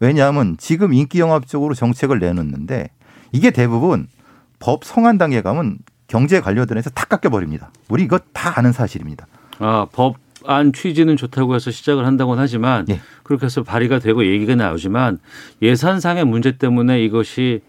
왜냐하면 0.00 0.56
지금 0.58 0.92
인기 0.92 1.20
영합적으로 1.20 1.74
정책을 1.74 2.18
내놓는데 2.18 2.90
이게 3.32 3.50
대부분 3.50 4.08
법 4.58 4.84
성안 4.84 5.18
단계 5.18 5.42
가면 5.42 5.78
경제 6.06 6.40
관료들에서 6.40 6.90
다 6.90 7.04
깎여버립니다. 7.04 7.70
우리 7.88 8.04
이거 8.04 8.18
다 8.32 8.58
아는 8.58 8.72
사실입니다. 8.72 9.26
아, 9.58 9.86
법 9.92 10.16
안 10.46 10.72
취지는 10.72 11.16
좋다고 11.16 11.54
해서 11.54 11.70
시작을 11.70 12.06
한다고는 12.06 12.42
하지만 12.42 12.86
예. 12.90 13.00
그렇게 13.22 13.46
해서 13.46 13.62
발의가 13.62 13.98
되고 13.98 14.24
얘기가 14.26 14.54
나오지만 14.54 15.18
예산상의 15.62 16.24
문제 16.24 16.52
때문에 16.56 17.02
이것이 17.02 17.62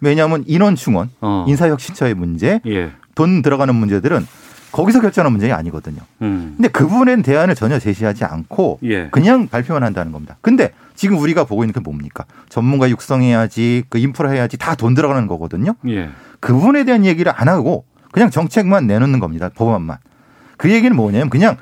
왜냐하면 0.00 0.44
인원 0.46 0.76
충원, 0.76 1.10
어. 1.20 1.44
인사혁신처의 1.48 2.14
문제, 2.14 2.60
예. 2.66 2.90
돈 3.14 3.42
들어가는 3.42 3.74
문제들은 3.74 4.26
거기서 4.72 5.00
결정하는 5.00 5.32
문제가 5.32 5.56
아니거든요. 5.56 5.98
음. 6.22 6.54
근데 6.56 6.68
그 6.68 6.86
부분엔 6.86 7.22
대안을 7.22 7.54
전혀 7.54 7.78
제시하지 7.78 8.24
않고 8.24 8.80
예. 8.82 9.08
그냥 9.10 9.48
발표만 9.48 9.82
한다는 9.84 10.10
겁니다. 10.12 10.36
근데 10.40 10.72
지금 10.96 11.18
우리가 11.18 11.44
보고 11.44 11.62
있는 11.62 11.72
게 11.72 11.80
뭡니까? 11.80 12.24
전문가 12.48 12.90
육성해야지, 12.90 13.84
그 13.88 13.98
인프라 13.98 14.30
해야지 14.30 14.58
다 14.58 14.74
돈 14.74 14.94
들어가는 14.94 15.26
거거든요. 15.28 15.74
예. 15.88 16.10
그 16.40 16.52
부분에 16.52 16.84
대한 16.84 17.04
얘기를 17.06 17.32
안 17.34 17.48
하고 17.48 17.84
그냥 18.12 18.30
정책만 18.30 18.86
내놓는 18.86 19.20
겁니다. 19.20 19.48
법안만. 19.54 19.98
그 20.56 20.72
얘기는 20.72 20.94
뭐냐면 20.94 21.30
그냥 21.30 21.56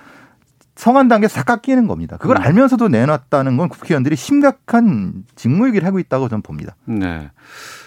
성한 0.75 1.09
단계에서 1.09 1.37
다 1.37 1.43
깎이는 1.45 1.87
겁니다. 1.87 2.17
그걸 2.17 2.39
음. 2.39 2.43
알면서도 2.43 2.89
내놨다는 2.89 3.57
건 3.57 3.69
국회의원들이 3.69 4.17
심각한 4.17 5.25
직무유기를 5.37 5.87
하고 5.87 5.99
있다고 5.99 6.29
저는 6.29 6.43
봅니다. 6.43 6.75
네. 6.87 7.31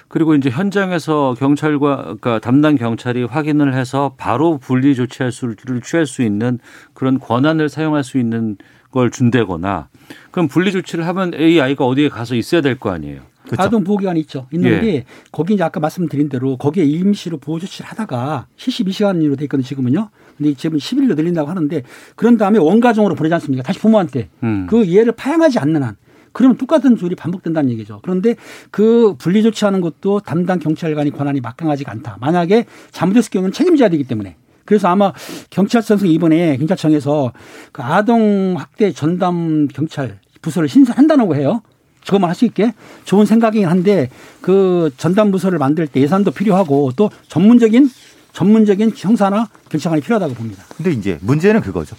그리고 0.08 0.36
이제 0.36 0.50
현장에서 0.50 1.36
경찰과 1.38 1.96
그러니까 2.04 2.40
담당 2.40 2.76
경찰이 2.76 3.24
확인을 3.24 3.74
해서 3.74 4.14
바로 4.18 4.60
분리 4.60 4.96
조치할 4.96 5.32
수를 5.32 5.56
취할 5.84 6.06
수 6.06 6.22
있는 6.22 6.60
그런 6.94 7.20
권한을 7.20 7.70
사용할 7.70 8.04
수 8.04 8.20
있는 8.20 8.56
걸 8.92 9.10
준다거나 9.10 9.90
그럼 10.32 10.48
분리 10.48 10.72
조치를 10.72 11.06
하면 11.08 11.34
이 11.34 11.60
아이가 11.60 11.86
어디에 11.86 12.08
가서 12.10 12.36
있어야 12.36 12.62
될 12.62 12.78
거 12.78 12.92
아니에요. 12.92 13.22
아동 13.58 13.84
보호기관이 13.84 14.20
있죠. 14.22 14.48
있는데 14.54 14.88
예. 14.88 15.06
거기 15.32 15.54
이제 15.54 15.64
아까 15.64 15.80
말씀드린 15.80 16.30
대로 16.30 16.58
거기에 16.58 16.84
임시로 16.86 17.38
보호 17.38 17.60
조치를 17.60 17.90
하다가 17.90 18.48
72시간으로 18.58 19.38
돼 19.38 19.46
있거든요. 19.46 19.66
지금은요. 19.66 20.10
근데 20.38 20.54
지금 20.54 20.78
10일로 20.78 21.16
늘린다고 21.16 21.50
하는데 21.50 21.84
그런 22.16 22.38
다음에 22.38 22.60
원가정으로 22.60 23.16
보내지 23.16 23.34
않습니까? 23.36 23.64
다시 23.64 23.80
부모한테 23.80 24.30
음. 24.44 24.68
그 24.70 24.84
이해를 24.84 25.14
파양하지 25.14 25.60
않는 25.60 25.84
한 25.84 25.96
그러면 26.34 26.58
똑같은 26.58 26.98
조율이 26.98 27.16
반복된다는 27.16 27.70
얘기죠. 27.72 28.02
그런데 28.04 28.36
그 28.70 29.16
분리 29.18 29.42
조치하는 29.42 29.80
것도 29.80 30.20
담당 30.20 30.60
경찰관이 30.60 31.12
권한이 31.12 31.40
막강하지가 31.40 31.92
않다. 31.94 32.18
만약에 32.20 32.66
잘못했을 32.92 33.32
경우는 33.32 33.54
책임져야 33.54 33.88
되기 33.90 34.04
때문에. 34.04 34.36
그래서 34.66 34.90
아마 34.90 35.14
경찰청에서 35.52 36.06
이번에 36.08 36.58
경찰청에서 36.58 37.32
그 37.72 37.82
아동 37.84 38.56
학대 38.58 38.92
전담 38.92 39.68
경찰 39.70 40.20
부서를 40.42 40.68
신설한다고 40.68 41.36
해요. 41.36 41.62
저것만 42.04 42.30
할 42.30 42.36
수 42.36 42.46
있게 42.46 42.74
좋은 43.06 43.26
생각이긴 43.26 43.68
한데 43.68 44.10
그 44.42 44.92
전담 44.98 45.32
부서를 45.32 45.58
만들 45.58 45.88
때 45.88 46.02
예산도 46.02 46.32
필요하고 46.32 46.92
또 46.96 47.10
전문적인 47.30 47.90
전문적인 48.36 48.92
형사나 48.94 49.48
경찰관이 49.70 50.02
필요하다고 50.02 50.34
봅니다. 50.34 50.64
근데 50.76 50.92
이제 50.92 51.18
문제는 51.22 51.62
그거죠. 51.62 51.96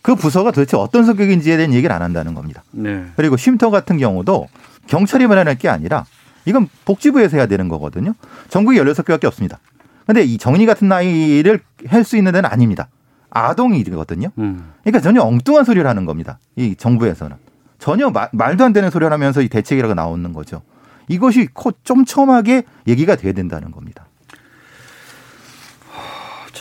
그 0.00 0.14
부서가 0.14 0.52
도대체 0.52 0.76
어떤 0.76 1.04
성격인지에 1.04 1.56
대한 1.56 1.74
얘기를 1.74 1.92
안 1.94 2.02
한다는 2.02 2.34
겁니다. 2.34 2.62
네. 2.70 3.04
그리고 3.16 3.36
쉼터 3.36 3.70
같은 3.70 3.98
경우도 3.98 4.46
경찰이 4.86 5.26
마련할 5.26 5.58
게 5.58 5.68
아니라 5.68 6.04
이건 6.44 6.68
복지부에서 6.84 7.36
해야 7.36 7.46
되는 7.46 7.68
거거든요. 7.68 8.14
전국에 8.48 8.78
16개밖에 8.80 9.24
없습니다. 9.24 9.58
근데 10.06 10.22
이 10.22 10.38
정리 10.38 10.66
같은 10.66 10.86
나이를 10.88 11.60
할 11.88 12.04
수 12.04 12.16
있는 12.16 12.30
데는 12.32 12.48
아닙니다. 12.48 12.88
아동이거든요. 13.30 14.28
음. 14.38 14.72
그러니까 14.84 15.00
전혀 15.00 15.20
엉뚱한 15.22 15.64
소리를 15.64 15.84
하는 15.88 16.04
겁니다. 16.04 16.38
이 16.56 16.76
정부에서는. 16.76 17.36
전혀 17.80 18.10
마- 18.10 18.28
말도 18.32 18.64
안 18.64 18.72
되는 18.72 18.88
소리를 18.90 19.12
하면서 19.12 19.42
이 19.42 19.48
대책이라고 19.48 19.94
나오는 19.94 20.32
거죠. 20.32 20.62
이것이 21.08 21.48
코- 21.52 21.72
쫌쫌하게 21.82 22.62
얘기가 22.86 23.16
돼야 23.16 23.32
된다는 23.32 23.72
겁니다. 23.72 24.06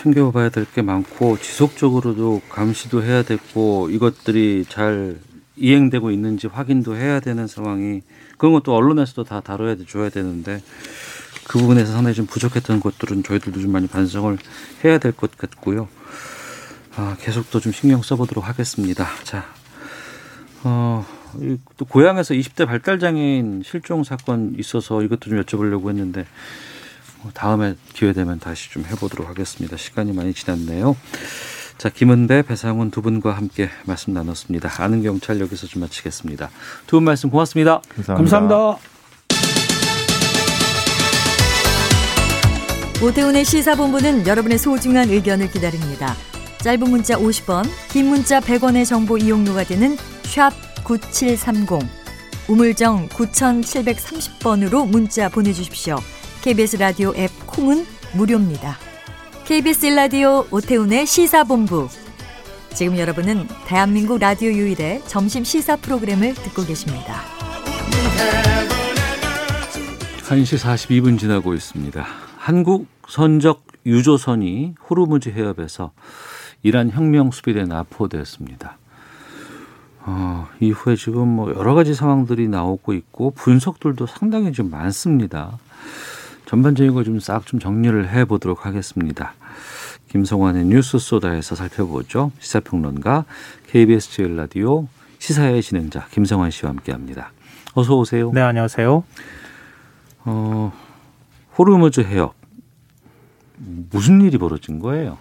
챙겨봐야 0.02 0.50
될 0.50 0.66
게 0.74 0.82
많고 0.82 1.38
지속적으로도 1.38 2.42
감시도 2.50 3.04
해야 3.04 3.24
되고 3.24 3.90
이것들이 3.90 4.66
잘 4.68 5.18
이행되고 5.58 6.12
있는지 6.12 6.48
확인도 6.48 6.96
해야 6.96 7.20
되는 7.20 7.46
상황이 7.48 8.02
그런 8.38 8.54
것도 8.54 8.74
언론에서도 8.76 9.24
다 9.26 9.42
다뤄야 9.42 9.76
돼- 9.76 9.86
줘야 9.86 10.10
되는데 10.10 10.62
그 11.48 11.60
부분에서 11.60 11.92
상당히 11.92 12.16
좀 12.16 12.26
부족했던 12.26 12.80
것들은 12.80 13.24
저희들도 13.24 13.60
좀 13.62 13.72
많이 13.72 13.88
반성을 13.88 14.38
해야 14.84 14.98
될 14.98 15.12
것 15.12 15.38
같고요. 15.38 15.88
아, 16.96 17.16
계속 17.20 17.52
또 17.52 17.60
좀 17.60 17.72
신경 17.72 18.02
써보도록 18.02 18.48
하겠습니다. 18.48 19.08
자, 19.24 19.46
어, 20.64 21.06
이또 21.40 21.86
고향에서 21.86 22.34
20대 22.34 22.66
발달장애인 22.66 23.64
실종 23.66 24.04
사건 24.04 24.56
있어서 24.58 25.02
이것도 25.04 25.30
좀 25.30 25.42
여쭤보려고 25.44 25.90
했는데 25.90 26.22
어, 26.22 26.26
다음에 27.34 27.76
기회 27.94 28.14
되면 28.14 28.40
다시 28.40 28.70
좀 28.72 28.86
해보도록 28.86 29.28
하겠습니다. 29.30 29.78
시간이 29.78 30.14
많이 30.14 30.34
지났네요. 30.34 30.96
자, 31.78 31.90
김은배, 31.90 32.44
배상훈 32.44 32.92
두 32.92 33.02
분과 33.02 33.32
함께 33.36 33.70
말씀 33.86 34.14
나눴습니다. 34.14 34.70
아는 34.84 35.02
경찰 35.04 35.40
여기서 35.40 35.68
좀 35.68 35.82
마치겠습니다. 35.82 36.50
두 36.88 36.98
분 36.98 37.04
말씀 37.06 37.30
고맙습니다. 37.30 37.82
감사합니다. 38.06 38.78
오태훈의 43.04 43.46
시사본부는 43.46 44.28
여러분의 44.28 44.60
소중한 44.60 45.10
의견을 45.10 45.50
기다립니다. 45.52 46.16
짧은 46.60 46.88
문자 46.88 47.16
50원, 47.18 47.68
긴 47.90 48.08
문자 48.10 48.40
100원의 48.40 48.86
정보 48.86 49.18
이용료가 49.18 49.64
되는 49.64 49.98
샵 50.24 50.52
9730, 50.84 51.80
우물정 52.48 53.10
9730번으로 53.10 54.88
문자 54.88 55.30
보내주십시오. 55.30 55.98
KBS 56.42 56.78
라디오 56.78 57.14
앱 57.16 57.30
콩은 57.46 57.86
무료입니다. 58.16 58.76
KBS 59.46 59.86
라디오 59.94 60.44
오태훈의 60.50 61.06
시사본부. 61.06 61.88
지금 62.74 62.98
여러분은 62.98 63.48
대한민국 63.68 64.18
라디오 64.18 64.50
유일의 64.50 65.04
점심 65.06 65.44
시사 65.44 65.76
프로그램을 65.76 66.34
듣고 66.34 66.64
계십니다. 66.64 67.22
1시 70.24 70.58
42분 70.58 71.20
지나고 71.20 71.54
있습니다. 71.54 72.04
한국 72.38 72.88
선적 73.08 73.62
유조선이 73.86 74.74
호르무즈 74.90 75.30
해협에서 75.30 75.92
이란 76.64 76.90
혁명 76.90 77.30
수비대에 77.30 77.66
납포되었습니다. 77.66 78.78
어, 80.06 80.48
이후에 80.60 80.96
지금 80.96 81.28
뭐 81.28 81.54
여러 81.54 81.76
가지 81.76 81.94
상황들이 81.94 82.48
나오고 82.48 82.94
있고 82.94 83.30
분석들도 83.32 84.08
상당히 84.08 84.52
좀 84.52 84.72
많습니다. 84.72 85.60
전반적인 86.52 86.94
거좀싹 86.94 87.46
좀 87.46 87.62
정리를 87.62 88.10
해 88.10 88.26
보도록 88.26 88.66
하겠습니다. 88.66 89.36
김성환의 90.10 90.66
뉴스 90.66 91.00
소다에서 91.00 91.56
살펴보죠. 91.56 92.34
시사평론가 92.40 93.24
KBS 93.68 94.12
제일 94.12 94.36
라디오 94.36 94.90
시사의 95.20 95.62
진행자 95.62 96.08
김성환 96.12 96.52
씨와 96.52 96.72
함께합니다. 96.72 97.32
어서 97.74 97.96
오세요. 97.96 98.32
네, 98.34 98.42
안녕하세요. 98.42 99.02
어, 100.26 100.74
호르무즈 101.58 102.02
해협 102.02 102.36
무슨 103.56 104.20
일이 104.20 104.38
벌어진 104.38 104.80
거예요? 104.80 105.18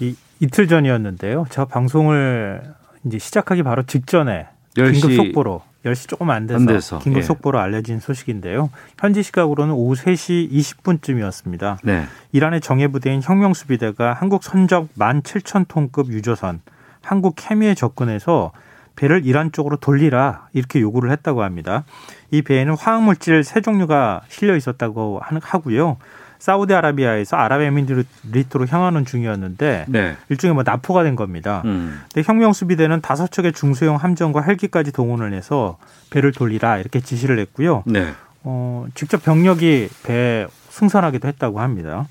이, 0.00 0.14
이틀 0.40 0.68
전이었는데요. 0.68 1.46
제가 1.48 1.64
방송을 1.64 2.74
이제 3.06 3.18
시작하기 3.18 3.62
바로 3.62 3.84
직전에 3.84 4.48
10시 4.74 4.92
긴급 4.92 5.12
속보로 5.14 5.62
10시 5.86 6.08
조금 6.08 6.30
안 6.30 6.46
돼서, 6.46 6.58
안 6.58 6.66
돼서, 6.66 6.98
긴급 6.98 7.18
예. 7.18 7.22
속보로 7.22 7.58
알려진 7.60 8.00
소식인데요. 8.00 8.70
현지 8.98 9.22
시각으로는 9.22 9.72
오후 9.74 9.94
3시 9.94 10.50
20분쯤이었습니다. 10.50 11.78
네. 11.84 12.04
이란의 12.32 12.60
정예 12.60 12.88
부대인 12.88 13.20
혁명 13.22 13.54
수비대가 13.54 14.12
한국 14.12 14.42
선적 14.42 14.88
17,000톤급 14.98 16.08
유조선 16.08 16.60
한국 17.02 17.34
케미에 17.36 17.74
접근해서 17.74 18.52
배를 18.96 19.26
이란 19.26 19.52
쪽으로 19.52 19.76
돌리라 19.76 20.48
이렇게 20.54 20.80
요구를 20.80 21.10
했다고 21.12 21.42
합니다. 21.42 21.84
이 22.30 22.42
배에는 22.42 22.74
화학물질 22.76 23.44
세 23.44 23.60
종류가 23.60 24.22
실려 24.28 24.56
있었다고 24.56 25.20
하- 25.22 25.38
하고요. 25.40 25.98
사우디아라비아에서 26.38 27.36
아랍에미리트로 27.36 28.66
향하는 28.68 29.04
중이었는데 29.04 29.86
네. 29.88 30.16
일종의 30.28 30.54
뭐 30.54 30.62
납포가 30.64 31.02
된 31.02 31.16
겁니다. 31.16 31.62
음. 31.64 32.00
근데 32.12 32.26
혁명 32.26 32.52
수비대는 32.52 33.00
다섯 33.00 33.30
척의 33.30 33.52
중소형 33.52 33.96
함정과 33.96 34.42
헬기까지 34.42 34.92
동원을 34.92 35.32
해서 35.32 35.78
배를 36.10 36.32
돌리라 36.32 36.78
이렇게 36.78 37.00
지시를 37.00 37.38
했고요. 37.38 37.82
네. 37.86 38.12
어, 38.42 38.86
직접 38.94 39.22
병력이 39.22 39.88
배에 40.04 40.46
승선하기도 40.70 41.26
했다고 41.28 41.60
합니다. 41.60 42.06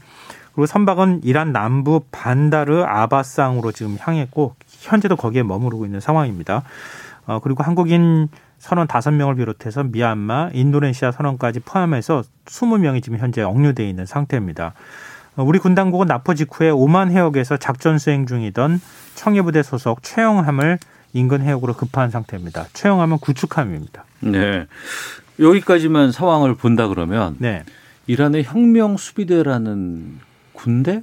그리고 0.54 0.66
선박은 0.66 1.22
이란 1.24 1.52
남부 1.52 2.02
반다르 2.12 2.84
아바상으로 2.84 3.72
지금 3.74 3.98
향했고 4.00 4.56
현재도 4.68 5.18
거기에 5.18 5.44
머무르고 5.44 5.86
있는 5.86 6.00
상황입니다. 6.00 6.64
어, 7.26 7.40
그리고 7.40 7.64
한국인 7.64 8.28
선원 8.58 8.88
다섯 8.88 9.12
명을 9.12 9.36
비롯해서 9.36 9.84
미얀마, 9.84 10.52
인도네시아 10.54 11.12
선원까지 11.12 11.62
포함해서 11.62 12.24
20명이 12.46 13.04
지금 13.04 13.18
현재 13.18 13.42
억류돼 13.42 13.88
있는 13.88 14.06
상태입니다. 14.06 14.74
어, 15.36 15.44
우리 15.44 15.60
군 15.60 15.76
당국은 15.76 16.08
납포 16.08 16.34
직후에 16.34 16.70
오만 16.70 17.12
해역에서 17.12 17.58
작전 17.58 17.98
수행 17.98 18.26
중이던 18.26 18.80
청해부대 19.16 19.64
소속 19.64 20.04
최영함을 20.04 20.80
인근 21.14 21.42
해역으로 21.42 21.74
급파한 21.74 22.10
상태입니다. 22.10 22.68
최영함은 22.74 23.20
구축함입니다. 23.20 24.06
네. 24.20 24.68
여기까지만 25.40 26.12
상황을 26.12 26.56
본다 26.56 26.88
그러면 26.88 27.36
네. 27.40 27.64
이란의 28.08 28.44
혁명 28.44 28.98
수비대라는 28.98 30.20
군대? 30.54 31.02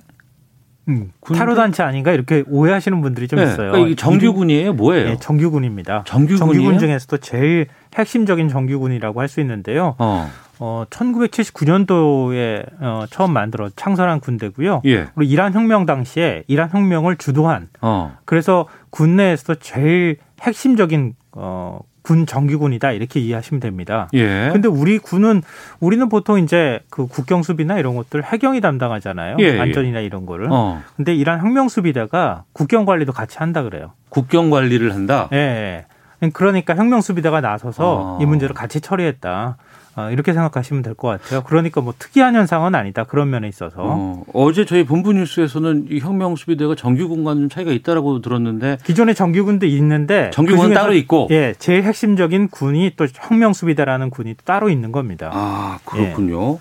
음, 0.89 1.13
군대? 1.21 1.39
타로 1.39 1.55
단체 1.55 1.83
아닌가 1.83 2.13
이렇게 2.13 2.43
오해하시는 2.49 3.01
분들이 3.01 3.29
좀 3.29 3.39
네. 3.39 3.45
있어요. 3.45 3.71
그러니까 3.71 3.87
이게 3.87 3.95
정규군이에요? 3.95 4.73
뭐예요? 4.73 5.09
네, 5.11 5.17
정규군입니다. 5.19 6.05
정규군이에요? 6.07 6.69
군 6.71 6.79
중에서도 6.79 7.19
제일 7.19 7.67
핵심적인 7.95 8.49
정규군이라고 8.49 9.21
할 9.21 9.29
수 9.29 9.41
있는데요. 9.41 9.95
어. 9.99 10.29
어, 10.59 10.85
1979년도에 10.91 12.67
어, 12.81 13.05
처음 13.11 13.33
만들어 13.33 13.69
창설한 13.75 14.21
군대고요. 14.21 14.83
예. 14.85 15.05
그리고 15.15 15.23
이란 15.23 15.53
혁명 15.55 15.87
당시에 15.87 16.45
이란 16.47 16.71
혁명을 16.71 17.17
주도한 17.17 17.69
어. 17.81 18.17
그래서 18.25 18.67
군 18.91 19.17
내에서도 19.17 19.57
제일 19.57 20.19
핵심적인 20.41 21.15
어, 21.33 21.81
군 22.03 22.27
정규군이다 22.27 22.93
이렇게 22.93 23.21
이해하시면 23.21 23.61
됩니다. 23.61 24.09
예. 24.13 24.51
근데 24.53 24.69
우리 24.69 24.99
군은 24.99 25.43
우리는 25.81 26.09
보통 26.09 26.39
이제 26.39 26.81
그 26.91 27.07
국경 27.07 27.43
수비나 27.43 27.79
이런 27.79 27.95
것들 27.95 28.25
해경이 28.25 28.61
담당하잖아요. 28.61 29.37
예, 29.41 29.45
예. 29.45 29.61
안전이나 29.61 30.01
이런 30.01 30.27
거를. 30.27 30.49
어. 30.51 30.83
근데 30.97 31.15
이란 31.15 31.41
혁명 31.41 31.69
수비대가 31.69 32.45
국경 32.53 32.85
관리도 32.85 33.13
같이 33.13 33.39
한다 33.39 33.63
그래요. 33.63 33.93
국경 34.09 34.51
관리를 34.51 34.93
한다. 34.95 35.29
예. 35.33 35.87
예. 36.23 36.31
그러니까 36.31 36.77
혁명 36.77 37.01
수비대가 37.01 37.41
나서서 37.41 38.19
아. 38.19 38.23
이 38.23 38.27
문제를 38.27 38.55
같이 38.55 38.81
처리했다. 38.81 39.57
어, 39.95 40.09
이렇게 40.11 40.33
생각하시면 40.33 40.83
될 40.83 40.95
것 40.95 41.09
같아요. 41.09 41.43
그러니까 41.43 41.81
뭐 41.83 41.93
특이한 41.99 42.35
현상은 42.35 42.75
아니다. 42.75 43.05
그런 43.05 43.29
면에 43.31 43.47
있어서. 43.49 43.77
어, 43.79 44.25
어제 44.33 44.65
저희 44.65 44.85
본부 44.85 45.13
뉴스에서는 45.13 45.89
이 45.91 45.99
혁명 46.01 46.35
수비대가 46.37 46.75
정규군과는 46.75 47.43
좀 47.43 47.49
차이가 47.51 47.73
있다라고 47.73 48.21
들었는데 48.23 48.79
기존의 48.85 49.15
정규군도 49.15 49.67
있는데 49.67 50.31
정규군은 50.33 50.69
그중에서 50.71 50.81
따로 50.81 50.95
있고. 50.95 51.29
예, 51.31 51.55
제일 51.59 51.83
핵심적인 51.83 52.49
군이 52.49 52.93
또 52.97 53.07
혁명 53.13 53.53
수비대라는 53.53 54.09
군이 54.11 54.35
또 54.35 54.41
따로 54.45 54.71
있는 54.71 54.93
겁니다. 54.93 55.31
아 55.33 55.79
그렇군요. 55.85 56.59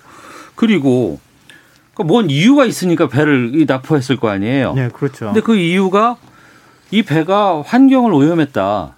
그리고 0.56 1.20
그뭔 1.94 2.30
이유가 2.30 2.66
있으니까 2.66 3.08
배를 3.08 3.52
이 3.56 3.66
납포했을 3.66 4.18
거 4.18 4.30
아니에요. 4.30 4.74
네, 4.74 4.90
그렇죠. 4.90 5.26
근데 5.28 5.42
그 5.42 5.56
이유가 5.56 6.18
이 6.92 7.04
배가 7.04 7.62
환경을 7.62 8.14
오염했다. 8.14 8.96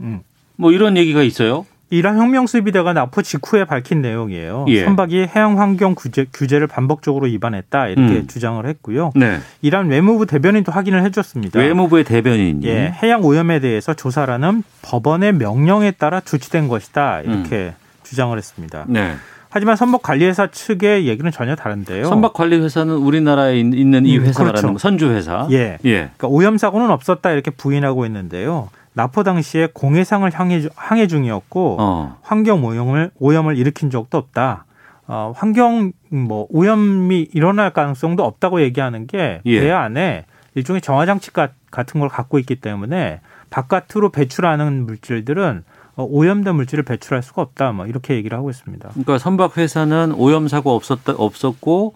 음. 0.00 0.20
뭐 0.56 0.70
이런 0.70 0.96
얘기가 0.96 1.22
있어요. 1.22 1.66
이란 1.92 2.16
혁명 2.16 2.46
수비대가 2.46 2.94
납포 2.94 3.20
직후에 3.20 3.66
밝힌 3.66 4.00
내용이에요. 4.00 4.64
예. 4.68 4.84
선박이 4.86 5.28
해양 5.36 5.60
환경 5.60 5.94
규제, 5.94 6.24
규제를 6.32 6.66
반복적으로 6.66 7.26
위반했다 7.26 7.88
이렇게 7.88 8.14
음. 8.20 8.26
주장을 8.26 8.64
했고요. 8.66 9.12
네. 9.14 9.40
이란 9.60 9.88
외무부 9.88 10.24
대변인도 10.24 10.72
확인을 10.72 11.04
해줬습니다. 11.04 11.58
외무부의 11.60 12.04
대변인이 12.04 12.66
예, 12.66 12.94
해양 13.02 13.22
오염에 13.22 13.60
대해서 13.60 13.92
조사라는 13.92 14.62
법원의 14.80 15.34
명령에 15.34 15.90
따라 15.90 16.20
조치된 16.20 16.68
것이다 16.68 17.20
이렇게 17.20 17.74
주장을 18.04 18.34
했습니다. 18.38 18.86
네. 18.88 19.12
하지만 19.50 19.76
선박 19.76 20.00
관리회사 20.00 20.46
측의 20.46 21.06
얘기는 21.08 21.30
전혀 21.30 21.54
다른데요. 21.54 22.06
선박 22.06 22.32
관리 22.32 22.56
회사는 22.58 22.94
우리나라에 22.94 23.58
있- 23.60 23.74
있는 23.74 24.06
이 24.06 24.16
음, 24.16 24.24
회사 24.24 24.44
말하는 24.44 24.62
그렇죠. 24.62 24.72
거, 24.72 24.78
선주 24.78 25.10
회사. 25.10 25.46
예. 25.50 25.76
예. 25.84 25.94
그러니까 26.16 26.28
오염 26.28 26.56
사고는 26.56 26.90
없었다 26.90 27.32
이렇게 27.32 27.50
부인하고 27.50 28.06
있는데요. 28.06 28.70
납포 28.94 29.22
당시에 29.22 29.68
공해상을 29.72 30.28
향해, 30.38 30.60
주- 30.60 30.68
항해 30.76 31.06
중이었고 31.06 31.76
어. 31.80 32.18
환경 32.22 32.64
오염을 32.64 33.10
오염을 33.18 33.56
일으킨 33.56 33.90
적도 33.90 34.18
없다. 34.18 34.64
어, 35.06 35.32
환경 35.34 35.92
뭐 36.10 36.46
오염이 36.50 37.28
일어날 37.32 37.72
가능성도 37.72 38.22
없다고 38.24 38.60
얘기하는 38.62 39.06
게 39.06 39.40
예. 39.46 39.60
배 39.60 39.70
안에 39.70 40.26
일종의 40.54 40.80
정화 40.82 41.06
장치 41.06 41.32
가- 41.32 41.48
같은 41.70 42.00
걸 42.00 42.08
갖고 42.08 42.38
있기 42.38 42.56
때문에 42.56 43.20
바깥으로 43.50 44.10
배출하는 44.10 44.86
물질들은 44.86 45.64
어, 45.96 46.04
오염된 46.04 46.54
물질을 46.54 46.84
배출할 46.84 47.22
수가 47.22 47.42
없다. 47.42 47.72
뭐 47.72 47.86
이렇게 47.86 48.14
얘기를 48.14 48.36
하고 48.36 48.48
있습니다. 48.50 48.88
그러니까 48.90 49.18
선박 49.18 49.56
회사는 49.58 50.12
오염 50.16 50.48
사고 50.48 50.74
없었다 50.74 51.12
없었고 51.16 51.94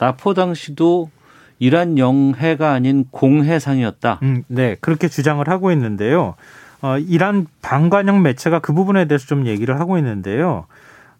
나포 0.00 0.34
당시도 0.34 1.10
이란 1.58 1.98
영해가 1.98 2.72
아닌 2.72 3.04
공해상이었다. 3.10 4.20
음, 4.22 4.44
네, 4.48 4.76
그렇게 4.80 5.08
주장을 5.08 5.46
하고 5.48 5.72
있는데요. 5.72 6.34
어, 6.82 6.96
이란 6.98 7.46
반관영 7.62 8.22
매체가 8.22 8.60
그 8.60 8.72
부분에 8.72 9.06
대해서 9.06 9.26
좀 9.26 9.46
얘기를 9.46 9.80
하고 9.80 9.98
있는데요. 9.98 10.66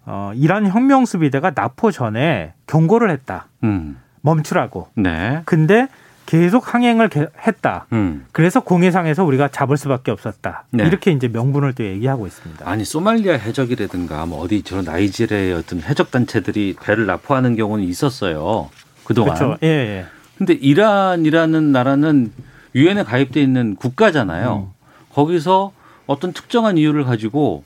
어, 0.07 0.31
이란 0.35 0.67
혁명 0.69 1.05
수비대가 1.05 1.53
나포 1.55 1.91
전에 1.91 2.53
경고를 2.67 3.11
했다. 3.11 3.49
음. 3.65 3.99
멈추라고. 4.21 4.89
네. 4.95 5.43
근데 5.45 5.89
계속 6.27 6.73
항행을 6.75 7.09
개- 7.09 7.27
했다. 7.47 7.87
음. 7.93 8.27
그래서 8.33 8.61
공해상에서 8.61 9.25
우리가 9.25 9.49
잡을 9.49 9.77
수밖에 9.77 10.11
없었다. 10.11 10.65
네. 10.71 10.85
이렇게 10.87 11.11
이제 11.11 11.27
명분을 11.27 11.73
또 11.73 11.85
얘기하고 11.85 12.27
있습니다. 12.27 12.69
아니 12.69 12.85
소말리아 12.85 13.35
해적이라든가 13.35 14.27
뭐 14.27 14.41
어디 14.43 14.63
저런 14.63 14.85
나이지리아의 14.85 15.55
어떤 15.55 15.81
해적 15.81 16.11
단체들이 16.11 16.77
배를 16.83 17.07
납포하는 17.07 17.57
경우는 17.57 17.83
있었어요. 17.85 18.69
그동안. 19.05 19.35
그렇죠. 19.35 19.57
예, 19.63 19.67
예. 19.69 20.07
근데 20.39 20.53
이란이라는 20.55 21.73
나라는 21.73 22.33
유엔에 22.75 23.03
가입돼 23.03 23.43
있는 23.43 23.75
국가잖아요. 23.75 24.71
거기서 25.13 25.73
어떤 26.07 26.33
특정한 26.33 26.79
이유를 26.79 27.05
가지고 27.05 27.65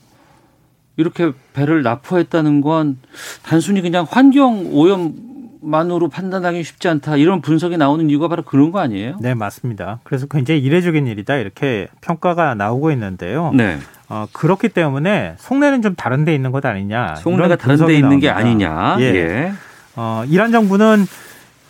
이렇게 0.96 1.32
배를 1.52 1.82
납포했다는 1.82 2.62
건 2.62 2.98
단순히 3.42 3.82
그냥 3.82 4.06
환경 4.08 4.66
오염만으로 4.72 6.08
판단하기 6.08 6.62
쉽지 6.64 6.88
않다. 6.88 7.16
이런 7.16 7.42
분석이 7.42 7.76
나오는 7.76 8.08
이유가 8.08 8.28
바로 8.28 8.42
그런 8.42 8.72
거 8.72 8.80
아니에요? 8.80 9.16
네, 9.20 9.34
맞습니다. 9.34 10.00
그래서 10.04 10.26
굉장히 10.26 10.60
이례적인 10.60 11.06
일이다. 11.06 11.36
이렇게 11.36 11.88
평가가 12.00 12.54
나오고 12.54 12.90
있는데요. 12.92 13.52
네. 13.54 13.78
어, 14.08 14.26
그렇기 14.32 14.70
때문에 14.70 15.34
속내는 15.38 15.82
좀 15.82 15.94
다른 15.94 16.24
데 16.24 16.34
있는 16.34 16.52
것 16.52 16.64
아니냐. 16.64 17.16
속내가 17.16 17.46
이런 17.46 17.58
다른 17.58 17.76
데 17.76 17.78
분석이 17.78 17.94
있는 17.94 18.18
게 18.18 18.28
나옵니다. 18.30 18.36
아니냐. 18.36 18.96
예. 19.00 19.14
예. 19.14 19.52
어, 19.96 20.24
이란 20.28 20.52
정부는 20.52 21.06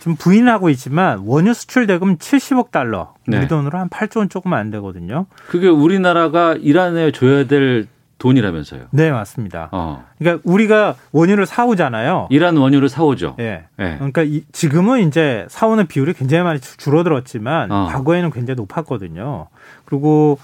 좀 0.03 0.17
부인하고 0.17 0.69
있지만 0.69 1.19
원유 1.25 1.53
수출 1.53 1.87
대금 1.87 2.17
70억 2.17 2.71
달러, 2.71 3.13
네. 3.25 3.37
우리 3.37 3.47
돈으로 3.47 3.77
한 3.79 3.87
8조 3.87 4.17
원 4.17 4.27
조금 4.27 4.51
안 4.53 4.69
되거든요. 4.69 5.27
그게 5.47 5.69
우리나라가 5.69 6.55
이란에 6.59 7.11
줘야 7.11 7.45
될 7.47 7.87
돈이라면서요. 8.17 8.87
네, 8.91 9.11
맞습니다. 9.11 9.69
어. 9.71 10.03
그러니까 10.19 10.41
우리가 10.49 10.95
원유를 11.13 11.45
사오잖아요. 11.45 12.27
이란 12.31 12.57
원유를 12.57 12.89
사오죠. 12.89 13.37
예. 13.39 13.63
예. 13.79 13.93
그러니까 13.95 14.23
이- 14.23 14.43
지금은 14.51 15.07
이제 15.07 15.45
사오는 15.49 15.87
비율이 15.87 16.13
굉장히 16.13 16.43
많이 16.43 16.59
줄- 16.59 16.77
줄어들었지만 16.77 17.71
어. 17.71 17.87
과거에는 17.89 18.31
굉장히 18.31 18.57
높았거든요. 18.57 19.47
그리고 19.85 20.37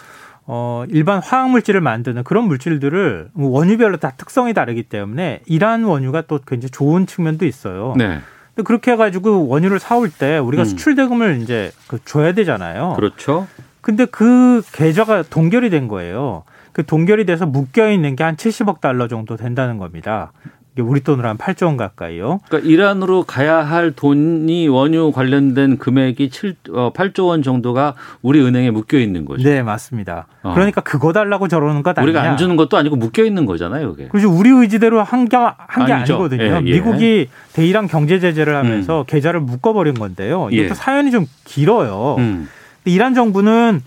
어 0.46 0.84
일반 0.90 1.22
화학 1.22 1.50
물질을 1.52 1.80
만드는 1.82 2.24
그런 2.24 2.46
물질들을 2.46 3.30
원유별로 3.36 3.98
다 3.98 4.14
특성이 4.18 4.54
다르기 4.54 4.84
때문에 4.84 5.42
이란 5.48 5.84
원유가 5.84 6.22
또 6.28 6.40
굉장히 6.48 6.72
좋은 6.72 7.06
측면도 7.06 7.46
있어요. 7.46 7.94
네. 7.98 8.20
그렇게 8.64 8.92
해가지고 8.92 9.48
원유를 9.48 9.80
사올 9.80 10.10
때 10.10 10.38
우리가 10.38 10.64
음. 10.64 10.66
수출 10.66 10.96
대금을 10.96 11.40
이제 11.42 11.72
그 11.88 12.00
줘야 12.06 12.34
되잖아요. 12.34 12.94
그렇죠. 12.96 13.48
근데 13.82 14.06
그 14.06 14.62
계좌가 14.72 15.24
동결이 15.24 15.70
된 15.70 15.88
거예요. 15.88 16.44
그 16.72 16.86
동결이 16.86 17.26
돼서 17.26 17.46
묶여 17.46 17.90
있는 17.92 18.16
게 18.16 18.24
한 18.24 18.36
70억 18.36 18.80
달러 18.82 19.08
정도 19.08 19.36
된다는 19.38 19.78
겁니다. 19.78 20.32
이게 20.74 20.82
우리 20.84 21.02
돈으로 21.02 21.28
한 21.28 21.38
8조 21.38 21.66
원 21.66 21.78
가까이요. 21.78 22.42
그러니까 22.48 22.70
이란으로 22.70 23.24
가야 23.24 23.58
할 23.58 23.92
돈이 23.92 24.68
원유 24.68 25.12
관련된 25.14 25.78
금액이 25.78 26.30
7, 26.30 26.56
어, 26.72 26.94
8조 26.94 27.28
원 27.28 27.42
정도가 27.42 27.96
우리 28.22 28.40
은행에 28.42 28.70
묶여 28.72 29.00
있는 29.00 29.26
거죠. 29.26 29.44
네, 29.44 29.64
맞습니다. 29.64 30.28
어. 30.44 30.54
그러니까 30.54 30.82
그거 30.82 31.12
달라고 31.12 31.48
저러는 31.48 31.82
것 31.82 31.98
아니냐. 31.98 32.04
우리가 32.04 32.22
안 32.22 32.38
주는 32.38 32.56
것도 32.56 32.78
아니고 32.78 32.96
묶여 32.98 33.24
있는 33.24 33.46
거잖아요, 33.46 33.90
그게. 33.92 34.08
그렇죠. 34.10 34.32
우리 34.32 34.50
의지대로 34.50 35.02
한 35.04 35.26
게 35.28 35.36
한 35.38 35.86
게 35.88 35.94
아니죠. 35.94 36.14
아니거든요. 36.16 36.44
예, 36.44 36.56
예. 36.58 36.60
미국이 36.62 37.30
대이란 37.54 37.88
경제 37.88 38.20
제재를 38.20 38.56
하면서 38.56 39.04
계좌를 39.08 39.40
묶어버린 39.42 39.96
건데요. 39.96 40.50
이것도 40.52 40.70
예. 40.70 40.74
사연이 40.76 41.10
좀 41.12 41.26
길어요. 41.46 42.16
음. 42.20 42.48
이란 42.86 43.14
정부는 43.16 43.82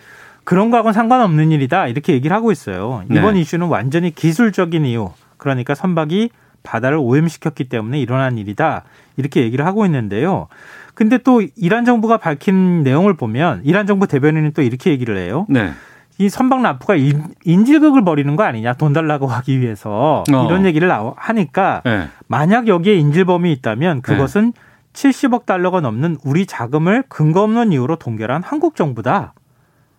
그런 0.44 0.70
거하고는 0.70 0.92
상관없는 0.92 1.52
일이다 1.52 1.86
이렇게 1.86 2.12
얘기를 2.12 2.34
하고 2.36 2.50
있어요. 2.50 3.04
이번 3.10 3.34
네. 3.34 3.40
이슈는 3.40 3.68
완전히 3.68 4.12
기술적인 4.12 4.84
이유. 4.84 5.10
그러니까 5.36 5.74
선박이 5.74 6.30
바다를 6.62 6.98
오염시켰기 6.98 7.68
때문에 7.68 8.00
일어난 8.00 8.38
일이다 8.38 8.84
이렇게 9.16 9.42
얘기를 9.42 9.66
하고 9.66 9.84
있는데요. 9.86 10.48
근데 10.94 11.18
또 11.18 11.42
이란 11.56 11.84
정부가 11.84 12.18
밝힌 12.18 12.82
내용을 12.82 13.14
보면 13.14 13.62
이란 13.64 13.86
정부 13.86 14.06
대변인은 14.06 14.52
또 14.52 14.62
이렇게 14.62 14.90
얘기를 14.90 15.16
해요. 15.16 15.46
네. 15.48 15.72
이 16.18 16.28
선박 16.28 16.60
납부가 16.60 16.94
인, 16.94 17.24
인질극을 17.44 18.04
벌이는 18.04 18.36
거 18.36 18.44
아니냐 18.44 18.74
돈 18.74 18.92
달라고 18.92 19.26
하기 19.26 19.60
위해서 19.60 20.22
어. 20.32 20.46
이런 20.46 20.66
얘기를 20.66 20.90
하니까 21.16 21.82
네. 21.84 22.08
만약 22.28 22.68
여기에 22.68 22.94
인질범이 22.96 23.50
있다면 23.52 24.02
그것은 24.02 24.52
70억 24.92 25.46
달러가 25.46 25.80
넘는 25.80 26.18
우리 26.24 26.46
자금을 26.46 27.04
근거 27.08 27.42
없는 27.42 27.72
이유로 27.72 27.96
동결한 27.96 28.42
한국 28.44 28.76
정부다 28.76 29.32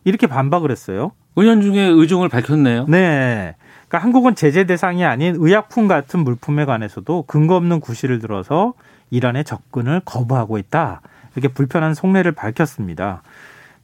이렇게 0.03 0.27
반박을 0.27 0.69
했어요. 0.71 1.11
은연 1.37 1.61
중에 1.61 1.81
의중을 1.81 2.29
밝혔네요. 2.29 2.85
네. 2.87 3.55
그러니까 3.93 4.05
한국은 4.05 4.33
제재 4.33 4.63
대상이 4.63 5.05
아닌 5.05 5.35
의약품 5.37 5.87
같은 5.87 6.21
물품에 6.21 6.65
관해서도 6.65 7.25
근거 7.27 7.55
없는 7.55 7.79
구실을 7.79 8.17
들어서 8.17 8.73
이란의 9.11 9.43
접근을 9.43 10.01
거부하고 10.03 10.57
있다. 10.57 11.01
이렇게 11.35 11.53
불편한 11.53 11.93
속내를 11.93 12.31
밝혔습니다. 12.31 13.21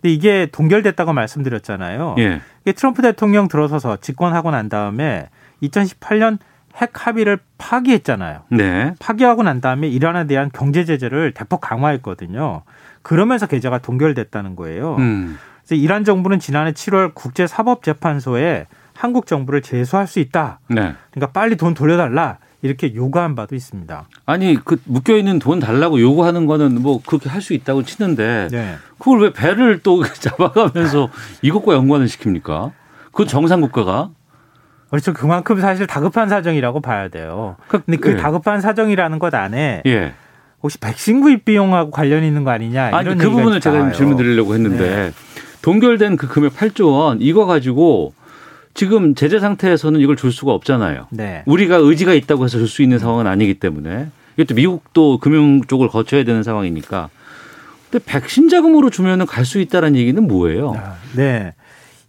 근데 0.02 0.12
이게 0.12 0.48
동결됐다고 0.52 1.14
말씀드렸잖아요. 1.14 2.16
예. 2.18 2.42
이게 2.62 2.72
트럼프 2.72 3.04
대통령 3.04 3.48
들어서서 3.48 3.98
집권하고 3.98 4.50
난 4.50 4.68
다음에 4.68 5.30
2018년 5.62 6.40
핵 6.78 7.06
합의를 7.06 7.38
파기했잖아요. 7.60 8.42
네. 8.50 8.96
파기하고 8.98 9.44
난 9.44 9.62
다음에 9.62 9.88
이란에 9.88 10.26
대한 10.26 10.50
경제 10.52 10.86
제재를 10.86 11.34
대폭 11.36 11.62
강화했거든요. 11.62 12.64
그러면서 13.04 13.46
계좌가 13.46 13.78
동결됐다는 13.78 14.56
거예요. 14.56 14.96
음. 14.96 15.38
그래서 15.68 15.76
이란 15.76 16.04
정부는 16.04 16.40
지난해 16.40 16.72
7월 16.72 17.14
국제사법재판소에 17.14 18.66
한국 19.00 19.28
정부를 19.28 19.62
제소할 19.62 20.08
수 20.08 20.20
있다. 20.20 20.60
네. 20.68 20.94
그러니까 21.12 21.32
빨리 21.32 21.56
돈 21.56 21.74
돌려달라. 21.74 22.38
이렇게 22.62 22.94
요구한 22.94 23.36
바도 23.36 23.56
있습니다. 23.56 24.10
아니 24.26 24.58
그 24.62 24.76
묶여 24.84 25.16
있는 25.16 25.40
돈 25.40 25.60
달라고 25.62 26.02
요구하는 26.02 26.46
거는 26.46 26.82
뭐 26.82 27.02
그렇게 27.06 27.30
할 27.30 27.42
수 27.42 27.54
있다고 27.54 27.84
치는데 27.84 28.50
네. 28.52 28.76
그걸 28.98 29.22
왜 29.22 29.32
배를 29.32 29.80
또 29.82 30.04
잡아가면서 30.20 31.08
이것과 31.42 31.74
연관을 31.76 32.08
시킵니까? 32.08 32.72
그 33.14 33.26
정상 33.26 33.62
국가가 33.62 34.10
그렇죠. 34.90 35.14
그만큼 35.14 35.62
사실 35.62 35.88
다급한 35.88 36.28
사정이라고 36.28 36.82
봐야 36.82 37.08
돼요. 37.08 37.56
근데 37.70 37.96
그 37.96 38.12
예. 38.12 38.18
다급한 38.18 38.60
사정이라는 38.60 39.20
것 39.20 39.34
안에 39.34 39.84
예. 39.86 40.14
혹시 40.62 40.78
백신 40.80 41.22
구입 41.22 41.46
비용하고 41.46 41.92
관련 41.92 42.26
있는 42.26 42.44
거 42.44 42.52
아니냐 42.52 42.88
아니 42.92 43.06
이런 43.06 43.18
그 43.18 43.24
얘기가 43.24 43.38
부분을 43.38 43.62
제가. 43.62 43.94
질문 43.94 44.18
드리려고 44.18 44.54
했는데 44.54 44.90
네. 44.90 45.12
동결된 45.62 46.18
그 46.18 46.28
금액 46.28 46.54
8조 46.58 46.92
원 46.92 47.22
이거 47.22 47.46
가지고 47.46 48.14
지금 48.80 49.14
제재 49.14 49.42
상태에서는 49.42 50.00
이걸 50.00 50.16
줄 50.16 50.32
수가 50.32 50.54
없잖아요. 50.54 51.08
네. 51.10 51.44
우리가 51.46 51.76
의지가 51.76 52.14
있다고 52.14 52.46
해서 52.46 52.58
줄 52.60 52.70
수 52.70 52.82
있는 52.82 52.98
상황은 52.98 53.28
아니기 53.28 53.56
때문에 53.56 54.08
또 54.48 54.56
미국도 54.56 55.18
금융 55.18 55.62
쪽을 55.64 55.90
거쳐야 55.90 56.24
되는 56.24 56.44
상황이니까. 56.44 57.10
근데 57.92 58.06
백신 58.06 58.48
자금으로 58.48 58.90
주면은 58.90 59.26
갈 59.26 59.44
수 59.44 59.60
있다는 59.60 59.98
얘기는 59.98 60.26
뭐예요? 60.26 60.82
네. 61.14 61.54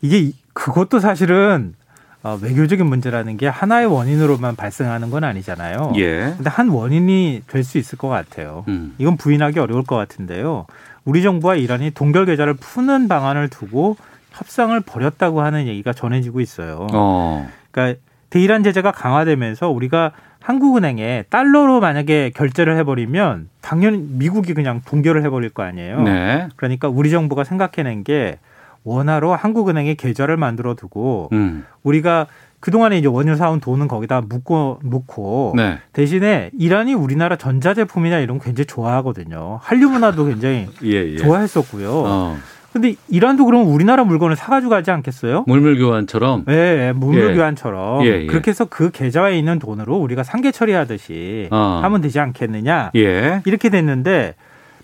이게 0.00 0.18
이- 0.20 0.32
그것도 0.52 1.00
사실은 1.00 1.74
어, 2.22 2.38
외교적인 2.40 2.86
문제라는 2.86 3.36
게 3.36 3.48
하나의 3.48 3.86
원인으로만 3.86 4.54
발생하는 4.54 5.10
건 5.10 5.24
아니잖아요. 5.24 5.94
예. 5.96 6.34
근데 6.36 6.50
한 6.50 6.68
원인이 6.68 7.42
될 7.48 7.64
수 7.64 7.78
있을 7.78 7.98
것 7.98 8.06
같아요. 8.08 8.64
음. 8.68 8.94
이건 8.98 9.16
부인하기 9.16 9.58
어려울 9.58 9.82
것 9.82 9.96
같은데요. 9.96 10.66
우리 11.04 11.22
정부와 11.22 11.56
이란이 11.56 11.90
동결 11.90 12.26
계좌를 12.26 12.54
푸는 12.54 13.08
방안을 13.08 13.48
두고 13.48 13.96
협상을 14.40 14.78
벌였다고 14.80 15.42
하는 15.42 15.66
얘기가 15.66 15.92
전해지고 15.92 16.40
있어요. 16.40 16.86
어. 16.92 17.46
그러니까 17.70 18.00
대이란 18.30 18.62
제재가 18.62 18.90
강화되면서 18.92 19.68
우리가 19.68 20.12
한국은행에 20.40 21.24
달러로 21.28 21.80
만약에 21.80 22.30
결제를 22.34 22.78
해버리면 22.78 23.50
당연히 23.60 23.98
미국이 23.98 24.54
그냥 24.54 24.80
동결을 24.86 25.22
해버릴 25.24 25.50
거 25.50 25.62
아니에요. 25.62 26.00
네. 26.02 26.48
그러니까 26.56 26.88
우리 26.88 27.10
정부가 27.10 27.44
생각해낸 27.44 28.02
게 28.02 28.38
원화로 28.84 29.34
한국은행에 29.34 29.94
계좌를 29.94 30.38
만들어 30.38 30.74
두고 30.74 31.28
음. 31.32 31.66
우리가 31.82 32.26
그동안에 32.60 32.96
이제 32.96 33.08
원유 33.08 33.36
사온 33.36 33.60
돈은 33.60 33.88
거기다 33.88 34.22
묶고 34.22 34.80
놓고 34.84 35.52
네. 35.56 35.78
대신에 35.92 36.50
이란이 36.58 36.94
우리나라 36.94 37.36
전자제품이나 37.36 38.20
이런 38.20 38.38
거 38.38 38.44
굉장히 38.44 38.66
좋아하거든요. 38.66 39.58
한류 39.60 39.90
문화도 39.90 40.24
굉장히 40.24 40.66
예, 40.84 41.12
예. 41.12 41.16
좋아했었고요. 41.18 41.90
어. 41.92 42.38
근데 42.72 42.94
이란도 43.08 43.44
그러면 43.44 43.66
우리나라 43.68 44.04
물건을 44.04 44.36
사가지고 44.36 44.70
가지 44.70 44.90
않겠어요? 44.90 45.44
물물 45.46 45.78
교환처럼. 45.78 46.44
네, 46.46 46.76
네, 46.76 46.92
물물 46.92 47.30
예. 47.30 47.34
교환처럼 47.34 48.04
예, 48.04 48.22
예. 48.22 48.26
그렇게 48.26 48.50
해서 48.50 48.64
그 48.64 48.90
계좌에 48.90 49.36
있는 49.36 49.58
돈으로 49.58 49.96
우리가 49.96 50.22
상계 50.22 50.52
처리하듯이 50.52 51.48
어. 51.50 51.80
하면 51.82 52.00
되지 52.00 52.20
않겠느냐 52.20 52.92
예. 52.94 53.42
이렇게 53.44 53.70
됐는데 53.70 54.34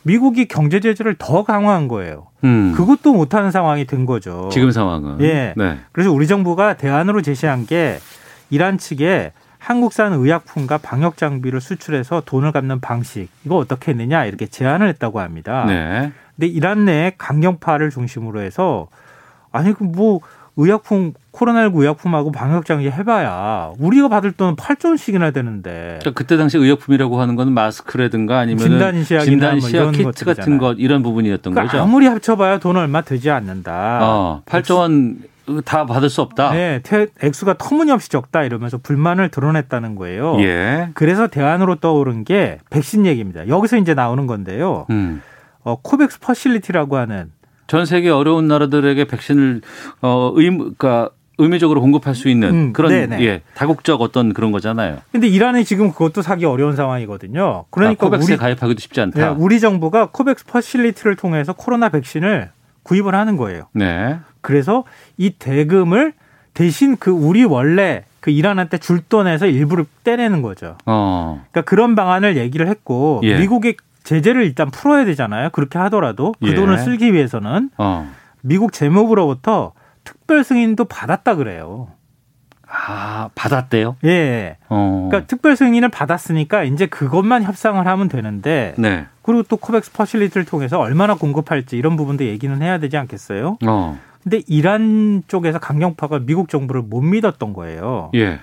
미국이 0.03 0.47
경제 0.47 0.80
제재를 0.80 1.16
더 1.18 1.45
강화한 1.45 1.89
거예요. 1.89 2.28
음. 2.45 2.72
그것도 2.76 3.12
못하는 3.12 3.51
상황이 3.51 3.87
된 3.87 4.07
거죠. 4.07 4.49
지금 4.53 4.70
상황은. 4.70 5.20
예. 5.20 5.55
네. 5.57 5.78
그래서 5.93 6.12
우리 6.12 6.26
정부가 6.26 6.74
대안으로 6.74 7.22
제시한 7.22 7.66
게 7.66 7.99
이란 8.51 8.78
측에 8.78 9.32
한국산 9.66 10.12
의약품과 10.12 10.78
방역 10.78 11.16
장비를 11.16 11.60
수출해서 11.60 12.22
돈을 12.24 12.52
갚는 12.52 12.80
방식 12.80 13.28
이거 13.44 13.56
어떻게 13.56 13.90
했느냐 13.90 14.24
이렇게 14.24 14.46
제안을 14.46 14.88
했다고 14.90 15.18
합니다. 15.18 15.64
네. 15.66 16.12
근데 16.36 16.46
이란 16.46 16.84
내 16.84 17.12
강경파를 17.18 17.90
중심으로 17.90 18.40
해서 18.42 18.86
아니 19.50 19.72
그 19.72 19.82
뭐 19.84 20.20
의약품 20.58 21.12
코로나19 21.32 21.80
의약품하고 21.80 22.32
방역 22.32 22.64
장비 22.64 22.88
해봐야 22.88 23.72
우리가 23.78 24.08
받을 24.08 24.32
돈은 24.32 24.56
8조 24.56 24.86
원씩이나 24.86 25.30
되는데 25.30 25.98
그러니까 26.00 26.12
그때 26.12 26.36
당시 26.38 26.56
의약품이라고 26.56 27.20
하는 27.20 27.36
건 27.36 27.52
마스크라든가 27.52 28.38
아니면 28.38 28.58
진단 28.58 29.04
진단 29.04 29.58
뭐 29.58 29.68
시약 29.68 29.82
이런 29.82 29.92
키트. 30.12 30.24
같은 30.24 30.56
것 30.58 30.76
이런 30.78 31.02
부분이었던 31.02 31.52
그러니까 31.52 31.72
거죠. 31.72 31.82
아무리 31.82 32.06
합쳐봐야 32.06 32.58
돈 32.58 32.76
얼마 32.76 33.02
되지 33.02 33.30
않는다. 33.30 33.98
어, 34.02 34.42
8조 34.46 34.78
원 34.78 35.18
다 35.64 35.86
받을 35.86 36.09
수 36.11 36.22
없다. 36.22 36.53
네, 36.53 36.80
태- 36.82 37.07
액수가 37.22 37.55
터무니없이 37.59 38.09
적다 38.09 38.42
이러면서 38.42 38.78
불만을 38.78 39.30
드러냈다는 39.30 39.94
거예요. 39.94 40.36
예. 40.40 40.88
그래서 40.94 41.26
대안으로 41.28 41.76
떠오른 41.76 42.24
게 42.24 42.59
백신 42.70 43.07
얘기입니다. 43.07 43.47
여기서 43.49 43.76
이제 43.76 43.94
나오는 43.94 44.26
건데요. 44.26 44.86
음. 44.90 45.22
어, 45.62 45.76
COVAX 45.82 46.20
Facility라고 46.20 46.97
하는 46.97 47.30
전 47.66 47.86
세계 47.86 48.11
어려운 48.11 48.47
나라들에게 48.49 49.05
백신을 49.07 49.61
어 50.01 50.32
의무 50.34 50.74
그러니까 50.76 51.11
의무적으로 51.38 51.80
공급할 51.80 52.14
수 52.14 52.28
있는 52.28 52.49
음, 52.55 52.72
그런 52.72 52.90
네네. 52.90 53.24
예 53.24 53.42
다국적 53.55 54.01
어떤 54.01 54.32
그런 54.32 54.53
거잖아요. 54.53 54.99
근데 55.12 55.26
이란이 55.26 55.64
지금 55.64 55.90
그것도 55.92 56.22
사기 56.22 56.44
어려운 56.44 56.76
상황이거든요. 56.76 57.64
그러니까 57.70 58.07
아, 58.07 58.09
COVAX에 58.09 58.34
우리, 58.34 58.38
가입하기도 58.38 58.80
쉽지 58.80 59.01
않다. 59.01 59.20
네, 59.20 59.34
우리 59.36 59.61
정부가 59.61 60.11
COVAX 60.12 60.47
Facility를 60.47 61.16
통해서 61.16 61.53
코로나 61.53 61.88
백신을 61.88 62.51
구입을 62.84 63.14
하는 63.14 63.36
거예요. 63.36 63.64
네. 63.72 64.18
그래서 64.47 64.84
이 65.16 65.30
대금을 65.30 66.12
대신 66.55 66.97
그 66.97 67.11
우리 67.11 67.42
원래 67.42 68.05
그 68.20 68.30
이란한테 68.30 68.78
줄 68.78 69.01
돈에서 69.01 69.47
일부를 69.47 69.86
떼내는 70.05 70.40
거죠. 70.40 70.78
어. 70.86 71.44
그러니까 71.51 71.62
그런 71.68 71.97
방안을 71.97 72.36
얘기를 72.36 72.68
했고 72.68 73.20
예. 73.24 73.40
미국의 73.40 73.76
제재를 74.05 74.44
일단 74.44 74.70
풀어야 74.70 75.05
되잖아요. 75.05 75.51
그렇게 75.51 75.80
하더라도 75.80 76.32
그 76.40 76.51
예. 76.51 76.55
돈을 76.55 76.78
쓰기 76.78 77.12
위해서는 77.12 77.70
어. 77.76 78.09
미국 78.40 78.72
재무부로부터 78.72 79.72
특별 80.05 80.44
승인도 80.44 80.84
받았다 80.84 81.34
그래요. 81.34 81.88
아, 82.68 83.30
받았대요? 83.34 83.97
예. 84.05 84.59
어. 84.68 85.09
그러니까 85.09 85.26
특별 85.26 85.57
승인을 85.57 85.88
받았으니까 85.88 86.62
이제 86.62 86.86
그것만 86.86 87.42
협상을 87.42 87.84
하면 87.84 88.09
되는데 88.09 88.74
네. 88.78 89.07
그리고 89.22 89.42
또 89.42 89.57
COVAX 89.57 89.90
Facility를 89.90 90.44
통해서 90.44 90.78
얼마나 90.78 91.16
공급할지 91.16 91.76
이런 91.76 91.97
부분도 91.97 92.24
얘기는 92.24 92.62
해야 92.62 92.78
되지 92.78 92.97
않겠어요? 92.97 93.59
어. 93.66 93.99
근데 94.27 94.43
이란 94.49 95.22
쪽에서 95.29 95.61
강경파가 95.61 96.22
미국 96.27 96.49
정부를 96.49 96.83
못 96.83 97.01
믿었던 97.01 97.53
거예요. 97.53 98.11
예. 98.16 98.41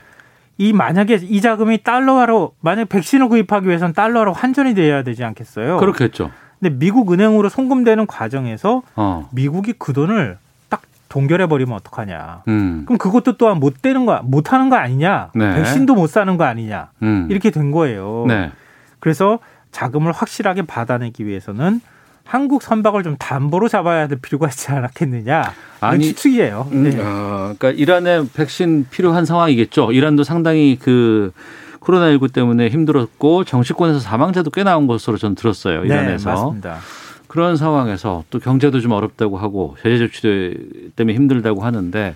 이 0.58 0.72
만약에 0.72 1.16
이 1.22 1.42
자금이 1.42 1.84
달러화로 1.84 2.54
만약 2.62 2.88
백신을 2.88 3.28
구입하기 3.28 3.68
위해서는 3.68 3.94
달러화로 3.94 4.32
환전이 4.32 4.76
돼야 4.76 5.04
되지 5.04 5.26
않겠어요? 5.26 5.76
그렇겠죠. 5.80 6.32
근데 6.58 6.74
미국 6.78 7.12
은행으로 7.12 7.50
송금되는 7.50 8.08
과정에서 8.08 8.82
어. 8.96 9.28
미국이 9.34 9.74
그 9.78 9.92
돈을 9.92 10.38
딱 10.70 10.84
동결해 11.10 11.48
버리면 11.48 11.76
어떡하냐? 11.76 12.44
음. 12.48 12.84
그럼 12.86 12.98
그것도 12.98 13.36
또한 13.36 13.60
못 13.60 13.82
되는 13.82 14.06
거, 14.06 14.22
못 14.24 14.54
하는 14.54 14.70
거 14.70 14.78
아니냐? 14.78 15.32
네. 15.36 15.54
백신도 15.56 15.96
못 15.96 16.08
사는 16.08 16.38
거 16.38 16.46
아니냐? 16.46 16.92
음. 17.02 17.28
이렇게 17.30 17.50
된 17.52 17.72
거예요. 17.72 18.24
네. 18.30 18.52
그래서 19.02 19.40
자금을 19.72 20.14
확실하게 20.14 20.62
받아내기 20.62 21.26
위해서는 21.26 21.82
한국 22.26 22.62
선박을 22.64 23.04
좀 23.04 23.16
담보로 23.18 23.68
잡아야 23.68 24.08
될 24.08 24.18
필요가 24.20 24.48
있지 24.48 24.72
않았겠느냐? 24.72 25.44
아니, 25.82 26.06
추측이에요. 26.06 26.70
음, 26.72 26.84
네. 26.84 26.98
아, 27.02 27.54
그러니까 27.58 27.72
이란에 27.72 28.24
백신 28.34 28.88
필요한 28.90 29.26
상황이겠죠. 29.26 29.92
이란도 29.92 30.24
상당히 30.24 30.78
그 30.82 31.32
코로나19 31.82 32.32
때문에 32.32 32.70
힘들었고 32.70 33.44
정치권에서 33.44 34.00
사망자도 34.00 34.52
꽤 34.52 34.64
나온 34.64 34.88
것으로 34.88 35.18
저는 35.18 35.36
들었어요. 35.36 35.82
네, 35.82 35.88
이란에서. 35.88 36.30
맞습니다. 36.30 36.78
그런 37.28 37.58
상황에서 37.58 38.24
또 38.30 38.40
경제도 38.40 38.80
좀 38.80 38.92
어렵다고 38.92 39.38
하고 39.38 39.76
제재 39.84 39.98
조치 40.08 40.92
때문에 40.96 41.16
힘들다고 41.16 41.62
하는데 41.64 42.16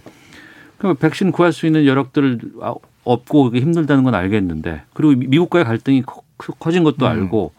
그럼 0.77 0.95
백신 0.95 1.31
구할 1.31 1.51
수 1.51 1.65
있는 1.65 1.85
여력들 1.85 2.39
아, 2.61 2.75
없고 3.03 3.55
힘들다는 3.55 4.03
건 4.03 4.13
알겠는데 4.15 4.83
그리고 4.93 5.15
미- 5.19 5.27
미국과의 5.27 5.65
갈등이 5.65 6.03
커- 6.03 6.21
커진 6.59 6.83
것도 6.83 7.05
음. 7.07 7.11
알고 7.11 7.51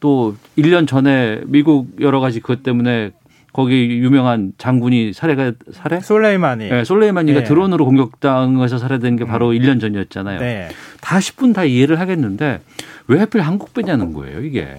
또 0.00 0.36
1년 0.58 0.86
전에 0.86 1.40
미국 1.46 2.00
여러 2.00 2.20
가지 2.20 2.40
그것 2.40 2.62
때문에 2.62 3.12
거기 3.52 3.88
유명한 3.98 4.52
장군이 4.58 5.12
살해가 5.12 5.52
살해? 5.72 6.00
솔레이마니. 6.00 6.68
네, 6.68 6.84
솔레이마니가 6.84 7.40
네. 7.40 7.44
드론으로 7.44 7.84
공격당해서 7.84 8.78
살해된 8.78 9.16
게 9.16 9.24
바로 9.24 9.52
1년 9.52 9.80
전이었잖아요. 9.80 10.40
네. 10.40 10.68
다 11.00 11.18
10분 11.18 11.54
다 11.54 11.64
이해를 11.64 12.00
하겠는데 12.00 12.60
왜 13.06 13.18
하필 13.20 13.42
한국 13.42 13.72
빼냐는 13.72 14.12
거예요, 14.12 14.40
이게. 14.40 14.76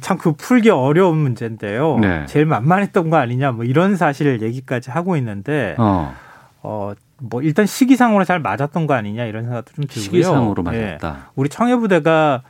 참그 0.00 0.34
풀기 0.34 0.70
어려운 0.70 1.18
문제인데요. 1.18 1.98
네. 2.00 2.24
제일 2.26 2.46
만만했던 2.46 3.10
거 3.10 3.16
아니냐, 3.16 3.52
뭐 3.52 3.64
이런 3.64 3.96
사실 3.96 4.40
얘기까지 4.40 4.90
하고 4.90 5.16
있는데, 5.16 5.74
어. 5.78 6.14
어, 6.62 6.94
뭐 7.18 7.42
일단 7.42 7.66
시기상으로 7.66 8.24
잘 8.24 8.38
맞았던 8.40 8.86
거 8.86 8.94
아니냐 8.94 9.24
이런 9.24 9.44
생각도 9.44 9.72
좀 9.72 9.86
들고요. 9.86 10.02
시기상으로 10.02 10.64
예. 10.72 10.98
맞았다. 10.98 11.30
우리 11.34 11.48
청해부대가 11.48 12.42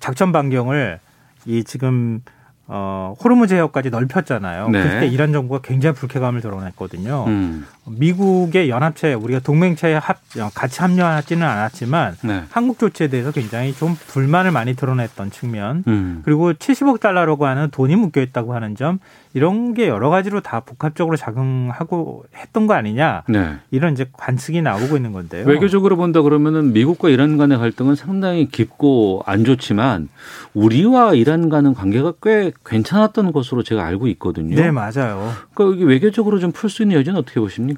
작전 0.00 0.32
반경을 0.32 1.00
이 1.46 1.64
지금 1.64 2.22
어, 2.66 3.14
호르무즈 3.22 3.54
해역까지 3.54 3.90
넓혔잖아요. 3.90 4.68
네. 4.70 4.82
그때 4.82 5.06
이란 5.06 5.32
정부가 5.32 5.60
굉장히 5.62 5.94
불쾌감을 5.94 6.40
드러냈거든요. 6.40 7.24
음. 7.26 7.66
미국의 7.84 8.68
연합체 8.70 9.12
우리가 9.14 9.40
동맹체에 9.40 9.94
합, 9.94 10.18
같이 10.54 10.80
합류하지는 10.80 11.44
않았지만 11.46 12.16
네. 12.22 12.42
한국 12.50 12.78
조치에 12.78 13.08
대해서 13.08 13.32
굉장히 13.32 13.74
좀 13.74 13.96
불만을 14.06 14.52
많이 14.52 14.74
드러냈던 14.74 15.30
측면 15.32 15.82
음. 15.88 16.22
그리고 16.24 16.52
70억 16.52 17.00
달러라고 17.00 17.46
하는 17.46 17.70
돈이 17.70 17.96
묶여 17.96 18.20
있다고 18.20 18.54
하는 18.54 18.76
점 18.76 19.00
이런 19.34 19.74
게 19.74 19.88
여러 19.88 20.10
가지로 20.10 20.40
다 20.42 20.60
복합적으로 20.60 21.16
작용하고 21.16 22.24
했던 22.36 22.66
거 22.66 22.74
아니냐 22.74 23.22
네. 23.28 23.56
이런 23.70 23.94
이제 23.94 24.06
관측이 24.12 24.62
나오고 24.62 24.96
있는 24.96 25.12
건데요. 25.12 25.44
외교적으로 25.46 25.96
본다 25.96 26.22
그러면은 26.22 26.72
미국과 26.72 27.08
이란 27.08 27.36
간의 27.38 27.58
갈등은 27.58 27.96
상당히 27.96 28.48
깊고 28.48 29.22
안 29.26 29.44
좋지만 29.44 30.08
우리와 30.54 31.14
이란 31.14 31.48
간의 31.48 31.74
관계가 31.74 32.12
꽤 32.22 32.52
괜찮았던 32.64 33.32
것으로 33.32 33.62
제가 33.62 33.84
알고 33.84 34.06
있거든요. 34.08 34.54
네 34.54 34.70
맞아요. 34.70 35.32
그러니까 35.54 35.84
외교적으로 35.86 36.38
좀 36.38 36.52
풀 36.52 36.68
수 36.68 36.82
있는 36.82 36.96
여지는 36.98 37.18
어떻게 37.18 37.40
보십니까? 37.40 37.71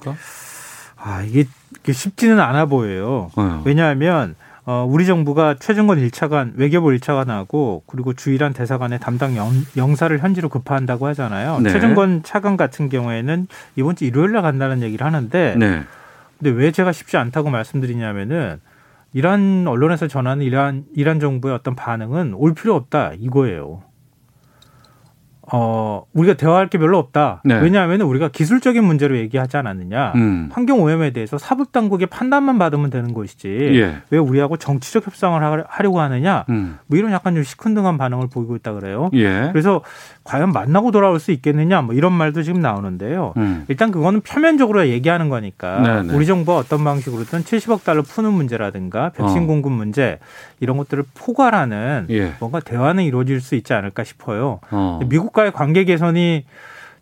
아 0.97 1.23
이게, 1.23 1.45
이게 1.81 1.93
쉽지는 1.93 2.41
않아 2.41 2.67
보여요. 2.67 3.31
어. 3.37 3.63
왜냐하면 3.65 4.35
어, 4.67 4.87
우리 4.89 5.05
정부가 5.05 5.57
최종건 5.59 5.99
1차관 5.99 6.53
외교부 6.57 6.89
1차관하고 6.89 7.83
그리고 7.87 8.15
주일한 8.15 8.55
대사관의 8.55 8.99
담당 8.99 9.37
영, 9.37 9.53
영사를 9.77 10.19
현지로 10.19 10.49
급파한다고 10.49 11.07
하잖아요. 11.09 11.61
네. 11.61 11.71
최종건 11.71 12.23
차관 12.23 12.57
같은 12.57 12.89
경우에는 12.89 13.47
이번 13.77 13.97
주 13.97 14.05
일요일 14.07 14.33
날 14.33 14.43
간다는 14.43 14.81
얘기를 14.83 15.05
하는데 15.05 15.55
네. 15.59 15.83
근데 16.39 16.51
왜 16.51 16.71
제가 16.71 16.93
쉽지 16.93 17.19
않다고 17.19 17.51
말씀드리냐면은 17.51 18.61
이란 19.13 19.67
언론에서 19.69 20.09
전하는 20.09 20.43
이란 20.45 20.85
이란 20.95 21.21
정부의 21.21 21.55
어떤 21.55 21.77
반응은 21.77 22.33
올 22.35 22.55
필요 22.55 22.75
없다 22.75 23.13
이거예요. 23.19 23.83
어 25.53 26.05
우리가 26.15 26.35
대화할 26.35 26.69
게 26.69 26.79
별로 26.79 26.99
없다. 26.99 27.43
네. 27.45 27.59
왜냐하면 27.61 28.01
우리가 28.01 28.29
기술적인 28.29 28.83
문제로 28.83 29.17
얘기하지 29.19 29.57
않았느냐. 29.59 30.13
음. 30.15 30.49
환경 30.53 30.81
오염에 30.83 31.11
대해서 31.11 31.37
사법 31.39 31.71
당국의 31.73 32.07
판단만 32.07 32.59
받으면 32.59 32.89
되는 32.91 33.13
것이지. 33.13 33.49
예. 33.75 33.99
왜 34.11 34.19
우리하고 34.19 34.57
정치적 34.57 35.07
협상을 35.07 35.43
하- 35.43 35.65
하려고 35.69 36.01
하느냐. 36.01 36.45
음. 36.49 36.79
뭐 36.87 36.99
이런 36.99 37.13
약간 37.13 37.35
좀 37.35 37.43
시큰둥한 37.43 37.99
반응을 37.99 38.29
보이고 38.33 38.57
있다 38.57 38.73
그래요. 38.73 39.11
예. 39.15 39.49
그래서 39.53 39.83
과연 40.25 40.53
만나고 40.53 40.91
돌아올 40.91 41.21
수 41.21 41.33
있겠느냐 41.33 41.83
뭐 41.83 41.95
이런 41.95 42.13
말도 42.13 42.43
지금 42.43 42.61
나오는데요. 42.61 43.35
음. 43.37 43.65
일단 43.69 43.91
그거는 43.91 44.23
표면적으로 44.23 44.89
얘기하는 44.89 45.29
거니까 45.29 45.81
네네. 45.81 46.15
우리 46.15 46.25
정부가 46.27 46.59
어떤 46.59 46.83
방식으로든 46.83 47.45
70억 47.45 47.85
달러 47.85 48.03
푸는 48.03 48.33
문제라든가 48.33 49.11
백신 49.11 49.45
어. 49.45 49.47
공급 49.47 49.73
문제 49.73 50.19
이런 50.61 50.79
것들을 50.79 51.05
포괄하는 51.15 52.07
예. 52.11 52.33
뭔가 52.41 52.61
대화는 52.61 53.05
이루어질 53.05 53.41
수 53.43 53.55
있지 53.55 53.75
않을까 53.75 54.03
싶어요. 54.03 54.61
어. 54.71 55.01
미국과의 55.07 55.53
관계 55.53 55.85
개선이 55.85 56.47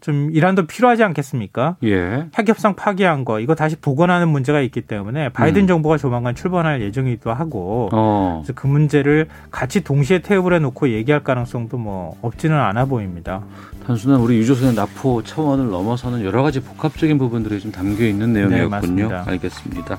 좀 0.02 0.30
이란도 0.32 0.66
필요하지 0.66 1.04
않겠습니까? 1.04 1.76
예. 1.84 2.26
핵 2.34 2.48
협상 2.48 2.74
파기한 2.74 3.24
거 3.24 3.40
이거 3.40 3.54
다시 3.54 3.76
복원하는 3.76 4.28
문제가 4.28 4.60
있기 4.60 4.82
때문에 4.82 5.30
바이든 5.30 5.62
음. 5.62 5.66
정부가 5.68 5.96
조만간 5.96 6.34
출범할 6.34 6.82
예정이기도 6.82 7.32
하고 7.32 7.88
어. 7.92 8.42
그래서 8.42 8.52
그 8.54 8.66
문제를 8.66 9.28
같이 9.50 9.82
동시에 9.82 10.18
테이블에 10.18 10.58
놓고 10.58 10.90
얘기할 10.90 11.22
가능성도 11.22 11.78
뭐 11.78 12.16
없지는 12.20 12.58
않아 12.58 12.86
보입니다. 12.86 13.42
단순한 13.86 14.20
우리 14.20 14.38
유조선의 14.38 14.74
납포 14.74 15.22
차원을 15.22 15.70
넘어서는 15.70 16.24
여러 16.24 16.42
가지 16.42 16.60
복합적인 16.60 17.18
부분들이 17.18 17.60
좀 17.60 17.70
담겨 17.70 18.04
있는 18.04 18.32
내용이었군요. 18.32 18.68
맞습니다. 18.68 19.24
알겠습니다. 19.26 19.98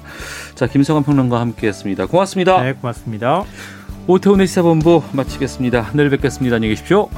자, 0.56 0.68
김성환 0.68 1.04
평론가와 1.04 1.42
함께했습니다. 1.42 2.08
고맙습니다. 2.08 2.62
네, 2.62 2.74
고맙습니다. 2.74 3.44
오태훈의 4.08 4.48
시사본부 4.48 5.02
마치겠습니다. 5.14 5.92
내일 5.94 6.10
뵙겠습니다. 6.10 6.58
안녕히 6.58 6.76
계십시오. 6.76 7.10